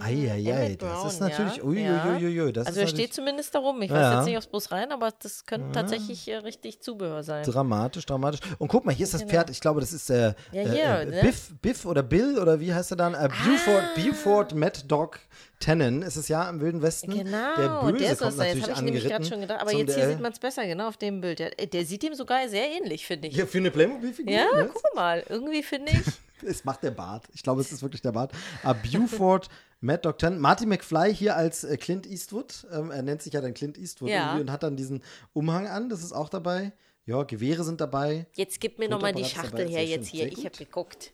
Eieiei, 0.00 0.76
das 0.78 0.88
Brown, 0.90 1.06
ist 1.08 1.20
natürlich, 1.20 1.56
ja, 1.56 1.62
uiuiuiui, 1.64 2.52
das 2.52 2.66
Also 2.66 2.80
er 2.80 2.86
steht 2.86 2.96
natürlich 2.98 3.12
zumindest 3.12 3.54
darum. 3.54 3.80
Ich 3.82 3.90
Ja, 3.90 3.96
weiß 3.96 4.02
ja. 4.02 4.16
jetzt 4.18 4.26
nicht 4.26 4.36
aufs 4.38 4.46
Bus 4.46 4.70
rein, 4.70 4.92
aber 4.92 5.10
das 5.22 5.46
könnte 5.46 5.72
tatsächlich 5.72 6.28
äh, 6.28 6.36
richtig 6.36 6.80
Zubehör 6.82 7.22
sein. 7.22 7.42
dramatisch, 7.44 8.04
dramatisch. 8.04 8.40
Und 8.58 8.68
guck 8.68 8.84
mal, 8.84 8.94
hier 8.94 9.04
ist 9.04 9.14
das 9.14 9.22
Genau. 9.22 9.30
Pferd, 9.32 9.50
ich 9.50 9.60
glaube, 9.60 9.80
das 9.80 9.92
ist 9.92 10.08
der 10.10 10.34
Ja, 10.52 10.62
äh, 10.62 10.68
hier, 10.68 10.84
äh, 10.84 11.04
ne? 11.06 11.20
Biff, 11.22 11.50
Biff 11.62 11.84
oder 11.86 12.02
Bill 12.02 12.38
oder 12.38 12.60
wie 12.60 12.74
heißt 12.74 12.90
er 12.92 12.96
dann? 12.96 13.14
Äh, 13.14 13.28
Buford, 13.44 13.82
Ah. 13.82 13.88
Buford 14.00 14.54
Mad 14.54 14.80
Dog 14.88 15.20
Tannen 15.60 16.02
ist 16.02 16.16
es 16.16 16.26
ja 16.28 16.48
im 16.50 16.60
Wilden 16.60 16.82
Westen. 16.82 17.12
Genau, 17.12 17.54
der 17.56 17.92
Böse 17.92 17.98
der 18.04 18.12
ist 18.12 18.18
kommt 18.18 18.38
da. 18.38 18.44
Jetzt 18.44 18.54
natürlich 18.56 18.62
habe 18.62 18.72
ich 18.72 18.82
nämlich 18.82 19.04
gerade 19.04 19.24
schon 19.24 19.40
gedacht. 19.40 19.60
Aber 19.60 19.72
jetzt 19.72 19.94
hier 19.94 20.08
sieht 20.08 20.20
man 20.20 20.32
es 20.32 20.38
besser, 20.40 20.66
genau 20.66 20.88
auf 20.88 20.96
dem 20.96 21.20
Bild. 21.20 21.38
Der, 21.38 21.50
der 21.50 21.84
sieht 21.86 22.02
ihm 22.02 22.14
sogar 22.14 22.48
sehr 22.48 22.68
ähnlich, 22.68 23.06
finde 23.06 23.28
ich. 23.28 23.36
Ja, 23.36 23.46
für 23.46 23.58
eine 23.58 23.70
Playmobil-Figur? 23.70 24.32
Ja, 24.34 24.44
ne? 24.56 24.70
guck 24.72 24.82
mal. 24.96 25.22
Irgendwie 25.28 25.62
finde 25.62 25.92
ich. 25.92 26.02
Es 26.44 26.64
macht 26.64 26.82
der 26.82 26.90
Bart. 26.90 27.28
Ich 27.32 27.42
glaube, 27.42 27.60
es 27.60 27.72
ist 27.72 27.82
wirklich 27.82 28.02
der 28.02 28.12
Bart. 28.12 28.32
Aber 28.62 28.78
Buford, 28.80 29.48
Matt 29.80 30.04
Dog 30.04 30.18
Tannen. 30.18 30.38
Marty 30.40 30.66
McFly 30.66 31.14
hier 31.14 31.36
als 31.36 31.64
äh, 31.64 31.76
Clint 31.76 32.06
Eastwood. 32.06 32.66
Ähm, 32.72 32.90
er 32.90 33.02
nennt 33.02 33.22
sich 33.22 33.32
ja 33.32 33.40
dann 33.40 33.54
Clint 33.54 33.78
Eastwood 33.78 34.10
Ja. 34.10 34.26
irgendwie 34.26 34.42
und 34.42 34.50
hat 34.50 34.62
dann 34.62 34.76
diesen 34.76 35.02
Umhang 35.32 35.66
an. 35.66 35.88
Das 35.88 36.02
ist 36.02 36.12
auch 36.12 36.28
dabei. 36.28 36.72
Ja, 37.04 37.24
Gewehre 37.24 37.64
sind 37.64 37.80
dabei. 37.80 38.26
Jetzt 38.34 38.60
gib 38.60 38.78
mir 38.78 38.88
nochmal 38.88 39.12
die 39.12 39.24
Schachtel 39.24 39.68
her 39.68 39.84
jetzt 39.84 40.06
hier. 40.08 40.26
Ich 40.26 40.44
habe 40.44 40.56
geguckt. 40.56 41.12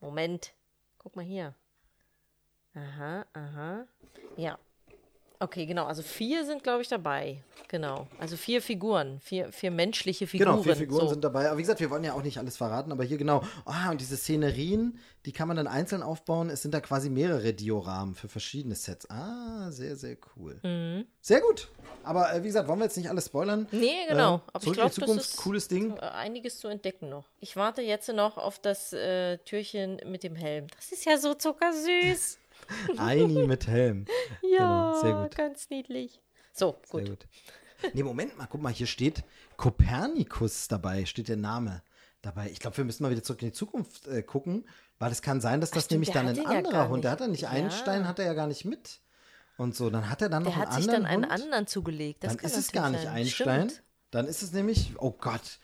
Moment. 0.00 0.52
Guck 0.98 1.16
mal 1.16 1.24
hier. 1.24 1.54
Aha, 2.74 3.24
aha. 3.32 3.86
Ja. 4.36 4.58
Okay, 5.40 5.66
genau. 5.66 5.84
Also 5.86 6.02
vier 6.02 6.44
sind, 6.44 6.62
glaube 6.62 6.82
ich, 6.82 6.88
dabei. 6.88 7.42
Genau. 7.68 8.06
Also 8.18 8.36
vier 8.36 8.62
Figuren. 8.62 9.18
Vier, 9.20 9.50
vier 9.52 9.70
menschliche 9.70 10.26
Figuren. 10.26 10.50
Genau, 10.52 10.62
vier 10.62 10.76
Figuren 10.76 11.02
so. 11.02 11.08
sind 11.14 11.24
dabei. 11.24 11.48
Aber 11.48 11.58
wie 11.58 11.62
gesagt, 11.62 11.80
wir 11.80 11.90
wollen 11.90 12.04
ja 12.04 12.14
auch 12.14 12.22
nicht 12.22 12.38
alles 12.38 12.56
verraten, 12.56 12.92
aber 12.92 13.04
hier 13.04 13.18
genau. 13.18 13.42
Ah, 13.64 13.90
und 13.90 14.00
diese 14.00 14.16
Szenerien, 14.16 14.98
die 15.26 15.32
kann 15.32 15.48
man 15.48 15.56
dann 15.56 15.66
einzeln 15.66 16.02
aufbauen. 16.02 16.50
Es 16.50 16.62
sind 16.62 16.72
da 16.72 16.80
quasi 16.80 17.10
mehrere 17.10 17.52
Dioramen 17.52 18.14
für 18.14 18.28
verschiedene 18.28 18.74
Sets. 18.74 19.10
Ah, 19.10 19.70
sehr, 19.70 19.96
sehr 19.96 20.16
cool. 20.36 20.60
Mhm. 20.62 21.06
Sehr 21.20 21.40
gut. 21.40 21.68
Aber 22.04 22.32
äh, 22.32 22.42
wie 22.42 22.46
gesagt, 22.46 22.68
wollen 22.68 22.78
wir 22.78 22.84
jetzt 22.84 22.96
nicht 22.96 23.08
alles 23.08 23.26
spoilern? 23.26 23.66
Nee, 23.72 24.06
genau. 24.08 24.36
Äh, 24.36 24.40
Aber 24.52 24.66
ich 24.66 24.72
glaube, 24.72 24.94
das 24.94 25.16
ist 25.16 25.36
cooles 25.38 25.68
Ding. 25.68 25.96
äh, 25.96 26.00
einiges 26.00 26.58
zu 26.58 26.68
entdecken 26.68 27.08
noch. 27.08 27.24
Ich 27.40 27.56
warte 27.56 27.82
jetzt 27.82 28.08
noch 28.12 28.38
auf 28.38 28.58
das 28.58 28.92
äh, 28.92 29.38
Türchen 29.38 30.00
mit 30.06 30.22
dem 30.22 30.36
Helm. 30.36 30.66
Das 30.76 30.92
ist 30.92 31.04
ja 31.04 31.18
so 31.18 31.34
zuckersüß. 31.34 32.38
Eini 32.96 33.46
mit 33.46 33.66
Helm. 33.66 34.04
Ja, 34.42 34.92
Genau, 34.92 35.00
sehr 35.00 35.22
gut. 35.22 35.36
ganz 35.36 35.70
niedlich. 35.70 36.20
So, 36.52 36.76
gut. 36.88 37.08
gut. 37.08 37.26
Nee, 37.92 38.02
Moment 38.02 38.38
mal, 38.38 38.46
guck 38.46 38.62
mal, 38.62 38.72
hier 38.72 38.86
steht 38.86 39.24
Kopernikus 39.56 40.68
dabei, 40.68 41.04
steht 41.04 41.28
der 41.28 41.36
Name 41.36 41.82
dabei. 42.22 42.48
Ich 42.50 42.60
glaube, 42.60 42.76
wir 42.78 42.84
müssen 42.84 43.02
mal 43.02 43.10
wieder 43.10 43.22
zurück 43.22 43.42
in 43.42 43.48
die 43.48 43.52
Zukunft 43.54 44.06
äh, 44.06 44.22
gucken, 44.22 44.66
weil 44.98 45.12
es 45.12 45.20
kann 45.20 45.40
sein, 45.40 45.60
dass 45.60 45.70
das 45.70 45.84
stimmt, 45.84 45.96
nämlich 45.96 46.10
der 46.10 46.22
dann 46.22 46.30
ein 46.30 46.36
ja 46.36 46.58
anderer 46.58 46.72
gar 46.72 46.88
Hund, 46.88 47.04
der 47.04 47.10
hat 47.10 47.20
er 47.20 47.28
nicht 47.28 47.42
Ja. 47.42 47.50
Einstein, 47.50 48.06
hat 48.08 48.18
er 48.18 48.26
ja 48.26 48.34
gar 48.34 48.46
nicht 48.46 48.64
mit. 48.64 49.00
Und 49.56 49.76
so, 49.76 49.90
dann 49.90 50.08
hat 50.10 50.22
er 50.22 50.28
dann 50.28 50.42
noch 50.44 50.52
Der 50.52 50.60
hat 50.62 50.68
einen 50.68 50.76
sich 50.76 50.86
dann 50.86 51.04
anderen 51.04 51.24
einen 51.24 51.32
Hund. 51.32 51.42
anderen 51.44 51.66
zugelegt. 51.66 52.24
Das 52.24 52.36
dann 52.36 52.44
ist 52.46 52.56
es 52.56 52.72
gar 52.72 52.90
nicht 52.90 53.02
sein. 53.04 53.12
Einstein. 53.12 53.68
Stimmt. 53.70 53.82
Dann 54.14 54.28
ist 54.28 54.44
es 54.44 54.52
nämlich, 54.52 54.92
oh 54.98 55.10
Gott, 55.10 55.58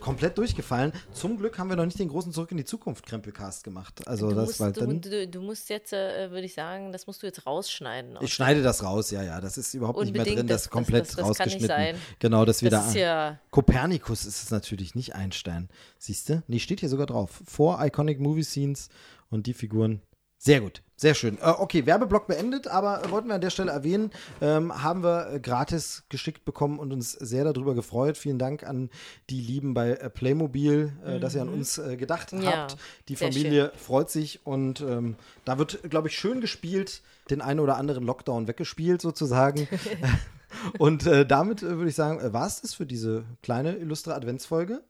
komplett 0.00 0.36
durchgefallen. 0.36 0.92
Zum 1.14 1.38
Glück 1.38 1.58
haben 1.58 1.70
wir 1.70 1.76
noch 1.76 1.86
nicht 1.86 1.98
den 1.98 2.10
großen 2.10 2.32
Zurück 2.34 2.50
in 2.50 2.58
die 2.58 2.66
Zukunft 2.66 3.06
Krempelcast 3.06 3.64
gemacht. 3.64 4.06
Also 4.06 4.28
Du 4.28 4.34
das 4.34 4.46
musst, 4.46 4.60
war 4.60 4.72
dann. 4.72 5.00
du, 5.00 5.26
du 5.26 5.40
musst 5.40 5.70
jetzt, 5.70 5.94
äh, 5.94 6.30
würde 6.30 6.44
ich 6.44 6.52
sagen, 6.52 6.92
das 6.92 7.06
musst 7.06 7.22
du 7.22 7.26
jetzt 7.26 7.46
rausschneiden. 7.46 8.18
Ich 8.20 8.34
schneide 8.34 8.62
das 8.62 8.82
raus, 8.82 9.10
ja, 9.10 9.22
ja. 9.22 9.40
Das 9.40 9.56
ist 9.56 9.72
überhaupt 9.72 9.98
nicht 10.00 10.12
mehr 10.12 10.22
drin. 10.22 10.36
Das 10.46 10.46
das- 10.48 10.62
ist 10.66 10.70
komplett 10.70 11.04
das- 11.08 11.16
das 11.16 11.16
kann 11.16 11.28
nicht 11.28 11.40
rausgeschnitten. 11.40 11.66
sein. 11.66 11.96
Genau, 12.18 12.44
das 12.44 12.60
wieder. 12.62 12.76
das 12.76 12.88
ist 12.88 12.96
ja, 12.96 13.38
Kopernikus 13.50 14.26
ist 14.26 14.42
es 14.42 14.50
natürlich, 14.50 14.94
nicht 14.94 15.14
Einstein. 15.14 15.70
Siehst 15.98 16.28
du? 16.28 16.42
Nee, 16.46 16.58
steht 16.58 16.80
hier 16.80 16.90
sogar 16.90 17.06
drauf. 17.06 17.40
Four 17.46 17.82
Iconic 17.82 18.20
Movie 18.20 18.44
Scenes 18.44 18.90
und 19.30 19.46
die 19.46 19.54
Figuren. 19.54 20.02
Sehr 20.36 20.60
gut, 20.60 20.82
sehr 21.04 21.12
schön. 21.12 21.36
Äh, 21.36 21.50
okay, 21.58 21.84
Werbeblock 21.84 22.26
beendet, 22.26 22.66
aber 22.66 23.02
wollten 23.10 23.28
wir 23.28 23.34
an 23.34 23.42
der 23.42 23.50
Stelle 23.50 23.70
erwähnen, 23.70 24.10
ähm, 24.40 24.82
haben 24.82 25.02
wir 25.02 25.34
äh, 25.34 25.38
gratis 25.38 26.04
geschickt 26.08 26.46
bekommen 26.46 26.78
und 26.78 26.94
uns 26.94 27.12
sehr 27.12 27.44
darüber 27.44 27.74
gefreut. 27.74 28.16
Vielen 28.16 28.38
Dank 28.38 28.62
an 28.62 28.88
die 29.28 29.42
Lieben 29.42 29.74
bei 29.74 29.90
äh, 29.90 30.08
Playmobil, 30.08 30.94
äh, 31.04 31.20
dass 31.20 31.34
ihr 31.34 31.42
an 31.42 31.50
uns 31.50 31.76
äh, 31.76 31.98
gedacht 31.98 32.32
Mhm. 32.32 32.40
Ja, 32.40 32.52
habt. 32.52 32.78
Die 33.08 33.16
Familie 33.16 33.70
freut 33.76 34.08
sich 34.08 34.46
und 34.46 34.80
ähm, 34.80 35.16
da 35.44 35.58
wird, 35.58 35.90
glaube 35.90 36.08
ich, 36.08 36.16
schön 36.16 36.40
gespielt, 36.40 37.02
den 37.28 37.42
einen 37.42 37.60
oder 37.60 37.76
anderen 37.76 38.04
Lockdown 38.04 38.48
weggespielt 38.48 39.02
sozusagen. 39.02 39.68
und 40.78 41.04
äh, 41.06 41.26
damit 41.26 41.60
würde 41.60 41.90
ich 41.90 41.96
sagen, 41.96 42.32
war 42.32 42.46
es 42.46 42.62
das 42.62 42.72
für 42.72 42.86
diese 42.86 43.24
kleine 43.42 43.76
illustre 43.76 44.14
Adventsfolge? 44.14 44.80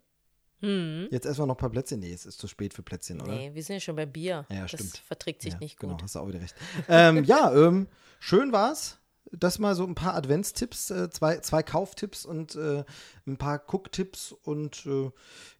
Hm, 0.64 1.08
Jetzt 1.10 1.26
erstmal 1.26 1.46
noch 1.48 1.54
ein 1.54 1.58
paar 1.58 1.70
Plätzchen. 1.70 2.00
Nee, 2.00 2.12
es 2.12 2.26
ist 2.26 2.38
zu 2.38 2.48
spät 2.48 2.74
für 2.74 2.82
Plätzchen, 2.82 3.20
oder? 3.20 3.32
nee, 3.32 3.50
wir 3.54 3.62
sind 3.62 3.74
ja 3.74 3.80
schon 3.80 3.96
bei 3.96 4.06
Bier. 4.06 4.46
Ja, 4.50 4.62
das 4.62 4.72
stimmt. 4.72 4.96
verträgt 5.06 5.42
sich 5.42 5.52
Ja, 5.54 5.58
nicht 5.58 5.78
Genau, 5.78 5.94
gut. 5.94 6.02
hast 6.02 6.14
du 6.14 6.20
auch 6.20 6.28
wieder 6.28 6.40
recht. 6.40 6.54
ähm, 6.88 7.24
ja, 7.24 7.52
ähm, 7.54 7.88
schön 8.18 8.52
war's. 8.52 8.98
Das 9.32 9.58
mal 9.58 9.74
so 9.74 9.84
ein 9.84 9.94
paar 9.96 10.14
Adventstipps, 10.14 10.90
äh, 10.90 11.10
zwei, 11.10 11.38
zwei 11.38 11.62
Kauftipps 11.64 12.24
und 12.24 12.54
äh, 12.54 12.84
ein 13.26 13.36
paar 13.36 13.58
Gucktipps 13.58 14.32
und 14.32 14.86
äh, 14.86 15.10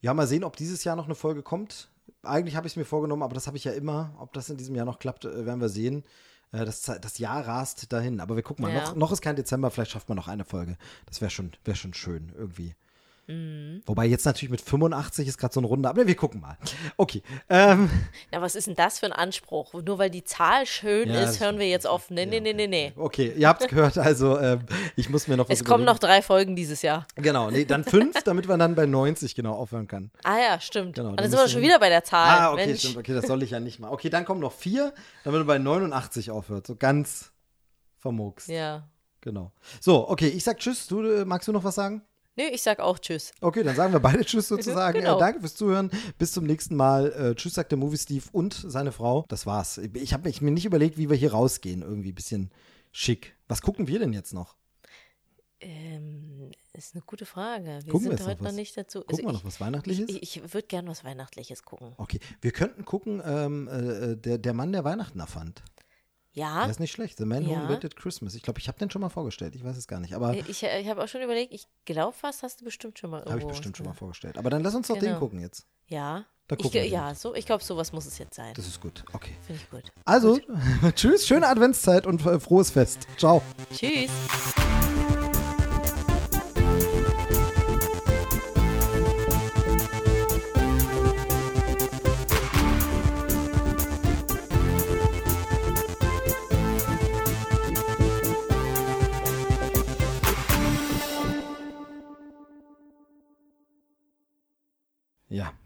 ja, 0.00 0.14
mal 0.14 0.26
sehen, 0.28 0.44
ob 0.44 0.57
dieses 0.57 0.84
Jahr 0.84 0.94
noch 0.96 1.07
eine 1.07 1.14
Folge 1.16 1.42
kommt. 1.42 1.90
Eigentlich 2.22 2.55
habe 2.57 2.66
ich 2.66 2.74
es 2.74 2.76
mir 2.76 2.84
vorgenommen, 2.84 3.22
aber 3.22 3.34
das 3.34 3.46
habe 3.48 3.57
ich 3.57 3.64
ja 3.64 3.72
immer. 3.72 4.14
Ob 4.18 4.32
das 4.32 4.48
in 4.48 4.57
diesem 4.57 4.74
Jahr 4.76 4.86
noch 4.86 4.98
klappt, 5.00 5.24
äh, 5.24 5.44
werden 5.44 5.61
wir 5.61 5.68
sehen. 5.70 6.05
Äh, 6.52 6.64
das, 6.64 6.82
das 6.82 7.18
Jahr 7.18 7.46
rast 7.46 7.92
dahin. 7.92 8.20
Aber 8.20 8.36
wir 8.36 8.42
gucken 8.44 8.64
mal. 8.64 8.72
Ja. 8.72 8.80
Noch, 8.84 8.94
noch 8.94 9.12
ist 9.12 9.22
kein 9.22 9.34
Dezember, 9.34 9.70
vielleicht 9.72 9.90
schafft 9.90 10.09
man 10.09 10.16
noch 10.16 10.28
eine 10.28 10.44
Folge. 10.44 10.76
Das 11.07 11.20
wäre 11.20 11.30
schon, 11.30 11.50
wär 11.64 11.74
schon 11.74 11.94
schön 11.94 12.32
irgendwie. 12.36 12.74
Mhm. 13.26 13.82
Wobei 13.86 14.06
jetzt 14.06 14.24
natürlich 14.26 14.50
mit 14.50 14.60
85 14.60 15.26
ist 15.28 15.38
gerade 15.38 15.54
so 15.54 15.60
ein 15.60 15.64
Runde, 15.64 15.88
aber 15.88 16.06
wir 16.06 16.14
gucken 16.14 16.40
mal. 16.40 16.56
Okay. 16.96 17.22
Ähm, 17.48 17.88
Na, 18.32 18.42
was 18.42 18.54
ist 18.54 18.66
denn 18.66 18.74
das 18.74 18.98
für 18.98 19.06
ein 19.06 19.12
Anspruch? 19.12 19.72
Nur 19.74 19.98
weil 19.98 20.10
die 20.10 20.24
Zahl 20.24 20.66
schön 20.66 21.08
Ja, 21.10 21.22
ist, 21.22 21.40
hören 21.40 21.58
wir 21.58 21.68
jetzt 21.68 21.86
auf. 21.86 22.10
Nee, 22.10 22.26
nee, 22.26 22.40
nee, 22.40 22.52
nee, 22.52 22.66
nee. 22.66 22.92
okay, 22.96 23.32
ihr 23.36 23.48
habt 23.48 23.62
es 23.62 23.68
gehört, 23.68 23.96
also 23.98 24.38
ähm, 24.38 24.60
ich 24.96 25.08
muss 25.08 25.26
mir 25.28 25.36
noch 25.36 25.48
was 25.48 25.58
Es 25.60 25.64
kommen 25.64 25.84
noch 25.84 25.96
überlegen. 25.98 26.18
drei 26.18 26.22
Folgen 26.22 26.56
dieses 26.56 26.82
Jahr. 26.82 27.06
Genau, 27.14 27.50
nee, 27.50 27.64
dann 27.64 27.84
fünf, 27.84 28.22
damit 28.24 28.46
man 28.46 28.58
dann 28.58 28.74
bei 28.74 28.86
90 28.86 29.34
genau 29.34 29.54
aufhören 29.54 29.88
kann. 29.88 30.10
Ah 30.22 30.38
ja, 30.38 30.60
stimmt. 30.60 30.94
Genau, 30.96 31.10
Und 31.10 31.16
dann 31.20 31.24
dann 31.24 31.30
sind 31.30 31.40
wir 31.40 31.48
schon 31.48 31.62
wieder 31.62 31.78
bei 31.78 31.88
der 31.88 32.04
Zahl. 32.04 32.28
Ah, 32.40 32.52
okay, 32.52 32.66
Mensch. 32.66 32.80
stimmt, 32.80 32.96
okay, 32.98 33.14
das 33.14 33.26
soll 33.26 33.42
ich 33.42 33.50
ja 33.50 33.60
nicht 33.60 33.78
mal. 33.80 33.88
Okay, 33.90 34.10
dann 34.10 34.24
kommen 34.24 34.40
noch 34.40 34.52
vier, 34.52 34.92
damit 35.24 35.40
du 35.40 35.44
bei 35.46 35.58
89 35.58 36.30
aufhört. 36.30 36.66
So 36.66 36.76
ganz 36.76 37.32
vermurkst. 37.98 38.48
Ja. 38.48 38.86
Genau. 39.22 39.52
So, 39.80 40.08
okay, 40.10 40.28
ich 40.28 40.44
sag 40.44 40.58
Tschüss. 40.58 40.86
Du, 40.86 41.02
äh, 41.02 41.24
magst 41.24 41.48
du 41.48 41.52
noch 41.52 41.64
was 41.64 41.74
sagen? 41.74 42.02
Nö, 42.37 42.45
ich 42.53 42.62
sag 42.62 42.80
auch 42.80 42.99
Tschüss. 42.99 43.32
Okay, 43.41 43.62
dann 43.62 43.76
sagen 43.76 43.93
wir 43.93 44.01
beide 44.01 44.24
Tschüss 44.24 44.49
sozusagen. 44.49 44.99
Genau. 44.99 45.16
Äh, 45.16 45.20
danke 45.20 45.41
fürs 45.41 45.55
Zuhören. 45.55 45.91
Bis 46.18 46.32
zum 46.32 46.45
nächsten 46.45 46.74
Mal. 46.74 47.12
Äh, 47.12 47.35
tschüss, 47.35 47.55
sagt 47.55 47.70
der 47.70 47.78
Movie 47.78 47.99
Steve 47.99 48.24
und 48.32 48.55
seine 48.55 48.93
Frau. 48.93 49.24
Das 49.28 49.47
war's. 49.47 49.78
Ich 49.78 50.12
habe 50.12 50.30
mir 50.41 50.51
nicht 50.51 50.64
überlegt, 50.64 50.99
wie 50.99 51.09
wir 51.09 51.16
hier 51.16 51.32
rausgehen. 51.32 51.82
Irgendwie 51.82 52.12
ein 52.12 52.14
bisschen 52.14 52.51
schick. 52.91 53.37
Was 53.47 53.62
gucken 53.62 53.87
wir 53.87 53.99
denn 53.99 54.12
jetzt 54.12 54.32
noch? 54.32 54.57
Ähm, 55.61 56.51
ist 56.72 56.95
eine 56.95 57.03
gute 57.07 57.24
Frage. 57.24 57.80
Wir 57.85 57.93
Gucken 57.93 57.93
wir 57.93 58.01
sind 58.01 58.11
jetzt 58.12 58.26
heute 58.26 58.43
noch 58.43 58.51
noch 58.51 58.57
nicht 58.57 58.76
dazu. 58.76 59.01
Gucken 59.01 59.18
wir 59.18 59.30
ich, 59.30 59.32
noch 59.32 59.45
was 59.45 59.61
Weihnachtliches? 59.61 60.11
Ich, 60.11 60.37
ich 60.37 60.55
würde 60.55 60.66
gern 60.66 60.87
was 60.89 61.05
Weihnachtliches 61.05 61.62
gucken. 61.62 61.95
Okay, 61.97 62.18
wir 62.41 62.51
könnten 62.51 62.85
gucken, 62.85 63.22
ähm, 63.24 63.68
äh, 63.68 64.16
der, 64.16 64.39
der 64.39 64.55
Mann, 64.55 64.72
der 64.72 64.85
Weihnachten 64.85 65.20
erfand. 65.20 65.62
Ja, 66.35 66.62
Der 66.62 66.70
ist 66.70 66.80
nicht 66.80 66.91
schlecht. 66.93 67.16
The 67.18 67.24
Man 67.24 67.47
Who 67.47 67.53
Ja. 67.53 67.62
Invented 67.62 67.95
Christmas. 67.97 68.35
Ich 68.35 68.43
glaube, 68.43 68.59
ich 68.59 68.66
habe 68.68 68.76
den 68.78 68.91
schon 68.91 69.01
mal 69.01 69.09
vorgestellt. 69.09 69.55
Ich 69.55 69.64
weiß 69.64 69.76
es 69.76 69.87
gar 69.87 70.01
nicht. 70.01 70.14
Aber 70.14 70.35
ich, 70.35 70.49
ich 70.64 70.89
habe 70.89 71.03
auch 71.03 71.09
schon 71.09 71.22
überlegt, 71.22 71.53
ich 71.53 71.66
glaube 71.85 72.12
fast 72.12 72.43
hast 72.43 72.61
du 72.61 72.64
bestimmt 72.64 72.99
schon 72.99 73.11
mal 73.11 73.18
irgendwo. 73.18 73.32
habe 73.32 73.43
ich 73.43 73.49
bestimmt 73.49 73.76
schon 73.76 73.87
mal 73.87 73.95
vorgestellt. 73.95 74.37
Aber 74.37 74.51
dann 74.51 74.62
lass 74.62 74.74
uns 74.74 74.89
doch 74.89 74.95
den 74.99 75.05
Genau. 75.05 75.18
gucken 75.20 75.41
jetzt. 75.41 75.64
Ja. 75.87 76.24
Da 76.49 76.57
Ich, 76.57 76.62
gucken 76.62 76.74
wir 76.82 76.87
ja, 76.89 77.14
so, 77.14 77.35
ich 77.35 77.47
glaube, 77.47 77.64
sowas 77.64 77.93
muss 77.93 78.05
es 78.05 78.18
jetzt 78.18 78.35
sein. 78.35 78.53
Das 78.55 78.66
ist 78.66 78.78
gut. 78.80 79.03
Okay. 79.14 79.32
Finde 79.47 79.62
ich 79.62 79.70
gut. 79.70 79.93
Also, 80.05 80.39
tschüss, 80.95 81.26
schöne 81.26 81.47
Adventszeit 81.49 82.07
und 82.07 82.24
äh, 82.26 82.39
frohes 82.39 82.70
Fest. 82.70 83.07
Ciao. 83.16 83.41
Tschüss. 83.72 84.11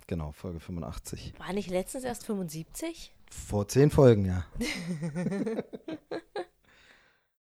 Genau, 0.09 0.33
Folge 0.33 0.59
85. 0.59 1.35
War 1.39 1.53
nicht 1.53 1.71
letztens 1.71 2.03
erst 2.03 2.27
75? 2.27 3.15
Vor 3.31 3.69
zehn 3.69 3.91
Folgen, 3.91 4.25
ja. 4.25 4.45